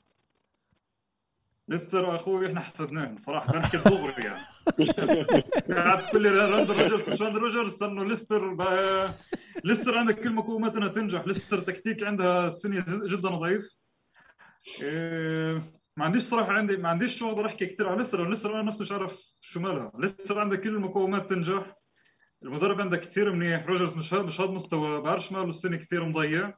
[1.68, 3.52] ليستر أخوي إحنا حسدناه صراحة.
[3.54, 4.55] بنحكي دغري يعني.
[5.76, 8.58] قاعد تقول لي براندن روجرز مش براندن روجرز استنوا ليستر
[9.64, 11.28] ليستر عندك كل مقومات انها تنجح.
[11.28, 13.76] ليستر تكتيك عندها السنة جدا ضعيف.
[14.82, 15.64] إيه،
[15.98, 18.84] ما عنديش صراحة عندي ما عنديش شو أقدر أحكي كثير عن ليستر ليستر أنا نفسي
[18.84, 19.92] مش عارف شو مالها.
[20.00, 21.76] ليستر عندها كل المقومات تنجح.
[22.44, 23.66] المدرب عندها كثير منيح.
[23.66, 25.02] روجرز مش مش هذا مستوى.
[25.02, 26.54] بعرفش ماله السنة كثير مضيع.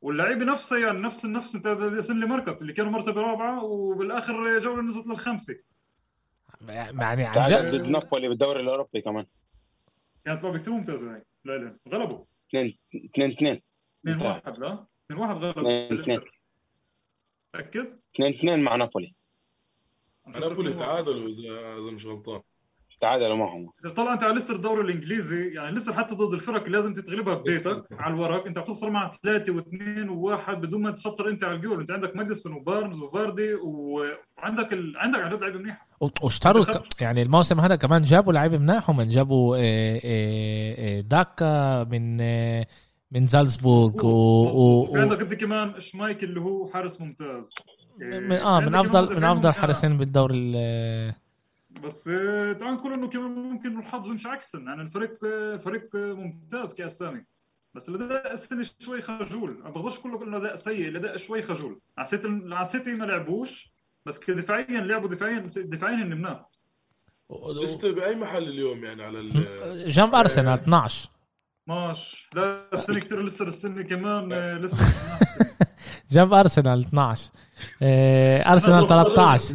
[0.00, 1.66] واللعيبه نفسها يعني نفس النفس انت
[2.10, 5.56] اللي مركت اللي كانوا مرتبة رابعة وبالآخر جولة نزلت للخمسه
[6.68, 7.74] يعني عن جد.
[7.74, 9.26] ضد نابولي بالدوري الأوروبي كمان.
[10.24, 12.24] كانت لعبه كثير ممتازه هاي لا غلبوا.
[12.48, 13.60] 2 2 2
[14.08, 15.62] 2 1 لا؟ 2 1 غلبوا.
[15.62, 16.20] 2 2
[17.52, 19.14] تأكد؟ 2 2 مع نابولي.
[20.26, 22.40] نابولي تعادلوا اذا إذا مش غلطان.
[23.00, 23.72] تعادلوا معهم.
[23.84, 27.84] إذا طلع أنت على لسه الدوري الإنجليزي يعني لسه حتى ضد الفرق لازم تتغلبها ببيتك
[28.02, 28.46] على الورق.
[28.46, 31.80] أنت بتصل مع ثلاثة واثنين وواحد بدون ما تخطر أنت على الجول.
[31.80, 34.96] أنت عندك ماديسون وبارنز وفاردي وعندك ال...
[34.96, 35.91] عندك عدد لعيبة منيحة.
[36.22, 36.64] واشتروا
[37.00, 39.60] يعني الموسم هذا كمان جابوا لعيبة مناح هم جابوا آه،
[40.04, 42.16] آه، آه، داكا من
[43.12, 44.96] من زالزبورغ و, و...
[44.96, 47.54] عندك انت كمان شمايك اللي هو حارس ممتاز.
[47.98, 50.52] من آه من افضل من أفضل حارسين بالدوري
[51.84, 52.04] بس
[52.60, 54.58] تعال نقول إنه كمان ممكن الحظ يمشي عكسا.
[54.58, 55.18] يعني الفريق
[55.56, 57.24] فريق ممتاز كأسامي.
[57.74, 59.60] بس الأداء السنة شوي خجول.
[59.64, 61.80] ما بقدرش أقول لك إنه أداء سيء الأداء شوي خجول.
[61.98, 63.72] على سيتي على سيتي ما لعبوش.
[64.06, 66.48] بس كدفاعيا لعبوا دفاعيا دفاعيا هن مناح
[67.64, 69.18] لسه باي محل اليوم يعني على
[69.96, 71.08] جنب أرسنال 12
[71.64, 74.76] 12 لا السنة كثير لسه السنة كمان آه، لسه.
[76.12, 77.30] جنب أرسنال 12
[78.52, 79.54] أرسنال 13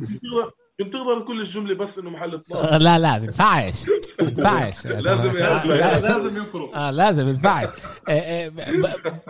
[0.80, 3.74] كنت تقدر تقول الجملة بس إنه محل 12 لا لا بينفعش
[4.20, 7.68] بينفعش لازم لازم ينقرص آه لازم بينفعش
[8.10, 8.52] آه، آه،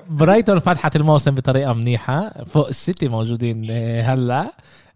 [0.09, 2.43] برايتون فتحت الموسم بطريقة منيحة.
[2.45, 4.51] فوق السيتي موجودين آه، هلا.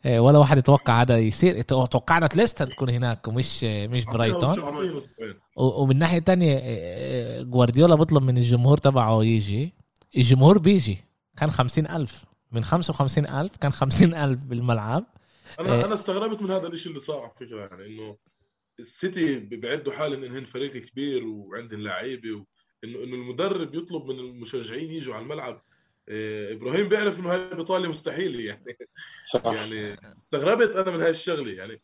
[0.05, 1.61] ولا واحد يتوقع هذا يصير.
[1.61, 4.59] توقعنا ليستر تكون هناك ومش مش برايتون.
[5.57, 6.61] ومن ناحية تانية
[7.41, 9.73] جوارديولا بيطلب من الجمهور تبعه يجي.
[10.17, 10.97] الجمهور بيجي.
[11.37, 12.25] كان خمسين ألف.
[12.51, 15.05] من خمسة وخمسين ألف كان خمسين ألف بالملعب.
[15.59, 15.85] إيه.
[15.85, 17.59] أنا استغربت من هذا الشيء اللي صار على فكرة.
[17.59, 18.17] يعني إنه
[18.79, 22.45] السيتي بيعدوا حالهم انهن فريق كبير وعندهم لعيبة
[22.83, 25.61] إنه إنه المدرب يطلب من المشجعين يجوا على الملعب.
[26.51, 28.77] إبراهيم بيعرف إنه هاي بايطاليا مستحيل يعني.
[29.25, 29.45] صح.
[29.45, 31.81] يعني استغربت أنا من هاي الشغلة يعني.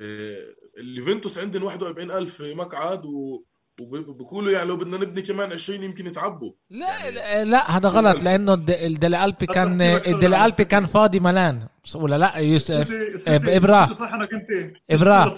[0.00, 3.42] إيه اليوفنتوس عندهم 41000 مقعد و
[3.80, 6.52] وبقولوا يعني لو بدنا نبني كمان 20 يمكن يتعبوا.
[6.70, 11.66] لا يعني لا هذا غلط لأنه الديلي ألبي كان الديلي ألبي كان فاضي ملان.
[11.94, 12.90] ولا لا يوسف؟
[13.28, 15.34] ابرا صح أنا كنت ابرا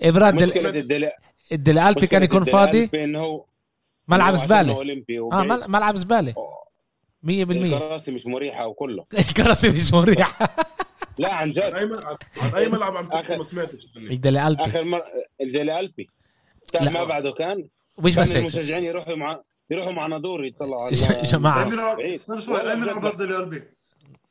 [0.00, 0.28] ابرا
[1.52, 2.90] الديلي ألبي كان يكون فاضي؟
[4.08, 4.72] ملعب زبالة.
[5.32, 6.34] آه ملعب زبالة.
[7.24, 9.04] 100% الكراسي مش مريحة وكله.
[9.28, 10.48] الكراسي مش مريحة.
[11.18, 11.62] لا عن جد.
[11.62, 14.62] عن اي ملعب عم تحكي ما سمعتش الديلي ألبي.
[14.62, 15.04] آخر مره
[15.40, 16.08] الديلي ألبي.
[16.72, 19.40] تعرف ما بعده كان؟ مش بس المشجعين يروحوا مع
[19.70, 20.92] يروحوا مع نادور يطلعوا على
[21.32, 21.96] جماعة.
[22.14, 23.62] استنى شوي قلبي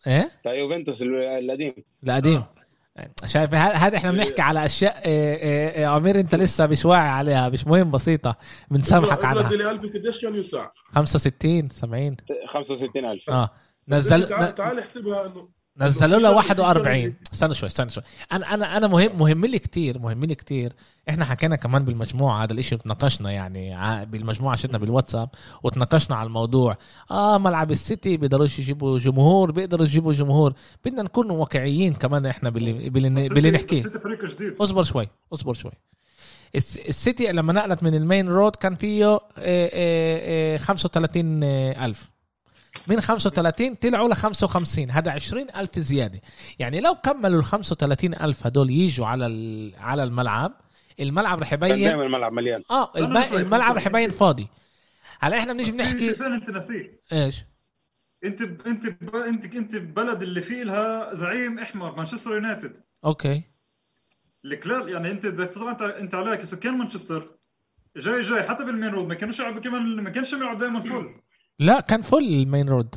[0.08, 1.74] إيه؟ تاع يوفنتوس القديم.
[2.04, 2.44] القديم.
[3.26, 7.50] شايف هذا إحنا بنحكي على أشياء إيه إيه إيه عمير أنت لسه مش واعي عليها
[7.50, 8.36] مش مهم بسيطة.
[8.72, 9.70] بنسامحك عنها.
[9.70, 12.18] قلبي قديش كان يساع 65 70
[12.48, 13.50] 65000 آه.
[13.88, 18.04] نزل تعال تعال احسبها إنه نزلوا له 41 استنى شوي استنى شوي.
[18.32, 20.74] أنا أنا أنا مهم مهم لي كثير مهم لي كثير
[21.10, 25.30] إحنا حكينا كمان بالمجموعة هذا الإشي وتناقشنا يعني بالمجموعة شاتنا بالواتساب
[25.64, 26.78] وتناقشنا على الموضوع.
[27.12, 30.54] آه ملعب السيتي بيقدروش يجيبوا جمهور بيقدروا يجيبوا جمهور.
[30.86, 33.84] بدنا نكون واقعيين كمان إحنا باللي باللي, باللي نحكيه.
[34.62, 35.72] اصبر شوي اصبر شوي.
[36.56, 39.20] السيتي لما نقلت من المين رود كان فيه
[40.58, 42.17] 35 آه، آه، آه، ألف.
[42.88, 46.22] من 35 طلعوا ل 55 هذا 20 ألف زيادة.
[46.60, 49.26] يعني لو كملوا ال 35 ألف هدول يجوا على
[49.78, 50.52] على الملعب
[51.00, 52.64] الملعب رح يبين الملعب مليان.
[52.72, 54.48] آه الملعب رح يبين فاضي.
[55.20, 57.04] هلا إحنا بنيجي بنحكي أنت نسيت.
[57.14, 57.46] إيش؟
[58.24, 58.68] أنت ب...
[58.68, 59.16] أنت ب...
[59.16, 62.84] أنت انت ببلد اللي فيه لها زعيم إحمر مانشستر يونايتد.
[63.06, 63.42] أوكي.
[64.46, 67.38] الكلاب يعني أنت طبعا انت أنت عليك سكان مانشستر
[67.98, 71.10] جاي جاي حتى بالمين رود ما كانوش كمان ما كانش يلعبوا دائما full
[71.60, 72.96] لا كان full المين رود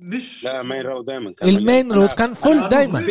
[0.00, 3.06] مش لا مين رود دائما كان المين رود كان full دائما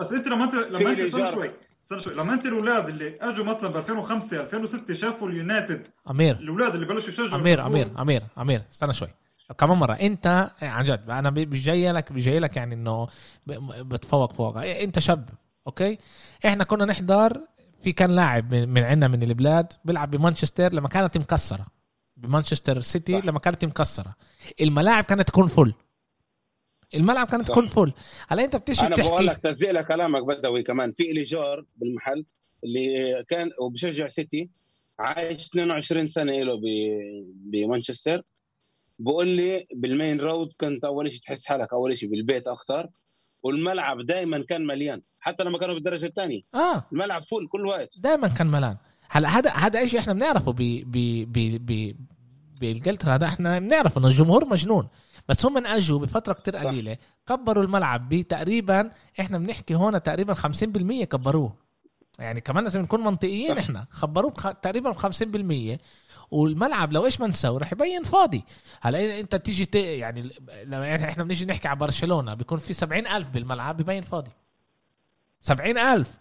[0.00, 1.50] بس أنت لما انت لما انت استنى شوي
[1.84, 2.14] استنى شوي.
[2.14, 5.88] لما أنت الأولاد اللي أجوا مثلا ب 2005 2006 شافوا اليونايتد.
[6.10, 6.36] أمير.
[6.36, 8.62] الأولاد اللي بلشوا يشجعوا أمير أمير أمير أمير.
[8.72, 9.08] استنى شوي.
[9.58, 9.92] كمان مرة.
[9.92, 11.10] انت عن جد.
[11.10, 13.08] أنا مش جاي لك مش جاي لك يعني إنه
[13.82, 14.56] بتفوق فوق.
[14.56, 15.28] أنت شاب.
[15.66, 15.98] أوكي؟
[16.46, 17.40] إحنا كنا نحضر
[17.80, 21.77] في كان لاعب من عندنا من البلاد بيلعب بمانشستر لما كانت مكسرة.
[22.18, 24.14] بمانشستر سيتي لما كانت مكسرة.
[24.60, 25.74] الملاعب كانت تكون full
[26.94, 27.92] الملعب كانت تكون full
[28.28, 30.92] هلا انت بتيجي أنا بقول لك تزيق لك كلامك بدوي كمان.
[30.92, 32.24] في لي جار بالمحل
[32.64, 34.50] اللي كان وبشجع سيتي.
[34.98, 36.60] عايش 22 سنة له
[37.34, 38.22] بمانشستر.
[38.98, 42.88] بقول لي بالمين رود كنت أول شيء تحس حالك أول شيء بالبيت أكثر
[43.42, 45.02] والملعب دائما كان مليان.
[45.20, 46.42] حتى لما كانوا بالدرجة الثانية.
[46.54, 46.84] آه.
[46.92, 48.76] الملعب full كل وقت دائما كان ملان.
[49.08, 50.96] هلا هذا هذا شيء إحنا بنعرفه ب ب
[51.32, 51.96] ب ب
[52.60, 54.88] بانجلترا هذا إحنا بنعرف إنه الجمهور مجنون.
[55.28, 58.90] بس هم أجوا بفترة كتير قليلة كبروا الملعب بتقريبا
[59.20, 61.56] إحنا بنحكي هون تقريبا 50% كبروه.
[62.18, 63.58] يعني كمان لازم نكون منطقيين صح.
[63.58, 63.86] إحنا.
[63.90, 64.52] كبروه بخ...
[64.52, 65.78] تقريبا 50%
[66.30, 68.44] والملعب لو إيش ما نسوي رح يبين فاضي.
[68.80, 69.74] هلا أنت بتيجي ت...
[69.74, 70.30] يعني
[70.64, 74.30] لما إحنا بنيجي نحكي على برشلونة بيكون في 70 ألف بالملعب ببين فاضي.
[75.40, 76.18] سبعين ألف.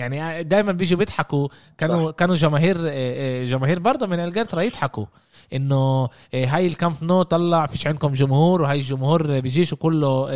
[0.00, 1.48] يعني دائما بيجوا بيضحكوا.
[1.78, 2.16] كانوا صح.
[2.16, 2.76] كانوا جماهير
[3.44, 5.06] جماهير برضه من انجلترا يضحكوا.
[5.52, 10.26] إنه هاي الكامب نو طلع فيش عندكم جمهور وهاي الجمهور بيجيش كله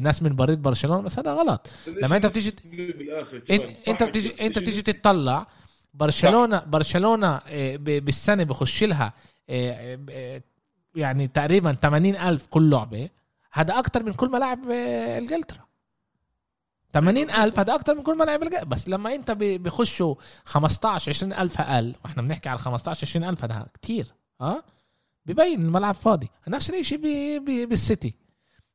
[0.00, 1.02] ناس من برات برشلونة.
[1.02, 1.70] بس هذا غلط.
[2.02, 2.52] لما أنت بتيجي
[3.88, 5.46] أنت بتيجي أنت بتيجي تطلع
[5.94, 7.40] برشلونه برشلونة
[7.76, 9.12] بالسنة بخش لها
[10.94, 13.08] يعني تقريبا 80 ألف كل لعبة.
[13.52, 15.65] هذا أكتر من كل ملاعب انجلترا
[16.96, 20.14] 80 ألف هذا أكتر من كل ملاعب بس لما أنت بخشوا
[20.44, 21.94] 15 20 ألف أقل.
[22.04, 24.06] وإحنا بنحكي على 15 20 ألف هذا كتير.
[24.40, 24.62] ها؟
[25.26, 26.28] ببين الملعب فاضي.
[26.48, 26.98] نفس الشيء
[27.66, 28.14] بالسيتي.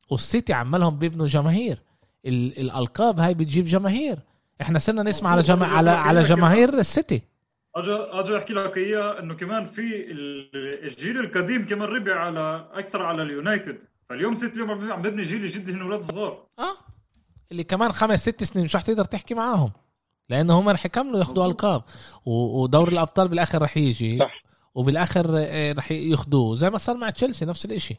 [0.09, 1.81] والسيتي عمالهم بيبنوا جماهير.
[2.25, 4.19] الألقاب هاي بتجيب جماهير.
[4.61, 5.65] إحنا صرنا نسمع على جما...
[5.65, 7.21] على على جماهير السيتي.
[7.75, 10.05] أجي أجي أحكي لك إياه إنه كمان في
[10.83, 13.77] الجيل القديم كمان ربع على أكثر على اليونايتد.
[14.09, 16.47] فاليوم ست اليوم عم ببني جيل جديد هن أولاد صغار.
[16.59, 16.75] آه.
[17.51, 19.71] اللي كمان خمس ست سنين مش رح تقدر تحكي معاهم.
[20.29, 21.83] لأنه هم رح يكملوا ياخذوا ألقاب.
[22.25, 24.15] ودور الأبطال بالآخر رح يجي.
[24.15, 24.43] صح.
[24.75, 27.97] وبالآخر آه، رح ياخذوه زي ما صار مع تشيلسي نفس الشيء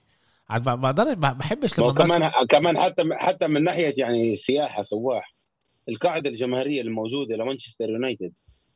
[0.49, 5.35] عاد بقدر بحبش لما كمان كمان حتى حتى من ناحية يعني سياحة سواح.
[5.89, 8.33] القاعدة الجماهيرية الموجودة لمانشستر يونايتد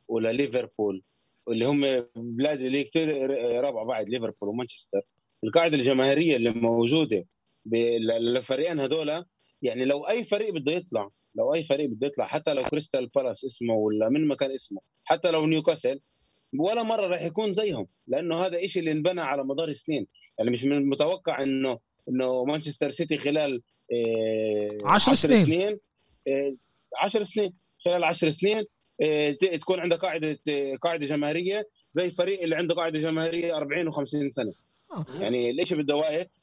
[0.07, 1.03] ولا ليفربول
[1.47, 3.29] واللي هم بلاد اللي كثير
[3.63, 5.01] رابعة بعد ليفربول ومانشستر.
[5.43, 7.25] القاعدة الجماهيرية اللي موجودة
[7.65, 9.25] للفريقين هذول
[9.61, 13.45] يعني لو أي فريق بده يطلع لو أي فريق بده يطلع حتى لو كريستال بالاس
[13.45, 15.99] اسمه ولا من ما كان اسمه حتى لو نيوكاسل
[16.59, 20.07] ولا مرة راح يكون زيهم لأنه هذا إشي اللي انبنى على مدار السنين.
[20.37, 21.79] يعني مش من المتوقع انه
[22.09, 23.61] إنه مانشستر سيتي خلال
[24.83, 25.79] 10 آه سنين
[26.95, 27.23] 10 سنين.
[27.23, 27.53] سنين
[27.85, 28.65] خلال 10 سنين
[29.01, 34.29] آه، تكون عندك قاعدة آه، قاعدة جماهيرية زي الفريق اللي عنده قاعدة جماهيرية 40 و50
[34.29, 34.53] سنة.
[34.91, 35.05] آه.
[35.19, 36.37] يعني ليش بده وقت.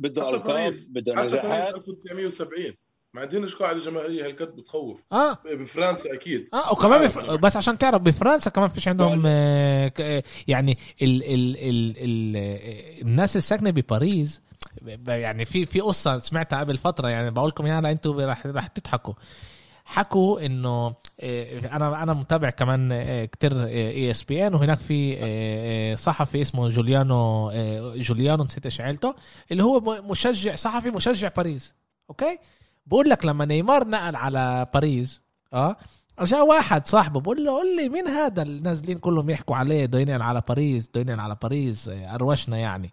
[0.00, 1.74] بده ألقاب بده نجاحات.
[1.74, 2.74] 1970
[3.14, 5.02] ما عندناش قاعدة جماهيريه هالقد بتخوف.
[5.12, 5.38] آه.
[5.54, 6.48] بفرنسا أكيد.
[6.54, 7.18] آه وكمان بف...
[7.18, 12.36] بس عشان تعرف بفرنسا كمان فيش عندهم آه يعني ال ال ال ال
[13.02, 14.42] الناس الساكنة بباريس
[15.06, 19.14] يعني في في قصة سمعتها قبل فترة يعني بقول لكم يعني أنتم رح رح تضحكوا.
[19.90, 26.68] حكوا إنه آه، أنا أنا متابع كمان آه، كتير ESPN وهناك في آه، صحفي اسمه
[26.68, 27.50] جوليانو
[27.96, 29.14] جوليانو نسيت إيش عيلته
[29.52, 31.74] اللي هو مشجع صحفي مشجع باريس
[32.10, 32.38] أوكي؟
[32.86, 35.22] بقول لك لما نيمار نقل على باريس
[35.52, 35.76] آه
[36.22, 40.22] جاء واحد صاحبه بقول له قول لي مين هذا اللي نازلين كلهم يحكوا عليه دوينين
[40.22, 42.92] على باريس دوينين على باريس أروشنا يعني.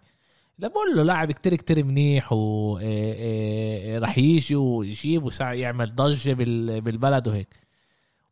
[0.58, 6.32] لا بقول له لاعب كتير كتير منيح وراح إيه، إيه، يجي ويجيب ويعمل ضجة
[6.80, 7.48] بالبلد وهيك.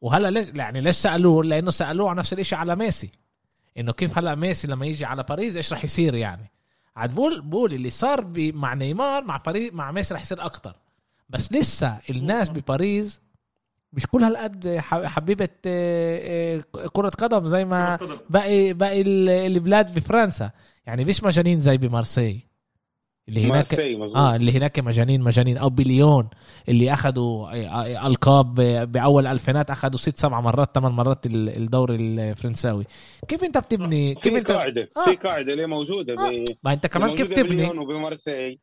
[0.00, 3.10] وهلا يعني ليش سألوه؟ لأنه سألوه عن نفس الشيء على ميسي.
[3.78, 6.50] إنه كيف هلا ميسي لما يجي على باريس إيش راح يصير يعني؟
[6.96, 10.76] عاد بقول بقول اللي صار مع نيمار مع باريس مع ميسي راح يصير أكتر.
[11.30, 13.20] بس لسه الناس بباريس
[13.92, 16.60] مش كل هالقد حبيبة إيه،
[16.92, 17.98] كرة قدم زي ما
[18.30, 19.00] باقي باقي
[19.46, 20.50] البلاد بفرنسا
[20.86, 22.46] يعني مش مجانين زي بمارسي.
[23.28, 23.74] اللي هناك
[24.16, 25.58] آه اللي هناك مجانين مجانين.
[25.58, 26.28] أو بليون.
[26.68, 28.54] اللي أخذوا آه، آه، ألقاب
[28.92, 32.84] بأول ألفينات أخذوا ست سبع مرات ثمان مرات الدوري الفرنساوي.
[33.28, 35.04] كيف أنت بتبني؟ كيف في انت قاعدة آه.
[35.04, 36.44] في قاعدة اللي موجودة آه.
[36.62, 38.58] ما أنت كمان كيف تبني؟ وبمارسي.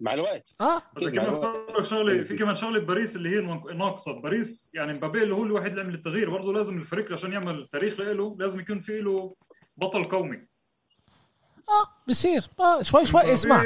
[0.00, 0.54] مع الوقت.
[0.60, 0.82] آه.
[0.98, 3.40] في كمان شغلة في كمان شغلة باريس اللي هي
[3.74, 4.20] ناقصة.
[4.20, 6.30] باريس يعني مبابي اللي هو الوحيد اللي عمل التغيير.
[6.30, 9.34] برضه لازم الفريق عشان يعمل تاريخ له لازم يكون في له
[9.76, 10.49] بطل قومي.
[11.70, 13.64] آه بصير آه شوي شوي اسمع.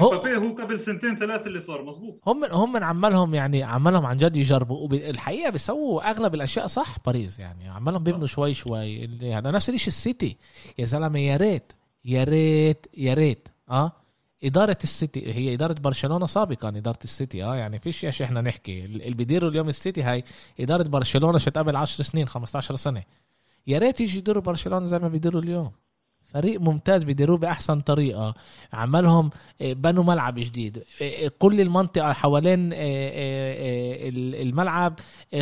[0.00, 4.16] هو هو قبل سنتين ثلاثة اللي صار مزبوط هم هم من عمالهم يعني عمالهم عن
[4.16, 4.88] جد يجربوا.
[4.88, 7.68] والحقيقة بيسووا أغلب الأشياء صح باريس يعني.
[7.68, 9.04] عمالهم بيبنوا شوي شوي.
[9.04, 10.36] اللي هذا نفس الشيء السيتي.
[10.78, 11.72] يا زلمة يا ريت
[12.04, 13.48] يا ريت يا ريت.
[13.70, 13.92] آه
[14.44, 17.44] إدارة السيتي هي إدارة برشلونة سابقا إدارة السيتي.
[17.44, 18.84] آه يعني فيش إيش إحنا نحكي.
[18.84, 20.24] اللي بيديروا اليوم السيتي هاي
[20.60, 23.02] إدارة برشلونة شي قبل 10 سنين 15 سنة.
[23.66, 25.72] يا ريت يجي يديروا برشلونة زي ما بيديروا اليوم.
[26.34, 28.34] فريق ممتاز بيديروه بأحسن طريقة.
[28.72, 29.30] عملهم
[29.60, 30.78] آه، بنوا ملعب جديد.
[31.02, 32.70] آه، آه، كل المنطقة حوالين
[34.42, 34.94] الملعب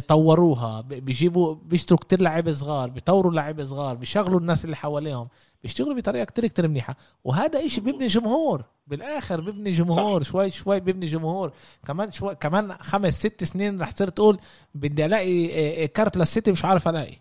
[0.09, 0.81] طوروها.
[0.81, 5.29] بيجيبوا بيشتروا كتير لعيبة صغار بيطوروا لعيبة صغار بيشغلوا الناس اللي حواليهم
[5.63, 6.97] بيشتغلوا بطريقة كتير كتير منيحة.
[7.25, 8.65] وهذا إشي بيبني جمهور.
[8.87, 10.23] بالآخر بيبني جمهور.
[10.23, 11.53] شوي شوي بيبني جمهور.
[11.87, 14.39] كمان شوي كمان خمس ست سنين رح تصير تقول
[14.75, 17.17] بدي ألاقي كارت للسيتي مش عارف ألاقي.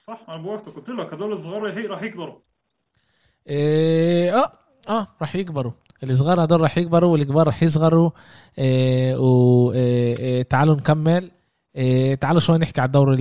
[0.00, 0.76] صح أنا بوافقك.
[0.76, 2.38] قلت لك هدول الصغار راح يكبروا.
[3.48, 4.52] إيه آه
[4.88, 5.72] آه راح يكبروا.
[6.02, 8.10] الصغار هدول راح يكبروا والكبار راح يصغروا.
[8.58, 11.30] إيه وتعالوا إيه نكمل.
[11.76, 13.16] إيه تعالوا شوي نحكي على الدوري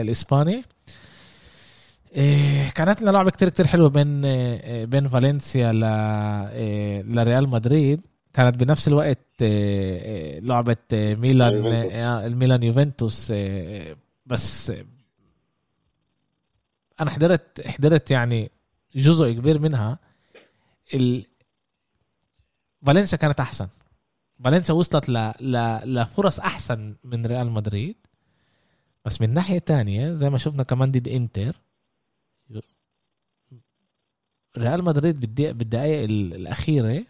[0.00, 0.64] الإسباني.
[2.16, 8.06] إيه كانت لنا لعبة كتير كتير حلوة بين إيه بين فالنسيا ل إيه لريال مدريد.
[8.32, 11.66] كانت بنفس الوقت آه، لعبة ميلان
[12.26, 13.32] الميلان يوفنتوس
[14.26, 14.72] بس
[17.00, 18.50] أنا حضرت حضرت يعني
[18.94, 19.98] جزء كبير منها
[20.94, 21.26] ال...
[22.86, 23.68] فالنسيا كانت أحسن.
[24.44, 25.32] فالنسيا وصلت ل...
[25.40, 25.56] ل...
[25.94, 27.96] لفرص أحسن من ريال مدريد.
[29.04, 31.56] بس من ناحية تانية زي ما شفنا كمان ضد إنتر
[34.58, 37.04] ريال مدريد بالدقائق الأخيرة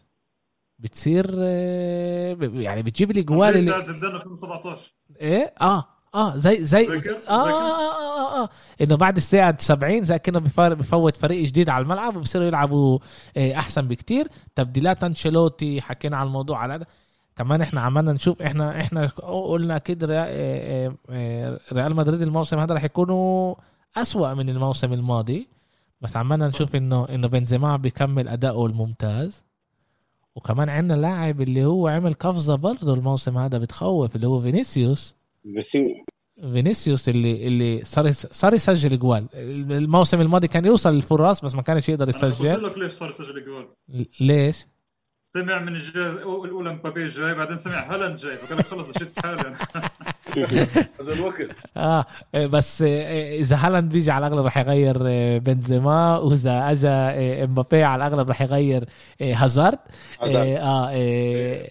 [0.79, 5.89] بتصير آه، يعني بتجيب الأجوال اللي 2017 إيه؟ آه.
[6.15, 8.49] آه زي زي, آه, آه, آه, آه, آه.
[8.81, 10.39] إنه بعد الساعة 70 زي كأنه
[10.75, 12.99] بفوت فريق جديد على الملعب وبصيروا يلعبوا
[13.37, 14.29] آه أحسن بكتير.
[14.55, 16.87] تبديلات انشيلوتي حكينا على الموضوع على هذا.
[17.37, 22.85] كمان إحنا عملنا نشوف إحنا إحنا قلنا أكيد آه، آه، ريال مدريد الموسم هذا رح
[22.85, 23.55] يكونوا
[23.97, 25.49] أسوأ من الموسم الماضي.
[26.01, 29.45] بس عمالنا نشوف انه إنه بنزيما بيكمل أداؤه الممتاز.
[30.37, 35.15] وكمان عندنا لاعب اللي هو عمل قفزة برضه الموسم هذا بتخوف اللي هو فينيسيوس.
[36.41, 39.29] فينيسيوس اللي اللي صار صار يسجل جوال.
[39.73, 42.47] الموسم الماضي كان يوصل للفراس بس ما كانش يقدر يسجل.
[42.47, 43.69] أنا لك ليش صار يسجل جوال.
[44.21, 44.67] ليش؟
[45.25, 49.57] سمع من الجاي الأولى مبابي جاي بعدين سمع هالاند جاي فقال لك خلص شفت حالي
[51.01, 51.49] هذا الوقت.
[51.77, 54.99] آه بس إذا هالاند بيجي على الأغلب رح يغير
[55.39, 56.89] بنزيما وإذا اجى
[57.45, 58.85] إمبابي على الأغلب رح يغير
[59.21, 59.79] هازارد.
[60.21, 60.93] آه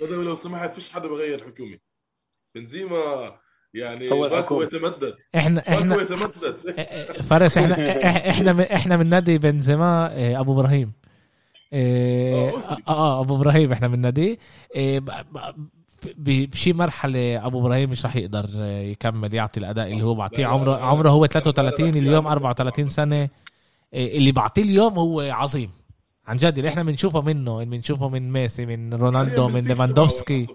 [0.01, 1.79] بدل لو سمحت فيش حدا بغير حكومي.
[2.55, 3.31] بنزيما
[3.73, 5.15] يعني هو باكو يتمدد.
[5.35, 6.55] إحنا إحنا يتمدد.
[7.21, 7.99] فارس إحنا
[8.29, 10.91] إحنا من إحنا من نادي بنزيما أبو إبراهيم.
[11.73, 12.51] آه
[12.87, 14.39] آه أبو إبراهيم إحنا من نادي.
[16.17, 20.45] بشي مرحلة أبو إبراهيم مش راح يقدر يكمل يعطي الأداء اللي هو بعطيه.
[20.45, 23.29] عمره عمره هو 33 اليوم 34 سنة.
[23.93, 25.71] اللي بعطيه اليوم هو عظيم.
[26.27, 30.47] عن جد اللي إحنا بنشوفه منه اللي بنشوفه من ميسي من رونالدو من ليفاندوفسكي.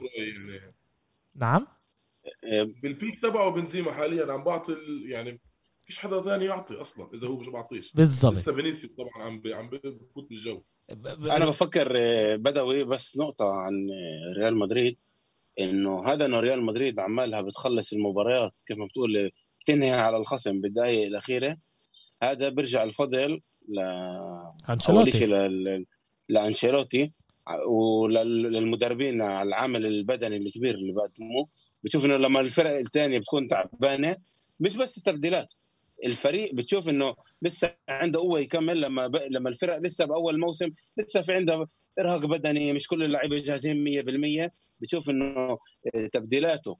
[1.36, 1.66] نعم؟
[2.82, 4.76] بالبيك تبعه بنزيما حاليا عم بعطي
[5.08, 5.40] يعني
[5.86, 7.92] فيش حدا ثاني يعطي أصلا إذا هو مش بعطيش.
[7.92, 8.32] بالضبط.
[8.32, 10.62] لسه فينيسيوس طبعا عم عم بفوت بالجو.
[10.90, 14.96] أنا بفكر آه، بدوي بس نقطة عن آه، ريال مدريد
[15.60, 21.06] إنه هذا إنه ريال مدريد عمالها بتخلص المباريات كيف ما بتقول بتنهي على الخصم بالدقائق
[21.06, 21.56] الأخيرة.
[22.22, 23.80] هذا بيرجع الفضل ل
[24.70, 25.26] أنشيلوتي.
[26.28, 27.12] لأنشيلوتي
[27.68, 31.48] وللمدربين على العمل البدني الكبير اللي بقدموه.
[31.86, 34.16] بتشوف إنه لما الفرق الثانية بتكون تعبانة
[34.60, 35.54] مش بس التبديلات.
[36.04, 39.16] الفريق بتشوف إنه لسه عنده قوة يكمل لما ب...
[39.16, 41.68] لما الفرق لسه بأول موسم لسه في عنده
[41.98, 44.50] إرهاق بدني مش كل اللعيبة جاهزين 100%
[44.80, 45.58] بتشوف إنه
[46.12, 46.76] تبديلاته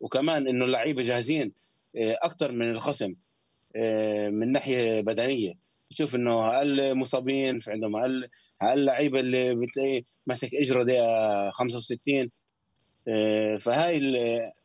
[0.00, 1.52] وكمان إنه اللعيبة جاهزين
[1.96, 3.14] آه، أكثر من الخصم
[3.76, 5.54] آه، من ناحية بدنية.
[5.90, 8.28] بتشوف إنه أقل مصابين في عندهم أقل
[8.62, 12.28] أقل لعيبة اللي بتلاقي ماسك إجره دقيقة 65 آه،
[13.58, 14.14] فهاي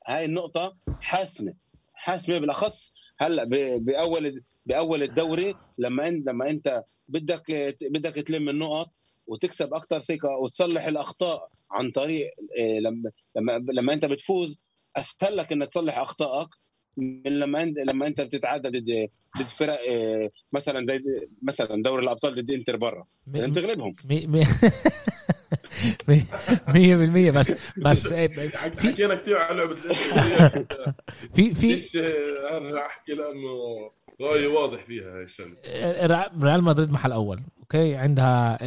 [0.07, 1.53] هاي النقطة حاسمة
[1.93, 3.43] حاسمة بالأخص هلأ
[3.77, 8.89] بأول بأول الدوري لما انت لما أنت بدك بدك تلم النقط
[9.27, 14.59] وتكسب أكثر ثقة وتصلح الأخطاء عن طريق آه، لما لما لما أنت بتفوز
[14.95, 16.49] اسهل لك إنك تصلح أخطائك
[16.97, 21.01] من لما انت لما أنت بتتعادل ضد ضد فرق آه، مثلا
[21.41, 23.05] مثلا دوري الأبطال ضد إنتر برا.
[23.27, 23.93] لازم
[26.07, 29.75] تغلبهم 100% بس بس في حكينا كثير على لعبة
[31.33, 31.99] في في
[32.51, 33.91] أرجع أحكي لأنه
[34.21, 35.55] رأيي واضح فيها هاي الشغله
[36.43, 38.57] ريال مدريد محل أول أوكي؟ عندها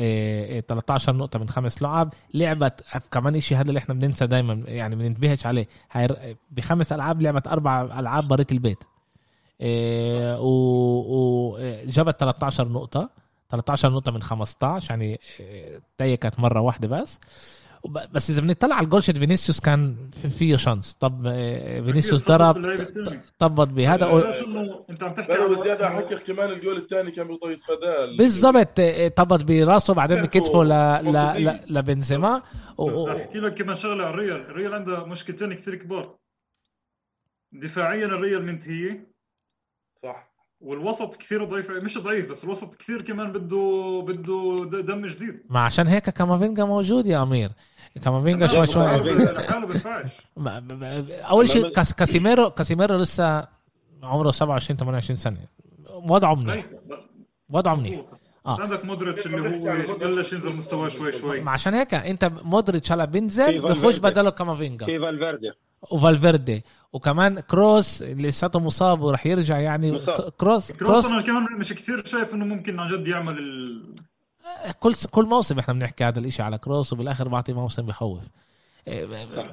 [0.61, 2.15] 13 نقطة من خمس لعب.
[2.35, 5.69] لعبت كمان شيء هذا اللي إحنا بننسى دائما يعني بننتبهش عليه.
[5.91, 8.85] هاي بخمس ألعاب لعبت أربع ألعاب برات البيت.
[10.41, 13.11] وجابت 13 نقطة.
[13.51, 15.21] 13 نقطة من 15 يعني
[15.99, 17.21] تيكو مرة واحدة بس.
[18.13, 20.95] بس إذا بنطلع على الجول شيت فينيسيوس كان فيه chance.
[20.95, 22.77] طب آه، فينيسيوس ضرب
[23.39, 24.07] طبط بهذا.
[24.91, 29.45] أنت عم تحكي على زياده احكي كمان الجول الثاني كان بده يتفاداه بالضبط آه، طبط
[29.45, 30.69] براسه بعدين بكتفه ل...
[31.13, 31.61] ل...
[31.79, 32.43] لبنزيما.
[32.79, 33.09] و...
[33.11, 36.17] أحكي لك كمان شغلة على الريال الريال عنده مشكلتين كثير كبار.
[37.53, 39.13] دفاعيا الريال منتهية.
[40.03, 40.38] صح.
[40.61, 45.43] والوسط كثير ضعيف مش ضعيف بس الوسط كثير كمان بده بده دم جديد.
[45.51, 47.51] ما عشان هيك كامافينجا موجود يا أمير.
[48.05, 48.87] كامافينجا شوي شوي
[51.25, 53.49] أول شيء كاسيميرو كاسيميرو لسه
[54.03, 55.37] عمره 27 28 سنة.
[55.89, 56.67] وضعه منيح.
[57.51, 58.01] وضعه منيح.
[58.47, 61.41] آه بس عندك مودريتش اللي هو بلش ينزل مستواه شوي شوي.
[61.41, 64.87] عشان هيك انت مودريتش هلا بينزل بخش بدله كامافينجا.
[64.87, 65.53] في فالفيردي
[65.91, 66.65] وفالفيردي.
[66.93, 70.31] وكمان كروس اللي لساته مصاب وراح يرجع يعني مصاب.
[70.31, 73.95] كروس كروس أنا كمان مش كثير شايف إنه ممكن عن جد يعمل ال...
[74.81, 78.21] كل كل موسم إحنا بنحكي هذا الإشي على كروس وبالآخر بعطي موسم بخوف.
[79.27, 79.47] صح.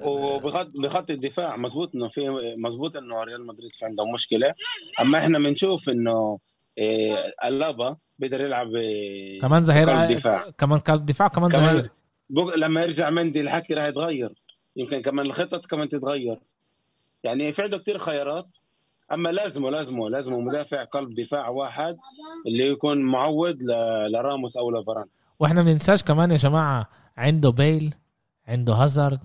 [0.00, 4.54] وبخط بخط الدفاع مزبوط إنه في مزبوط إنه ريال مدريد في عندهم مشكلة.
[5.00, 6.38] أما إحنا بنشوف إنه
[6.78, 10.50] إيه ألابا بيقدر يلعب إيه كمان ظهير دفاع.
[10.58, 11.88] كمان قلب دفاع كمان, كمان
[12.32, 14.32] ظهير لما يرجع مندي الحكي راح يتغير.
[14.80, 16.38] يمكن كمان الخطط كمان تتغير.
[17.24, 18.54] يعني في عنده كثير خيارات
[19.12, 21.96] أما لازمه لازمه لازمه مدافع قلب دفاع واحد
[22.46, 23.62] اللي يكون معود
[24.12, 25.06] لراموس أو لفران.
[25.38, 27.94] وإحنا ما ننساش كمان يا جماعة عنده بيل
[28.48, 29.20] عنده هازارد.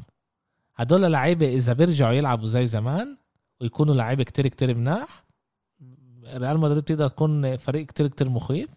[0.75, 3.17] هدول لعيبة إذا بيرجعوا يلعبوا زي زمان
[3.61, 5.25] ويكونوا لعيبة كتير كتير مناح
[6.25, 8.69] ريال مدريد تقدر تكون فريق كتير كتير مخيف.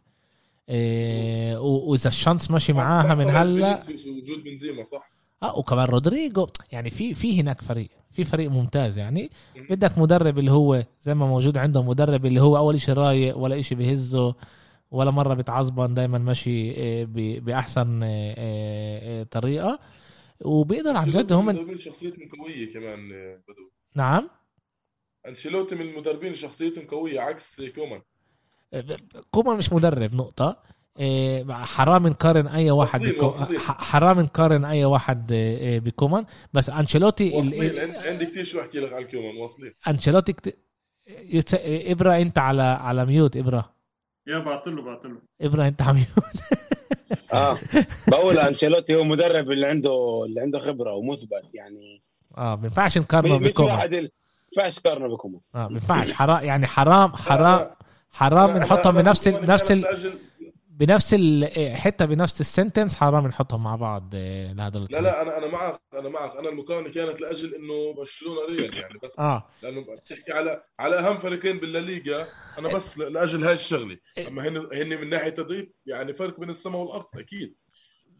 [0.68, 5.10] إيه وإذا ال chance ماشي معاها من هلا وجود بنزيما صح؟
[5.42, 9.30] آه وكمان رودريجو يعني في في هناك فريق في فريق ممتاز يعني.
[9.70, 13.60] بدك مدرب اللي هو زي ما موجود عندهم مدرب اللي هو أول شيء رايق ولا
[13.60, 14.34] شيء بهزه
[14.90, 17.06] ولا مرة بتعصبن دائما ماشي آه،
[17.40, 19.78] بأحسن آه، آه، طريقة.
[20.44, 23.08] وبيقدر عن جد هم شخصيتهم قوية كمان
[23.48, 23.70] بدو.
[23.94, 24.30] نعم.
[25.28, 28.02] أنشيلوتي من المدربين شخصيتهم قوية عكس كومان.
[29.30, 30.62] كومان مش مدرب نقطة.
[31.50, 33.30] حرام نقارن أي واحد بكو...
[33.58, 35.26] حرام نقارن أي واحد
[35.84, 36.24] بكومان.
[36.52, 40.58] بس أنشيلوتي واصلين عندي كثير شو أحكي لك على كومان واصلين أنشيلوتي كت...
[41.06, 41.54] يت...
[41.54, 43.72] ابره أنت على على mute ابره
[44.26, 46.08] يا بعت له بعت له ابره أنت على mute.
[47.32, 47.58] آه
[48.08, 52.02] بقول أنشيلوتي هو مدرب اللي عنده اللي عنده خبرة ومثبت يعني.
[52.36, 53.90] آه ما ينفعش نقارنه بكومان.
[53.90, 54.08] ما
[54.56, 55.40] ينفعش نقارنه بكومان.
[55.54, 56.12] آه ما ينفعش.
[56.12, 57.70] حرام يعني حرام حرام
[58.10, 59.84] حرام نحطهم بنفس نفس ال...
[60.78, 65.46] بنفس الحته بنفس ال sentence حرام نحطهم مع بعض آه، لهذا لا لا أنا أنا
[65.46, 66.36] معك أنا معك.
[66.36, 69.46] أنا المقارنة كانت لأجل إنه برشلونة ريال يعني بس آه.
[69.62, 72.26] لأنه بتحكي على على أهم فريقين بالليغا
[72.58, 73.96] أنا بس لأجل هاي الشغلة.
[74.18, 74.28] إيه.
[74.28, 77.54] أما هن هن من ناحية تدريب يعني فرق بين السماء والأرض أكيد.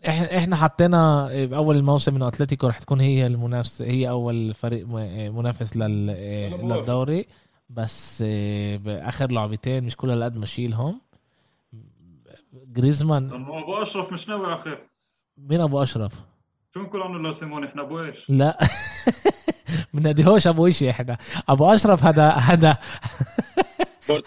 [0.09, 4.87] إحنا إحنا حطينا بأول الموسم إنه أتلتيكو رح تكون هي المنافس هي أول فريق
[5.31, 6.07] منافس لل
[6.63, 7.27] للدوري.
[7.71, 10.47] بس آه، بآخر لعبتين مش كل هالقد ما
[12.53, 14.89] جريزمان أبو أشرف مش ناوي على خير
[15.39, 16.12] مين أبو أشرف؟
[16.75, 18.59] شو بنقول عنه لا سيمون إحنا أبو إيش؟ لا.
[19.95, 21.19] بناديهوش أبو إيش إحنا.
[21.49, 22.79] أبو أشرف هذا هذا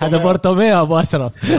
[0.02, 0.82] هذا بارتوميو.
[0.82, 1.52] أبو أشرف.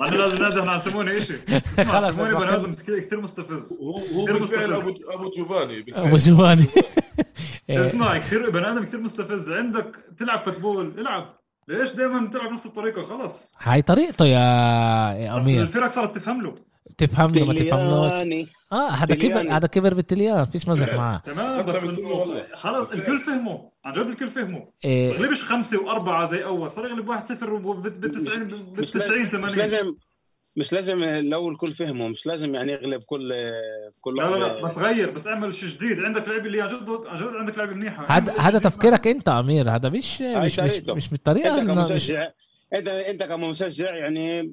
[0.00, 1.36] أنا لازم نادي على سيميوني شيء
[1.92, 3.78] خلص سيموني بني آدم كثير مستفز.
[4.14, 6.66] هو بالفعل ابو أبو جوفاني أبو جوفاني.
[7.70, 9.50] اسمع كثير بني آدم كثير مستفز.
[9.50, 11.37] عندك تلعب فوتبول العب.
[11.68, 13.54] ليش دائما تلعب نفس الطريقة؟ خلص.
[13.62, 14.38] هاي طريقته يا,
[15.12, 15.62] يا أمير.
[15.62, 16.54] الفرق صارت تفهم له.
[16.98, 21.18] تفهم له ما تفهملوش آه هذا كبر هذا كبر بالتليان فيش مزح معاه.
[21.18, 21.76] تمام بس
[22.54, 23.70] خلص الكل فهمه.
[23.84, 24.68] عن جد الكل فهمه.
[24.84, 25.12] إيه.
[25.12, 26.70] بغلبش خمسة وأربعة زي أول.
[26.70, 29.94] صار يغلب 1-0 بال 90 بال 90 80 مش لازم
[30.58, 33.34] مش لازم لو الكل فهمه مش لازم يعني يغلب كل
[34.00, 36.00] كل لا لا لا بس غير بس اعمل شيء جديد.
[36.00, 39.70] عندك لعيبه اللي عن جد عن جد عندك لعيبه منيحه هذا هذا تفكيرك انت أمير.
[39.70, 42.30] هذا مش مش مش, مش بالطريقة انت كمشجع
[42.74, 44.52] انت انت كمشجع يعني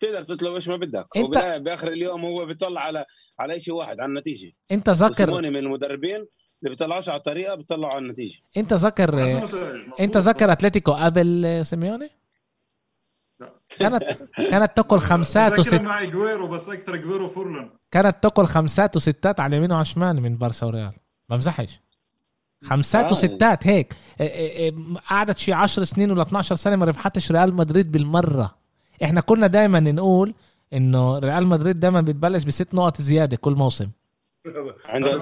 [0.00, 1.06] تقدر تطلب إيش ما بدك.
[1.16, 3.04] انت بآخر اليوم هو بيطلع على
[3.38, 4.52] على شيء واحد على النتيجة.
[4.72, 8.38] انت ذكر من المدربين اللي بيطلعوش على الطريقة بيطلعوا على النتيجة.
[8.56, 9.42] انت ذكر
[10.00, 12.10] انت ذكر أتلتيكو قبل سيميوني؟
[13.80, 14.04] كانت
[14.36, 17.70] كانت تاكل خمسات وست مع أجويرو بس أكثر أجويرو فورلان.
[17.90, 20.92] كانت تاكل خمسات وستات على اليمين وعلى الشمال من بارسا وريال.
[21.28, 21.80] بمزحش
[22.64, 23.94] خمسات وستات هيك.
[24.20, 24.74] إيه، إيه، إيه،
[25.10, 28.54] قعدت شي 10 سنين ولا 12 سنة ما ربحتش ريال مدريد بالمرة.
[29.04, 30.34] إحنا كنا دائما نقول
[30.72, 33.90] إنه ريال مدريد دائما بتبلش بست نقط زيادة كل موسم.
[34.86, 35.16] عنده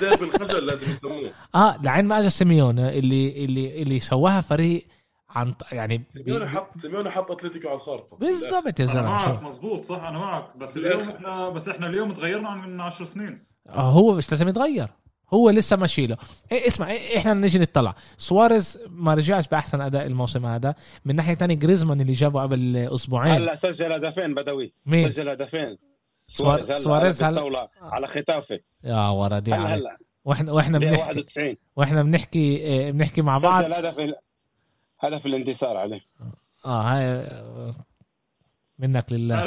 [0.00, 1.30] ديربي الخجل لازم يسموه.
[1.54, 4.86] آه لعين ما اجى سيميوني اللي اللي اللي سواها فريق
[5.30, 10.02] عن يعني سيميوني حط سيميوني حط أتلتيكو على الخارطه بالضبط يا زلمة معك مزبوط صح
[10.02, 10.56] أنا معك.
[10.56, 13.46] بس اليوم إحنا بس إحنا اليوم تغيرنا عن 10 سنين.
[13.68, 14.88] آه هو مش لازم يتغير.
[15.34, 16.16] هو لسه ماشي له.
[16.52, 17.94] إيه اسمع إيه إحنا نيجي نطلع.
[18.16, 20.74] سواريز ما رجعش بأحسن أداء الموسم هذا.
[21.04, 23.32] من ناحية ثانية جريزمان اللي جابه قبل أسبوعين.
[23.32, 24.72] هلا سجل هدفين بدوي.
[24.86, 25.78] مين؟ سجل هدفين.
[26.28, 27.68] سواريز هلا سواريز هلا.
[27.82, 29.98] على كتافه يا ولدي هلا هلا.
[30.24, 33.64] وإحنا وإحنا بنحكي وإحنا بنحكي إيه، بنحكي مع بعض.
[33.64, 34.14] سجل هدف
[35.00, 36.00] هدف الانتصار عليه.
[36.64, 37.28] آه هاي
[38.78, 39.46] منك لله.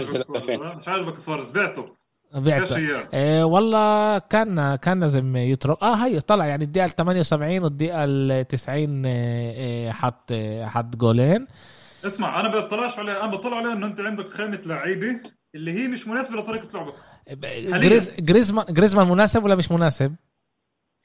[0.75, 1.85] مش عاجبك سواريز؟ بعته.
[2.33, 2.77] بعته.
[3.13, 5.83] إيه والله كان كان لازم يترك.
[5.83, 11.47] آه هي طلع يعني الدقيقة 78 والدقيقة ال 90 إيه حط حط جولين.
[12.05, 15.19] اسمع أنا بطلعش عليه أنا بطلع عليه إنه أنت عندك خامه لعيبة
[15.55, 16.93] اللي هي مش مناسبة لطريقة لعبك.
[17.83, 20.15] جريز جريزمان جريزمان مناسب ولا مش مناسب؟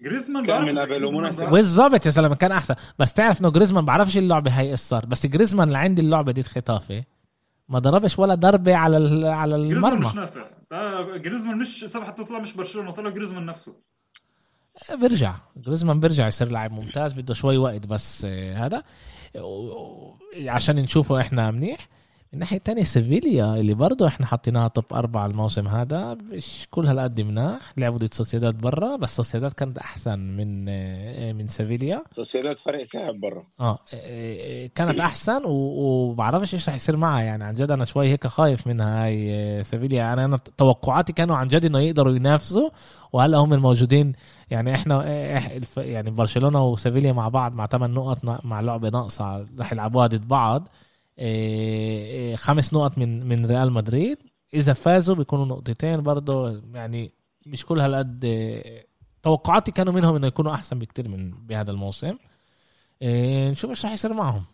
[0.00, 2.74] جريزمان كان من قبل ومناسب بالضبط يا زلمه كان أحسن.
[2.98, 7.04] بس تعرف إنه جريزمان بعرفش اللعبة هاي صار بس جريزمان اللي عندي اللعبة دي خطافة.
[7.68, 10.44] ما ضربش ولا ضربة على على المرمى مش نافع.
[11.16, 13.74] جريزمان مش حتى طلع مش برشلونة طلع جريزمان نفسه.
[15.00, 15.34] بيرجع.
[15.56, 18.82] جريزمان بيرجع يصير لاعب ممتاز بده شوي وقت بس آه، هذا.
[20.48, 21.88] عشان نشوفه إحنا منيح.
[22.36, 27.20] من ناحيه تانية سيفيليا اللي برضه إحنا حطيناها top أربعة الموسم هذا مش كل هالقد
[27.20, 32.02] مناح لعبوا ضد سوسيداد برا بس سوسيداد كانت أحسن من آه، من سيفيليا.
[32.16, 33.42] سوسيداد فرق ساعد برا.
[33.60, 38.26] آه, آه، كانت أحسن وبعرفش إيش رح يصير معها يعني عن جد أنا شوي هيك
[38.26, 39.98] خايف منها هاي آه، سيفيليا.
[39.98, 42.70] يعني أنا توقعاتي كانوا عن جد إنه يقدروا ينافسوا
[43.12, 44.12] وهلأ هم الموجودين
[44.50, 45.04] يعني إحنا
[45.76, 50.68] يعني برشلونة وسيفيليا مع بعض مع 8 نقط مع لعبة ناقصة رح يلعبوها ضد بعض.
[50.68, 50.85] آه، آه،
[52.36, 54.18] خمس نقط من من ريال مدريد.
[54.54, 57.12] إذا فازوا بيكونوا نقطتين برضه يعني
[57.46, 58.84] مش كل هالقد آه،
[59.22, 62.16] توقعاتي كانوا منهم إنه يكونوا أحسن بكتير من بهذا الموسم.
[63.02, 64.44] نشوف إيش راح يصير معهم.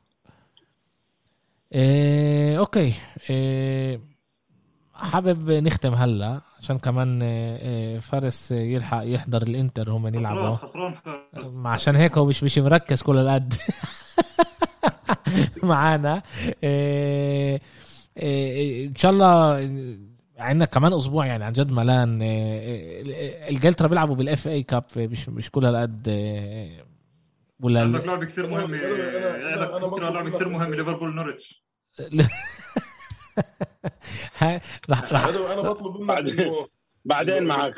[2.59, 2.95] أوكي.
[4.95, 6.41] حابب نختم هلا.
[6.63, 7.21] عشان كمان
[8.01, 10.57] فارس يلحق يحضر الانتر هم يلعبوا.
[10.57, 13.55] خسران خسران عشان هيك هو مش مش مركز كل القد.
[15.63, 16.23] معانا.
[18.23, 19.55] إن شاء الله
[20.39, 22.19] عندنا كمان أسبوع يعني عن جد ملان.
[22.23, 26.09] إنجلترا بيلعبوا بال FA Cup مش مش كل هالقد
[27.61, 28.77] ولا عندك لعبة كثير مهمة.
[29.75, 31.65] عندك بكره لعبة كثير مهمة ليفربول نورتش؟
[34.91, 36.69] راح راح أنا بطلب منك
[37.05, 37.75] بعدين معك.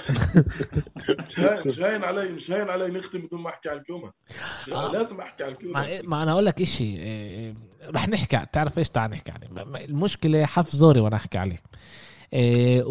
[1.67, 4.13] مش هاين علي مش هاين علي نختم بدون ما أحكي عن كومان
[4.73, 4.93] آه.
[4.93, 7.55] لازم أحكي عن كومان ما, ما أنا أقول لك شيء إيه،
[7.85, 9.49] رح نحكي تعرف إيش؟ تعال نحكي عليه.
[9.85, 11.63] المشكلة حف زوري وأنا أحكي عليه.
[12.33, 12.83] إيه،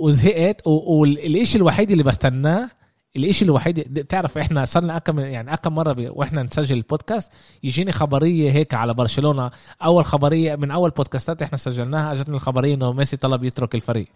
[0.00, 2.70] وزهقت والشيء الوحيد اللي بستناه
[3.16, 6.10] الإشي الوحيد بتعرف إحنا صرنا اكم يعني أكم مرة ب...
[6.16, 7.32] وإحنا نسجل البودكاست
[7.62, 9.50] يجيني خبرية هيك على برشلونة.
[9.82, 14.06] أول خبريه من أول بودكاستات إحنا سجلناها أجتنا الخبرية إنه ميسي طلب يترك الفريق.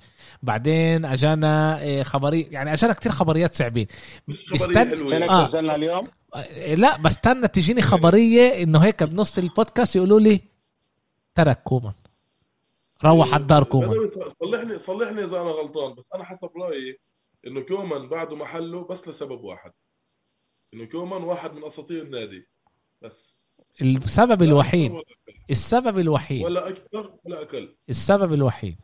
[0.43, 3.86] بعدين أجانا إيه، خبريه يعني أجانا كتير خبريات صعبين.
[4.28, 5.22] بستن...
[5.22, 5.47] آه.
[5.47, 10.40] سجلنا اليوم؟ إيه، لا بستنى تجيني خبرية إنه هيك بنص البودكاست يقولوا لي
[11.35, 11.93] ترك كومان.
[13.05, 13.90] روح على الدار كومان.
[14.40, 17.01] صلحني صلحني إذا أنا غلطان بس أنا حسب رأيي
[17.46, 19.72] إنه كومان بعده محله بس لسبب واحد.
[20.74, 22.48] إنه كومان واحد من أساطير النادي.
[23.02, 23.40] بس.
[23.82, 24.92] السبب الوحيد.
[25.50, 26.44] السبب الوحيد.
[26.44, 27.76] ولا أكثر ولا أقل.
[27.88, 28.76] السبب الوحيد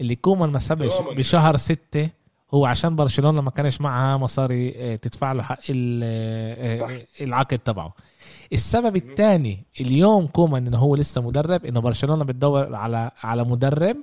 [0.00, 2.10] اللي كومان ما سبش بشهر ستة
[2.54, 7.94] هو عشان برشلونة ما كانش معها مصاري آه، تدفع له حق آه، العقد تبعه.
[8.52, 13.96] السبب الثاني اليوم كومان إنه هو لسه مدرب إنه برشلونة بتدور على على مدرب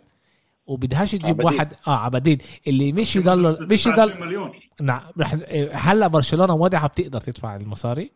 [0.65, 1.45] وبدهاش تجيب عبدين.
[1.45, 1.73] واحد.
[1.87, 2.37] آه عبدين.
[2.67, 4.51] اللي مش يضل مش يضل مليون.
[4.81, 5.01] نعم.
[5.19, 5.35] رح
[5.71, 8.11] هلا برشلونة واضحه بتقدر تدفع المصاري.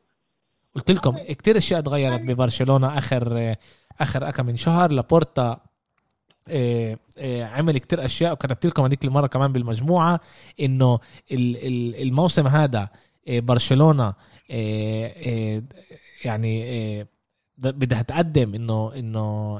[0.76, 3.56] قلت لكم كتير أشياء تغيرت ببرشلونة آخر
[4.02, 4.92] آخر كم من شهر.
[4.92, 5.60] لابورتا
[6.48, 8.34] آه، آه، عمل كتير أشياء.
[8.34, 10.20] وكتبت لكم هذيك المرة كمان بالمجموعة
[10.60, 11.00] إنه
[11.32, 12.90] الموسم هذا
[13.28, 14.14] آه، برشلونة
[16.26, 17.08] يعني
[17.60, 19.60] بدها تقدم إنه إنه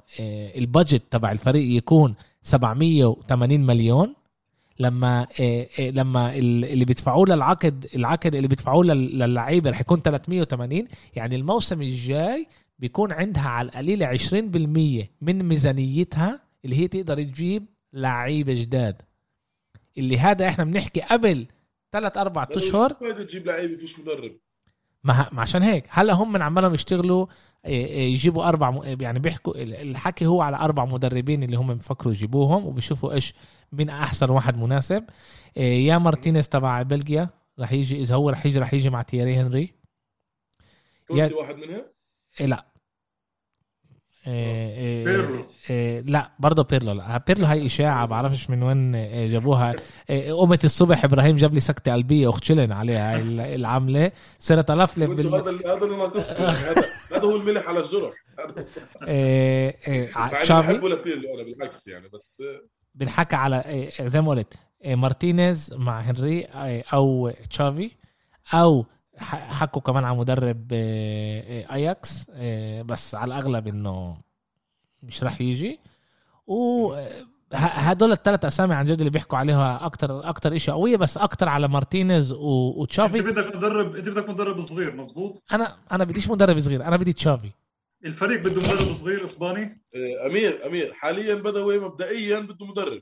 [0.58, 4.16] البادجت تبع الفريق يكون 780 مليون.
[4.80, 11.36] لما إيه إيه لما اللي بيدفعوه للعقد العقد اللي بيدفعوه للعيبة رح يكون 380 يعني
[11.36, 12.48] الموسم الجاي
[12.80, 19.02] بيكون عندها على القليله 20% من ميزانيتها اللي هي تقدر تجيب لعيبة جداد.
[19.98, 21.48] اللي هذا إحنا بنحكي قبل
[21.92, 22.90] ثلاث أربع أشهر.
[22.94, 24.32] تجيب لعيبة فيش مدرب.
[25.04, 25.86] ما عشان هيك.
[25.90, 27.26] هلأ هم من عمالهم يشتغلوا
[27.66, 33.34] يجيبوا أربع يعني بيحكوا الحكي هو على أربع مدربين اللي هم بفكروا يجيبوهم وبيشوفوا إيش
[33.72, 35.04] مين أحسن واحد مناسب.
[35.58, 37.30] إيه، يا مارتينيز تبع بلجيا
[37.60, 39.74] رح يجي إذا هو رح يجي رح يجي مع تياري هنري.
[41.12, 41.84] يا واحد منهم؟
[42.40, 42.69] لا.
[44.30, 45.46] إيه إيه بيرلو.
[45.70, 46.92] إيه لا برضه بيرلو.
[46.92, 48.92] لا بيرلو هاي إشاعة بعرفش من وين
[49.30, 49.76] جابوها.
[50.10, 53.20] قمت الصبح إبراهيم جاب لي سكتة قلبية أخت شلن عليها
[53.56, 55.28] العمله صرت الفلف بال...
[55.28, 58.14] هذا هذا اللي ناقصني هذا هذا هو الملح على الجرح.
[59.08, 62.44] إيه إيه تشافي بيرلو أنا بالعكس يعني بس
[62.96, 64.54] بنحكى على زي ما قلت
[64.86, 66.44] مارتينيز مع هنري
[66.94, 67.92] أو تشافي
[68.54, 68.86] أو
[69.20, 74.18] حكوا كمان على مدرب آه، آه، اياكس آه، بس على الأغلب إنه
[75.04, 75.80] مش راح يجي.
[76.48, 76.94] و
[77.54, 81.68] هدول الثلاث أسامي عن جد اللي بيحكوا عليها أكتر أكتر شيء قوية بس أكتر على
[81.68, 86.84] مارتينيز وتشافي أنت بدك مدرب أنت بدك مدرب صغير مزبوط؟ أنا أنا بديش مدرب صغير
[86.84, 87.50] أنا بدي تشافي.
[88.06, 89.82] الفريق بده مدرب صغير إسباني؟
[90.30, 93.02] أمير أمير حاليا بدوي مبدئيا بده مدرب.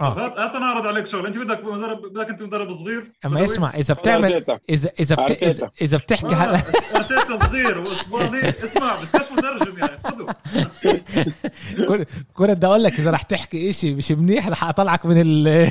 [0.00, 0.44] آه.
[0.46, 3.12] هات أنا أعرض عليك شغله أنت بدك مدرب بدك أنت مدرب صغير.
[3.24, 4.32] أما اسمع إذا بتعمل
[4.70, 5.30] اذا إذا بت...
[5.30, 6.58] إذا, إذا بتحكي هلا
[6.96, 8.48] أرتيتا صغير وأسباني.
[8.64, 10.00] اسمع بدكش مترجم يعني.
[10.04, 10.34] خذه.
[12.34, 15.70] كنت بدي أقول لك إذا رح تحكي شيء مش منيح رح أطلعك من ال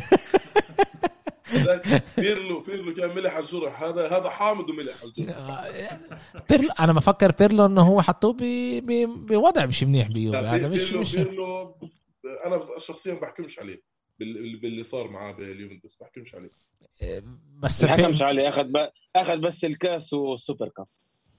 [2.17, 7.31] بيرلو بيرلو كان ملح على الجرح هذا هذا حامض وملح على الجرح بيرلو أنا بفكر
[7.31, 11.75] بيرلو إنه هو حطوه بوضع مش منيح بيوفي هذا مش بيرلو, مش بيرلو
[12.45, 13.81] أنا شخصيا بحكمش عليه.
[14.19, 16.49] باللي صار معاه باليوفنتوس بحكمش عليه.
[17.59, 18.49] بس ما حكمش عليه.
[18.49, 18.89] أخذ ب...
[19.15, 20.87] أخذ بس الكاس وال Super Cup.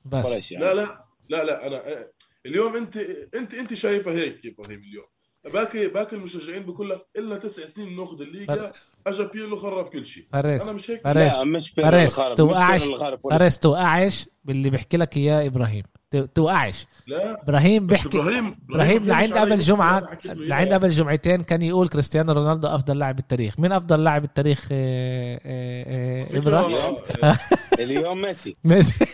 [0.05, 0.53] بس.
[0.53, 0.65] يعني.
[0.65, 2.07] لا لا لا لا أنا
[2.47, 2.97] اليوم أنت
[3.35, 5.07] أنت أنت شايفة هيك إبراهيم اليوم.
[5.45, 8.73] باقي باقي المشجعين بقول لك إلا تسع سنين ناخذ الليجا
[9.07, 10.27] اجى بيرلو خرب كل شيء.
[10.33, 11.03] فارس أنا مش هيك.
[11.03, 12.83] فارس لا مش فارس توقعش
[13.31, 15.85] فارس توقعش باللي بيحكي لك إياه إبراهيم.
[16.11, 16.87] توقعش.
[17.07, 22.69] لا إبراهيم بيحكي إبراهيم إبراهيم لعند قبل جمعه لعند قبل جمعتين كان يقول كريستيانو رونالدو
[22.69, 23.61] أفضل لاعب بالتاريخ.
[23.61, 26.97] مين أفضل لاعب بالتاريخ؟ آه، آه، آه، إبراهيم؟
[27.81, 28.57] اليوم ميسي.
[28.65, 29.05] ميسي.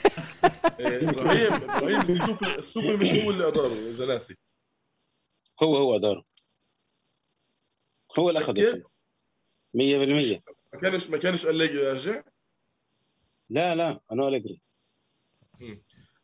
[0.81, 4.37] إبراهيم إبراهيم السوبر السوبر مش هو اللي أداره اذا ناسي
[5.63, 6.25] هو هو أداره.
[8.19, 8.83] هو اللي اخذه
[9.75, 10.41] 100%
[10.73, 12.23] ما كانش ما كانش أليجري يرجع؟
[13.51, 14.61] لا لا أنا أليجري.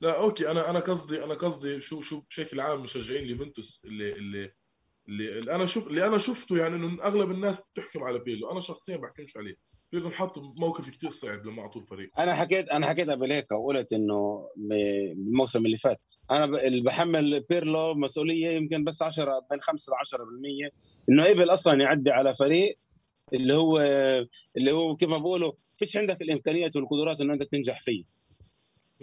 [0.02, 4.52] لا أوكي أنا أنا قصدي أنا قصدي شو شو بشكل عام مشجعين ليفنتوس اللي اللي
[5.08, 8.96] اللي, أنا شوف اللي أنا شفته يعني إنه أغلب الناس بتحكم على بيرلو أنا شخصيا
[8.96, 9.54] بحكمش عليه.
[9.92, 12.10] بيرلو انحط بموقف كثير صعب لما أعطوه الفريق.
[12.18, 16.00] أنا حكيت أنا حكيت قبل هيك وقلت إنه بالموسم اللي فات.
[16.30, 20.70] أنا اللي بحمل بيرلو مسؤولية يمكن بس 10 بين 5 ل 10%
[21.08, 22.78] إنه قبل أصلا يعدي على فريق
[23.32, 23.78] اللي هو
[24.56, 28.11] اللي هو كما بقولوا فيش عندك الإمكانيات والقدرات إنه أنت تنجح فيه.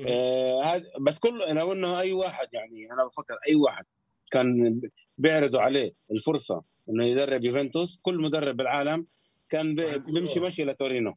[0.07, 3.85] آه بس كل لو إنه أي واحد يعني أنا بفكر أي واحد
[4.31, 4.81] كان
[5.17, 9.05] بيعرضوا عليه الفرصة إنه يدرب يوفنتوس كل مدرب بالعالم
[9.49, 11.15] كان بيمشي مشي لتورينو.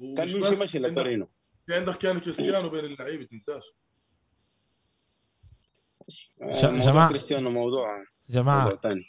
[0.00, 1.28] كان بيمشي مشي لتورينو.
[1.66, 3.72] في عندك كان كريستيانو بين اللعيبة تنساش.
[6.62, 9.04] جماعة كريستيانو موضوع جماعة موضوع ثاني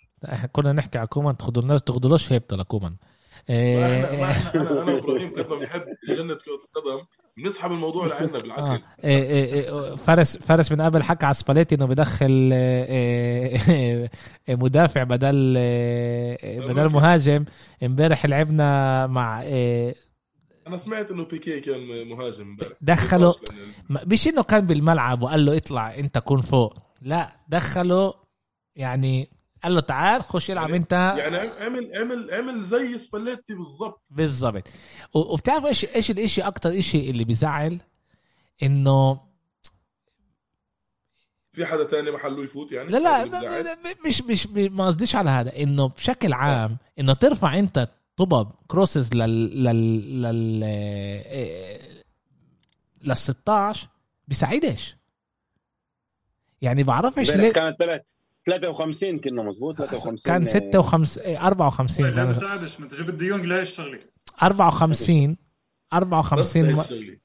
[0.52, 2.98] كنا نحكي على كومان تاخذوا تاخذولوش هيبته لكومان
[3.50, 4.14] إيه أنا
[4.82, 7.06] أنا وإبراهيم كنا بنحب جنة كرة القدم
[7.38, 8.62] بنسحب الموضوع لعنا بالعكس.
[8.62, 8.82] آه.
[9.04, 14.10] إيه إيه فارس فارس من قبل حكى على سباليتي إنه بدخل إيه
[14.50, 15.54] مدافع بدل
[16.44, 17.46] بدل مهاجم.
[17.84, 19.44] امبارح لعبنا مع
[20.68, 22.78] أنا سمعت إنه بيكي كان مهاجم امبارح.
[22.82, 23.36] دخله
[23.90, 28.14] مش إنه كان بالملعب وقال له اطلع أنت كون فوق لا دخله
[28.76, 29.30] يعني
[29.66, 30.92] قال له تعال خش العب يعني انت.
[30.92, 34.68] يعني عمل عمل عمل زي سباليتي بالضبط بالضبط
[35.14, 37.80] وبتعرف إيش إيش الإشي أكتر إشي اللي بيزعل؟
[38.64, 39.20] إنه
[41.52, 45.58] في حدا تاني محله يفوت يعني؟ لا لا مش مش ما قصديش على هذا.
[45.58, 50.60] إنه بشكل عام إنه ترفع أنت طبب crosses لل لل لل
[53.02, 53.88] لل 16
[54.28, 54.96] بيساعدش
[56.62, 58.06] يعني بعرفش ليه كانت
[58.46, 63.62] 53 كنا مزبوط 53 كان 56 54 زي ما بساعدش ما انت جبت ديونج لهي
[63.62, 64.00] الشغله
[64.44, 65.38] 54
[65.94, 67.18] 54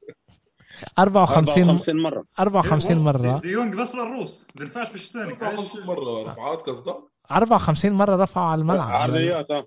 [0.98, 2.24] 54 مرة.
[2.38, 3.38] 54 مرة.
[3.38, 6.96] ديونج بس للروس ما بينفعش بالثاني 54 مرة رفعات قصدك؟
[7.30, 8.88] 54 مرة رفعوا على الملعب.
[8.88, 9.66] عرضيات آه.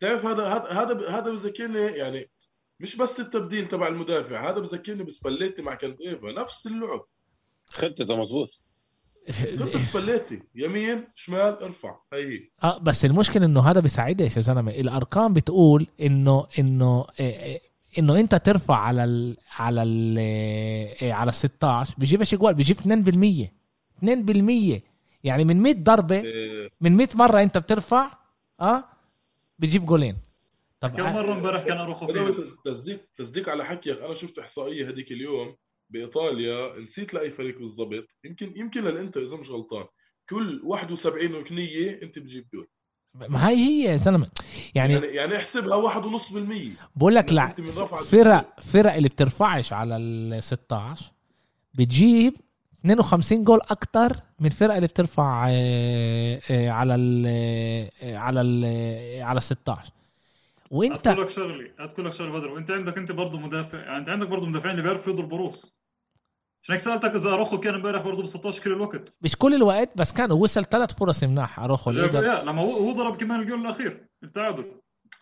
[0.00, 2.30] تعرف هذا هذا هذا بذكرني يعني
[2.80, 7.04] مش بس التبديل تبع المدافع هذا بذكرني بسبليتي مع كاندريفا نفس اللعب.
[7.68, 8.48] خطته مزبوط
[9.60, 12.40] خطة سبليتي يمين شمال ارفع هي.
[12.62, 17.60] آه بس المشكلة إنه هذا بيساعدش يا زلمه الأرقام بتقول إنه إنه إيه
[17.98, 22.80] إنه أنت ترفع على ال على ال إيه على ال 16 بيجيبش جوال بيجيب 2%
[24.04, 24.80] 2%
[25.24, 26.70] يعني من 100 ضربة إيه.
[26.80, 28.18] من 100 مرة أنت بترفع
[28.60, 28.84] آه
[29.58, 30.16] بيجيب جولين.
[30.80, 32.06] طب كم مرة امبارح كان أروخو
[32.64, 34.02] تصديق تصديق على حكيك.
[34.02, 35.56] أنا شفت إحصائية هذيك اليوم.
[35.94, 38.16] بإيطاليا نسيت لأي فريق بالضبط.
[38.24, 39.84] يمكن يمكن للإنتر إذا مش غلطان.
[40.28, 42.68] كل 71 ركنيه أنت بتجيب جول
[43.14, 44.30] ما هي هي يا زلمه
[44.74, 46.38] يعني يعني, يعني احسبها 1.5%
[46.96, 47.54] بقول لك لا
[48.10, 51.12] فرق فرق اللي بترفعش على ال 16
[51.74, 52.34] بتجيب
[52.80, 58.64] 52 جول أكثر من فرق اللي بترفع آه، آه، على ال آه، على ال
[59.22, 59.92] على ال 16
[60.70, 62.50] وإنت أقول لك شغلي أقول لك شغله بدر.
[62.50, 65.83] وإنت عندك أنت برضه مدافع يعني أنت عندك برضه مدافعين اللي بيعرفوا يضربوا روس
[66.64, 69.14] عشان هيك سالتك إذا أروخو كان امبارح برضه ب 16 كل الوقت.
[69.22, 73.40] مش كل الوقت بس كان وصل ثلاث فرص مناح أروخو لا لما هو ضرب كمان
[73.40, 74.64] الجول الأخير التعادل.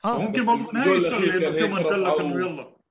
[0.04, 0.18] آه.
[0.18, 2.81] ممكن برضه من هاي الشغله انه كمان دلك إنه يلا.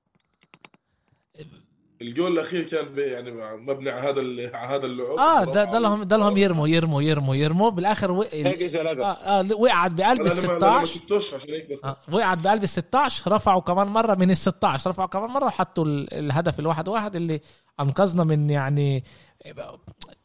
[2.02, 5.18] الجول الأخير كان يعني مبني على هذا على هذا اللعب.
[5.18, 7.70] آه ده لهم ده لهم يرموا يرموا يرموا يرموا.
[7.70, 8.22] بالآخر و...
[8.22, 11.84] آه آه وقعت بقلب ال 16 عشان هيك بس.
[11.84, 15.84] آه وقعت بقلب ال 16 رفعوا كمان مرة من ال 16 رفعوا كمان مرة وحطوا
[15.88, 17.40] الهدف الواحد واحد اللي
[17.80, 19.04] أنقذنا من يعني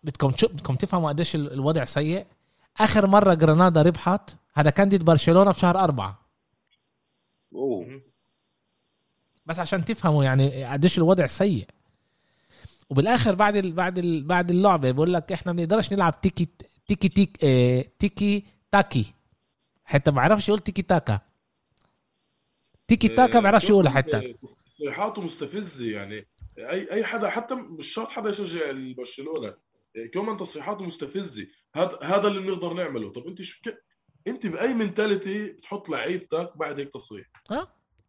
[0.04, 2.26] بدكم بدكم تفهموا قديش الوضع سيء.
[2.80, 4.36] آخر مرة جرانادا ربحت.
[4.54, 6.20] هذا كان ضد برشلونة في شهر أربعة.
[7.56, 8.02] أوه.
[9.48, 11.68] بس عشان تفهموا يعني قديش الوضع سيء.
[12.90, 16.48] وبالآخر بعد ال بعد ال بعد اللعبة بقول لك إحنا ما بنقدرش نلعب تيكي
[16.88, 19.14] تيكي تيك آه تيكي تاكي.
[19.86, 21.19] حتى ما بعرفش يقول تيكي تاكا.
[22.88, 24.34] تيكي تاكا ما بعرفش يقولها حتى.
[24.78, 26.28] تصريحاته مستفزة يعني.
[26.57, 28.61] اي أي حدا حتى مش شرط حدا يشجع
[28.98, 29.53] برشلونه
[30.14, 31.48] كمان تصريحاته مستفزة.
[31.76, 33.11] هذا هذا اللي بنقدر نعمله.
[33.11, 33.84] طب أنت شو ك...
[34.28, 37.68] أنت بأي منتاليتي بتحط لعيبتك بعد هيك تصريح؟ آه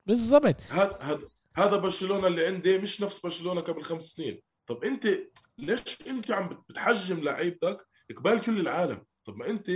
[0.08, 0.60] بالضبط.
[0.70, 1.18] هذا
[1.54, 4.40] هذا برشلونة اللي عندي مش نفس برشلونة قبل خمس سنين.
[4.66, 5.08] طب أنت
[5.58, 7.86] ليش أنت عم بتحجم لعيبتك
[8.16, 9.70] قبال كل العالم؟ طب ما أنت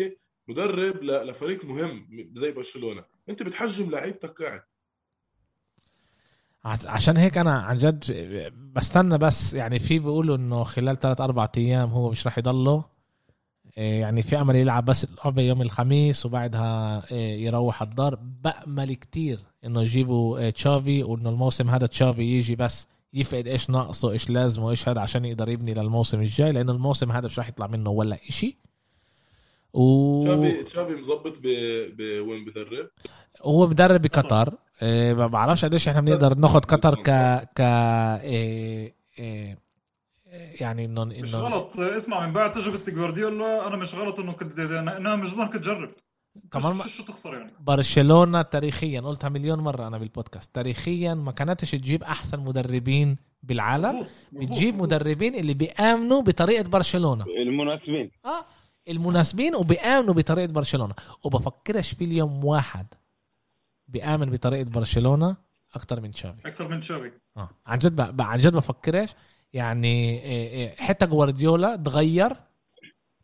[0.48, 3.04] مدرب لفريق مهم زي برشلونة.
[3.28, 4.62] أنت بتحجم لعيبتك قاعد.
[6.64, 8.04] عشان هيك أنا عن جد
[8.54, 12.91] بستنى بس يعني في بيقولوا إنه خلال ثلاث أربع أيام هو مش راح يضله.
[13.76, 18.18] يعني في امل يلعب بس اللعبه يوم الخميس وبعدها إيه، يروح الدار.
[18.44, 24.10] بأمل كتير إنه يجيبوا إيه، تشافي وإنه الموسم هذا تشافي يجي بس يفقد إيش ناقصه
[24.10, 27.66] إيش لازمه إيش هذا عشان يقدر يبني للموسم الجاي لأنه الموسم هذا مش راح يطلع
[27.66, 28.56] منه ولا إشي.
[29.72, 31.38] و تشافي تشافي مظبط
[31.98, 32.88] بوين بدرب؟
[33.42, 34.54] هو بدرب بقطر.
[34.82, 37.10] ما بعرفش قديش إحنا بنقدر ناخذ قطر ك
[37.54, 39.61] ك إيه إيه
[40.32, 41.78] يعني انه مش غلط.
[41.78, 45.90] اسمع من بعد تجربة جوارديولا أنا مش غلط إنه كنت أنا مش ضمن تجرب
[46.50, 50.54] كمان شو تخسر يعني؟ برشلونة تاريخيا قلتها مليون مرة أنا بالبودكاست.
[50.54, 54.06] تاريخيا ما كانتش تجيب أحسن مدربين بالعالم.
[54.32, 57.24] بتجيب مدربين اللي بيآمنوا بطريقة برشلونة.
[57.24, 58.10] المناسبين.
[58.24, 58.44] آه
[58.88, 60.94] المناسبين وبيآمنوا بطريقة برشلونة.
[61.24, 62.86] وبفكرش في اليوم واحد
[63.88, 65.36] بيآمن بطريقة برشلونة
[65.74, 66.48] أكثر من تشافي.
[66.48, 67.12] أكثر من تشافي.
[67.36, 69.14] آه عن جد عن جد بفكرش
[69.52, 72.32] يعني إيه، إيه، حتى جوارديولا تغير.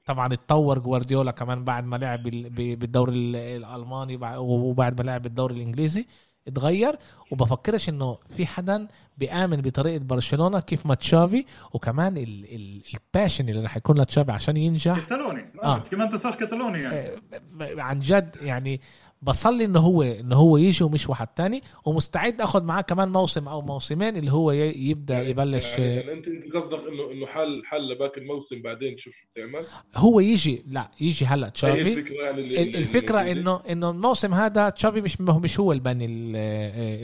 [0.05, 2.23] طبعا اتطور جوارديولا كمان بعد ما لعب
[2.53, 3.15] بالدوري
[3.57, 6.07] الألماني وبعد ما لعب بالدوري الإنجليزي
[6.49, 6.99] اتغير.
[7.31, 8.89] وبفكرش إنه في حدا
[9.19, 15.05] بيآمن بطريقة برشلونة كيف ما تشافي وكمان الباشن اللي راح يكون لتشافي عشان ينجح.
[15.05, 15.79] كتالوني آه.
[15.79, 16.95] كمان تنساش كتالوني يعني.
[16.97, 18.81] إيه، عن جد يعني
[19.23, 23.63] بصلي إنه هو إنه هو يجي ومش واحد تاني ومستعد آخذ معاه كمان موسم أو
[23.63, 27.99] موسمين اللي هو يبدأ يعني يبلش يعني, يعني انت أنت قصدك انه إنه حل حل
[27.99, 29.67] باقي الموسم بعدين تشوف شو بتعمل؟
[29.97, 31.93] هو يجي لا يجي هلا تشافي.
[31.93, 36.07] الفكرة يعني اللي الفكرة اللي انه إنه الموسم هذا تشافي مش مش هو البني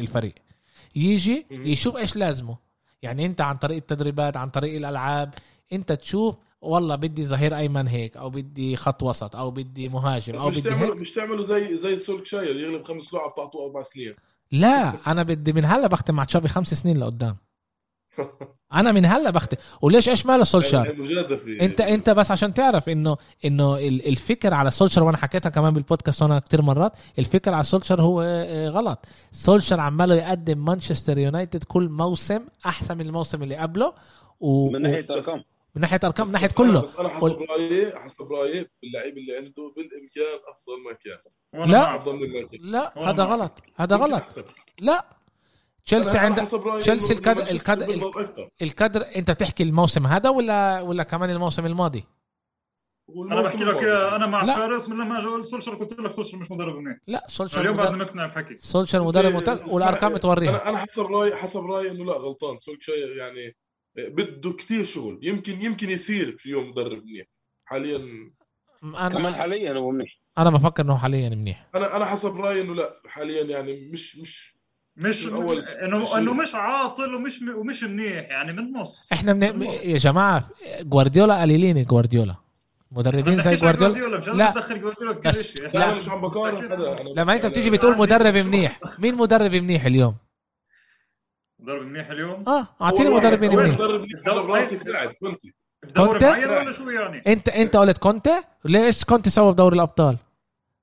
[0.00, 0.34] الفريق.
[0.96, 2.56] يجي يشوف إيش لازمه.
[3.02, 5.34] يعني أنت عن طريق التدريبات عن طريق الألعاب
[5.72, 10.48] أنت تشوف والله بدي ظهير أيمن هيك أو بدي خط وسط أو بدي مهاجم أو
[10.48, 14.14] مش بدي تعملوا مش تعملوا زي زي سولك شاير يغلب خمس لعب تعطوه أربع سنين.
[14.52, 17.36] لا أنا بدي من هلأ بختم مع تشافي خمس سنين لقدام.
[18.74, 19.56] أنا من هلأ بختم.
[19.82, 20.96] وليش إيش ماله سولشار؟
[21.60, 26.38] انت أنت بس عشان تعرف انه إنه الفكر على سولشار وأنا حكيتها كمان بالبودكاست هنا
[26.38, 29.06] كثير مرات الفكر على سولشار هو آه، غلط.
[29.30, 33.92] سولشار عماله يقدم مانشستر يونايتد كل موسم أحسن من الموسم اللي قبله
[34.40, 34.70] و...
[34.70, 35.42] من ناحية أرقام.
[35.74, 36.80] من ناحية أرقام من ناحية كله.
[36.80, 41.70] بس أنا حسب رأيي حسب رأيي اللعيب اللي عنده بالإمكان أفضل ما كان.
[41.70, 41.96] لا.
[41.96, 44.24] أفضل من لا هذا غلط هذا غلط.
[44.80, 45.04] لا.
[45.84, 46.44] تشيلسي عند
[46.80, 48.12] تشيلسي الكادر الكادر
[48.62, 52.04] الكادر أنت بتحكي الموسم هذا ولا ولا كمان الموسم الماضي؟
[53.30, 54.54] أنا بحكي لك أنا مع لا.
[54.54, 56.98] فارس من لما اجى سولشر قلت لك سولشر مش مدرب منيح.
[57.06, 60.50] لا سولشر اليوم بعد مقنع بحكي سولشر مدرب ممتاز والأرقام توريها.
[60.50, 62.58] أنا أنا حسب رايي حسب رأيي إنه لا غلطان.
[62.58, 63.56] سولشر يعني
[63.96, 65.18] بده كتير شغل.
[65.22, 67.26] يمكن يمكن يصير في يوم مدرب منيح.
[67.64, 68.30] حاليا
[68.84, 70.18] أنا كمان حاليا هو منيح.
[70.38, 71.66] أنا بفكر إنه حاليا منيح.
[71.74, 74.54] أنا أنا حسب رأيي إنه لا حاليا يعني مش مش
[74.96, 79.62] مش انه انه مش عاطل ومش ومش منيح يعني من نص إحنا من...
[79.62, 80.44] يا جماعة
[80.80, 82.36] جوارديولا قليلين جوارديولا
[82.92, 84.50] مدربين زي جوارديولا لا.
[84.50, 85.94] تدخل جوارديولا بس لا, لا.
[85.94, 90.16] مش عم بقارن لما أنت بتيجي بتقول مدرب منيح مين مدرب منيح اليوم؟
[91.64, 95.40] مدرب منيح اليوم؟ آه أعطيني مدرب منيح؟ مدرب منيح؟ راسك قاعد كنت
[95.98, 100.16] ولا شو يعني؟ أنت أنت قلت كونتي؟ ليش كونتي سوى بدوري الأبطال؟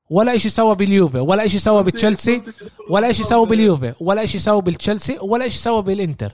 [0.09, 2.43] ولا شيء سوى باليوفي ولا شيء سوى بتشيلسي
[2.89, 6.31] ولا شيء سوى باليوفي ولا شيء سوى بالتشيلسي ولا شيء سوى بالإنتر.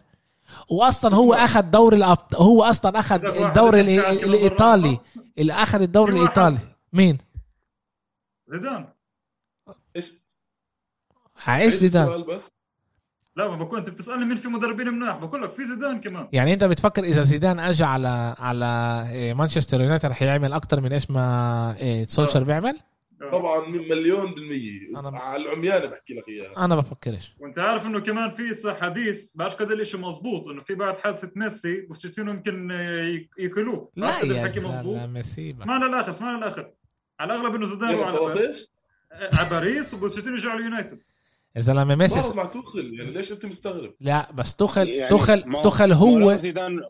[0.69, 4.99] واصلا هو أخذ دوري الابطال هو أصلا أخذ الدوري الإيطالي.
[5.37, 6.59] اللي أخذ الدوري الإيطالي.
[6.93, 7.17] مين؟
[8.47, 8.87] زيدان.
[9.95, 10.13] إيش؟
[11.47, 12.25] إيش زيدان.
[13.37, 13.79] لا ما بكون.
[13.79, 16.27] انت بتسألني مين في مدربين مناح بقول لك في زيدان كمان.
[16.33, 20.93] يعني انت بتفكر إذا زيدان اجى على على إيه، مانشستر يونايتد رح يعمل أكثر من
[20.93, 22.79] إيش ما إيه، سولشر بيعمل؟
[23.31, 24.99] طبعا مليون بالمية.
[24.99, 29.55] أنا على العميان بحكي لك اياها أنا بفكرش وأنت عارف إنه كمان في حديث بعرفش
[29.55, 32.71] قد الشيء مزبوط إنه في بعد حادثة ميسي بوتشيتينو يمكن
[33.37, 34.47] ياكلوه لا يا
[34.83, 36.71] لا ميسي اسمعنا الآخر اسمعنا الآخر
[37.19, 38.53] على الأغلب إنه زيدان على
[39.33, 40.99] على باريس وبوتشيتينو جاء على اليونايتد
[41.57, 45.93] يا زلمة ميسي مع توخل يعني ليش أنت مستغرب؟ لا بس توخل يعني توخل توخل
[45.93, 46.81] هو زيدان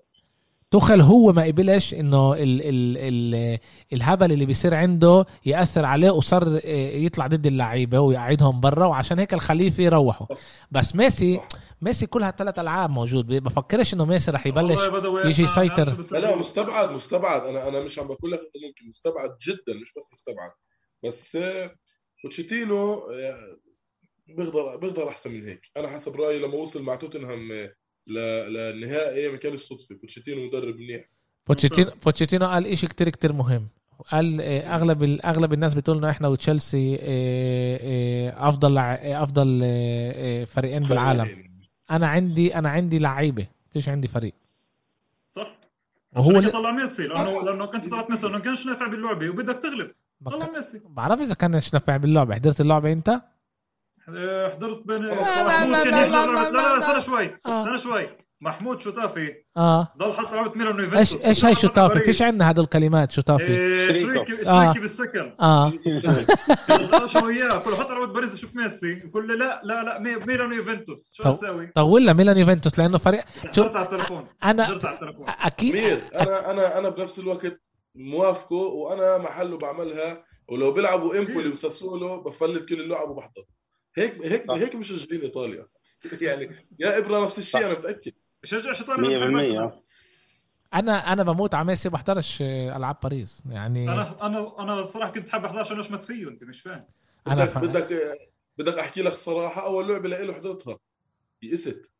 [0.71, 3.59] توخل هو ما قبلش إنه ال ال ال
[3.93, 9.33] الهبل اللي بيصير عنده يأثر عليه وصار آه، يطلع ضد اللعيبة ويقعدهم برا وعشان هيك
[9.33, 10.27] الخليفة يروحوا.
[10.71, 11.39] بس ميسي
[11.81, 13.27] ميسي كلها ثلاث ألعاب موجود.
[13.27, 14.79] بفكرش إنه ميسي رح يبلش
[15.25, 15.97] يجي يسيطر.
[16.11, 17.45] لا مستبعد مستبعد.
[17.45, 20.51] أنا أنا مش عم بقول لك ممكن مستبعد جدا مش بس مستبعد.
[21.03, 21.71] بس آه،
[22.23, 23.57] بوتشيتينو آه،
[24.27, 25.71] بيقدر بيقدر أحسن من هيك.
[25.77, 27.69] أنا حسب رأيي لما وصل مع توتنهام
[28.07, 31.09] للنهائي ما كانش صدفه بوتشيتينو مدرب منيح.
[31.47, 33.67] بوتشيتينو بوتشيتينو قال شيء كتير كتير مهم.
[34.11, 36.99] قال آه، أغلب أغلب الناس بتقول إنه إحنا وتشيلسي آه،
[37.81, 39.59] آه، أفضل أفضل
[40.47, 41.47] فريقين بالعالم.
[41.91, 43.47] أنا عندي أنا عندي لعيبة.
[43.73, 44.33] فيش عندي فريق؟
[45.35, 45.57] صح.
[46.15, 47.07] وهو اللي طلع ميسي.
[47.07, 48.27] لأنه لأنه كنت طلعت ميسي.
[48.27, 49.29] لأنه كانش نافع باللعبة.
[49.29, 49.91] وبدك تغلب.
[50.25, 50.81] طلع ميسي.
[50.89, 52.35] بعرف إذا كانش نافع باللعبة.
[52.35, 53.21] حضرت اللعبة أنت؟
[54.07, 57.37] حضرت بين محمود كان لا لا استنى شوي.
[57.45, 58.09] استنى شوي.
[58.41, 59.93] محمود شطافي آه.
[59.97, 63.47] ضل حط لعبه ميلان إيش إيش هاي شطافي فيش عندنا هدول الكلمات شطافي
[63.87, 64.63] شريكي آه.
[64.63, 65.35] شريكي بالسكن.
[65.39, 65.73] آه.
[67.05, 71.13] شو وياه؟ كل حط لعبه باريس شوف ميسي؟ يقول لي لا لا لا ميلان ويوفنتوس.
[71.13, 74.27] شو أسوي؟ طول له ميلان يوفنتوس لأنه فريق شو على التليفون.
[74.43, 74.79] أنا
[75.27, 75.75] أكيد
[76.15, 77.61] أنا أنا أنا بنفس الوقت
[77.95, 80.23] موافقه وأنا محله بعملها.
[80.49, 83.43] ولو بيلعبوا إمبولي وساسولو بفلت كل اللعب وبحضر
[83.97, 85.67] هيك هيك هيك مشجعين إيطاليا.
[86.21, 86.49] يعني
[86.79, 88.11] يا إبرة نفس الشيء أنا متأكد.
[88.43, 89.87] بشجع إيطاليا 100%
[90.73, 93.43] أنا أنا بموت على ميسي بحضرش ألعاب باريس.
[93.49, 96.83] يعني أنا أنا أنا الصراحه كنت حابب أحضر عشان اشمت فيه أنت مش فاهم.
[97.27, 98.17] أنا بدك بدك
[98.57, 100.77] بدك أحكي لك الصراحه أول لعبة له حضرتها.
[101.41, 101.91] يئست.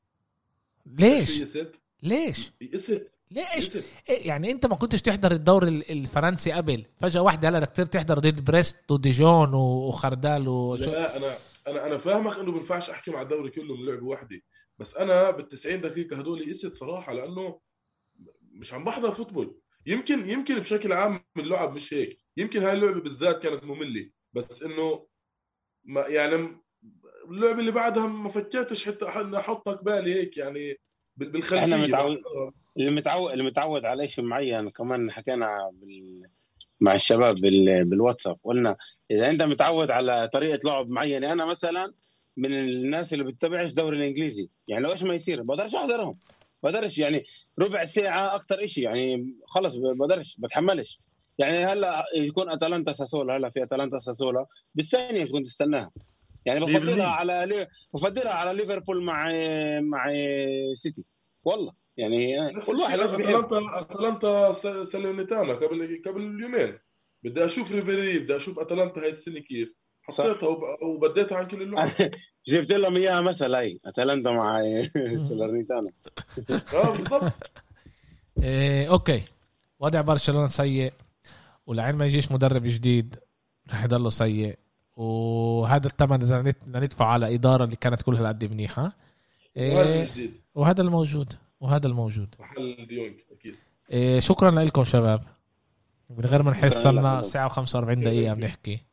[0.85, 3.11] ليش؟ يئست؟ ليش؟ يئست.
[3.31, 3.75] ليش؟
[4.09, 6.85] إيه يعني أنت ما كنتش تحضر الدوري الفرنسي قبل.
[6.99, 11.37] فجأة واحدة هلا بدك تحضر ضد بريست وديجون وخردال و لا أنا
[11.67, 14.41] أنا أنا فاهمك إنه بينفعش أحكي مع الدوري كله من لعبه واحدة
[14.79, 17.59] بس أنا بال 90 دقيقة هدول قست صراحة لأنه
[18.51, 19.59] مش عم بحضر فوتبول.
[19.85, 25.07] يمكن يمكن بشكل عام اللعب مش هيك يمكن هاي اللعبة بالذات كانت مملة بس إنه
[25.83, 26.61] ما يعني
[27.29, 29.05] اللعبة اللي بعدها ما فكرتش حتى
[29.37, 30.79] أحطها قبالي هيك يعني
[31.17, 31.63] بالخلفية.
[31.63, 32.23] إحنا متعود
[32.77, 36.29] اللي متعود اللي متعود على شيء معين كمان حكينا بال...
[36.79, 37.85] مع الشباب بال...
[37.85, 38.77] بالواتساب قلنا
[39.11, 41.31] إذا أنت متعود على طريقة لعب معينة.
[41.31, 41.93] أنا مثلا
[42.37, 44.49] من الناس اللي بتتابعش الدوري الإنجليزي.
[44.67, 46.17] يعني لو إيش ما يصير بقدرش أحضرهم.
[46.63, 47.25] بقدرش يعني
[47.59, 50.99] ربع ساعة أكثر شيء يعني خلص بقدرش بتحملش.
[51.37, 54.45] يعني هلأ يكون أتلانتا ساسولا هلأ في أتلانتا ساسولا.
[54.75, 55.91] بالثانية تكون تستناها.
[56.45, 59.31] يعني بفضلها على بفضلها على ليفربول مع
[59.79, 60.13] مع
[60.73, 61.03] سيتي.
[61.43, 61.73] والله.
[61.97, 66.77] يعني كل واحد أتلانتا أتلانتا ساليرنيتانا قبل قبل يومين
[67.23, 69.73] بدي أشوف ريبيري بدي أشوف أتلانتا هاي السنة كيف.
[70.01, 70.49] حطيتها
[70.83, 71.91] وبديتها عن كل اللعب
[72.47, 74.61] جبت لهم إياها مثل هي أتلانتا مع
[75.29, 75.91] ساليرنيتانا
[76.73, 77.33] آه بالضبط.
[78.43, 79.23] إيه okay.
[79.79, 80.93] وضع برشلونة سيء
[81.67, 83.15] ولحين ما يجيش مدرب جديد
[83.71, 84.57] رح يضله سيء.
[84.95, 88.91] وهذا الثمن إذا ندفع على إدارة اللي كانت كلها قد منيحة.
[89.57, 90.31] إيه جديد.
[90.55, 92.35] وهذا الموجود وهذا الموجود.
[92.39, 93.55] محل ديونج أكيد.
[93.91, 95.23] إيه شكرا لكم شباب.
[96.09, 98.87] من غير ما نحس صرنا ساعة و45 دقيقة بنحكي.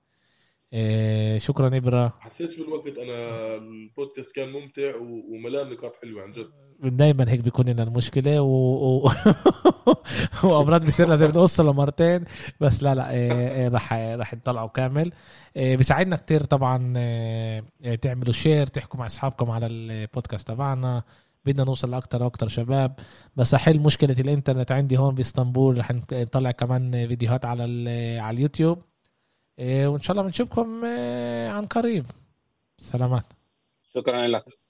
[0.73, 2.13] إيه شكرا إبرة.
[2.21, 4.97] حسيت بالوقت أنا البودكاست كان ممتع
[5.29, 6.51] وملان نقاط حلوة عن جد.
[6.81, 8.47] دائما هيك بيكون لنا المشكلة و...
[8.47, 9.11] و...
[10.45, 12.25] وأمراض بيصير لازم نوصله مرتين.
[12.61, 15.13] بس لا لا إيه إيه رح رح نطلعه كامل.
[15.57, 21.03] إيه بيساعدنا كتير طبعا إيه, إيه، تعملوا شير تحكوا مع أصحابكم على البودكاست تبعنا.
[21.47, 22.95] بدنا نوصل لاكثر وأكثر شباب.
[23.37, 25.79] بس احل مشكلة الإنترنت عندي هون بإسطنبول.
[25.79, 27.63] رح نطلع كمان فيديوهات على
[28.21, 28.83] على اليوتيوب.
[29.59, 32.05] إيه، وإن شاء الله بنشوفكم إيه، عن قريب.
[32.79, 33.33] سلامات.
[33.95, 34.64] شكرا لك.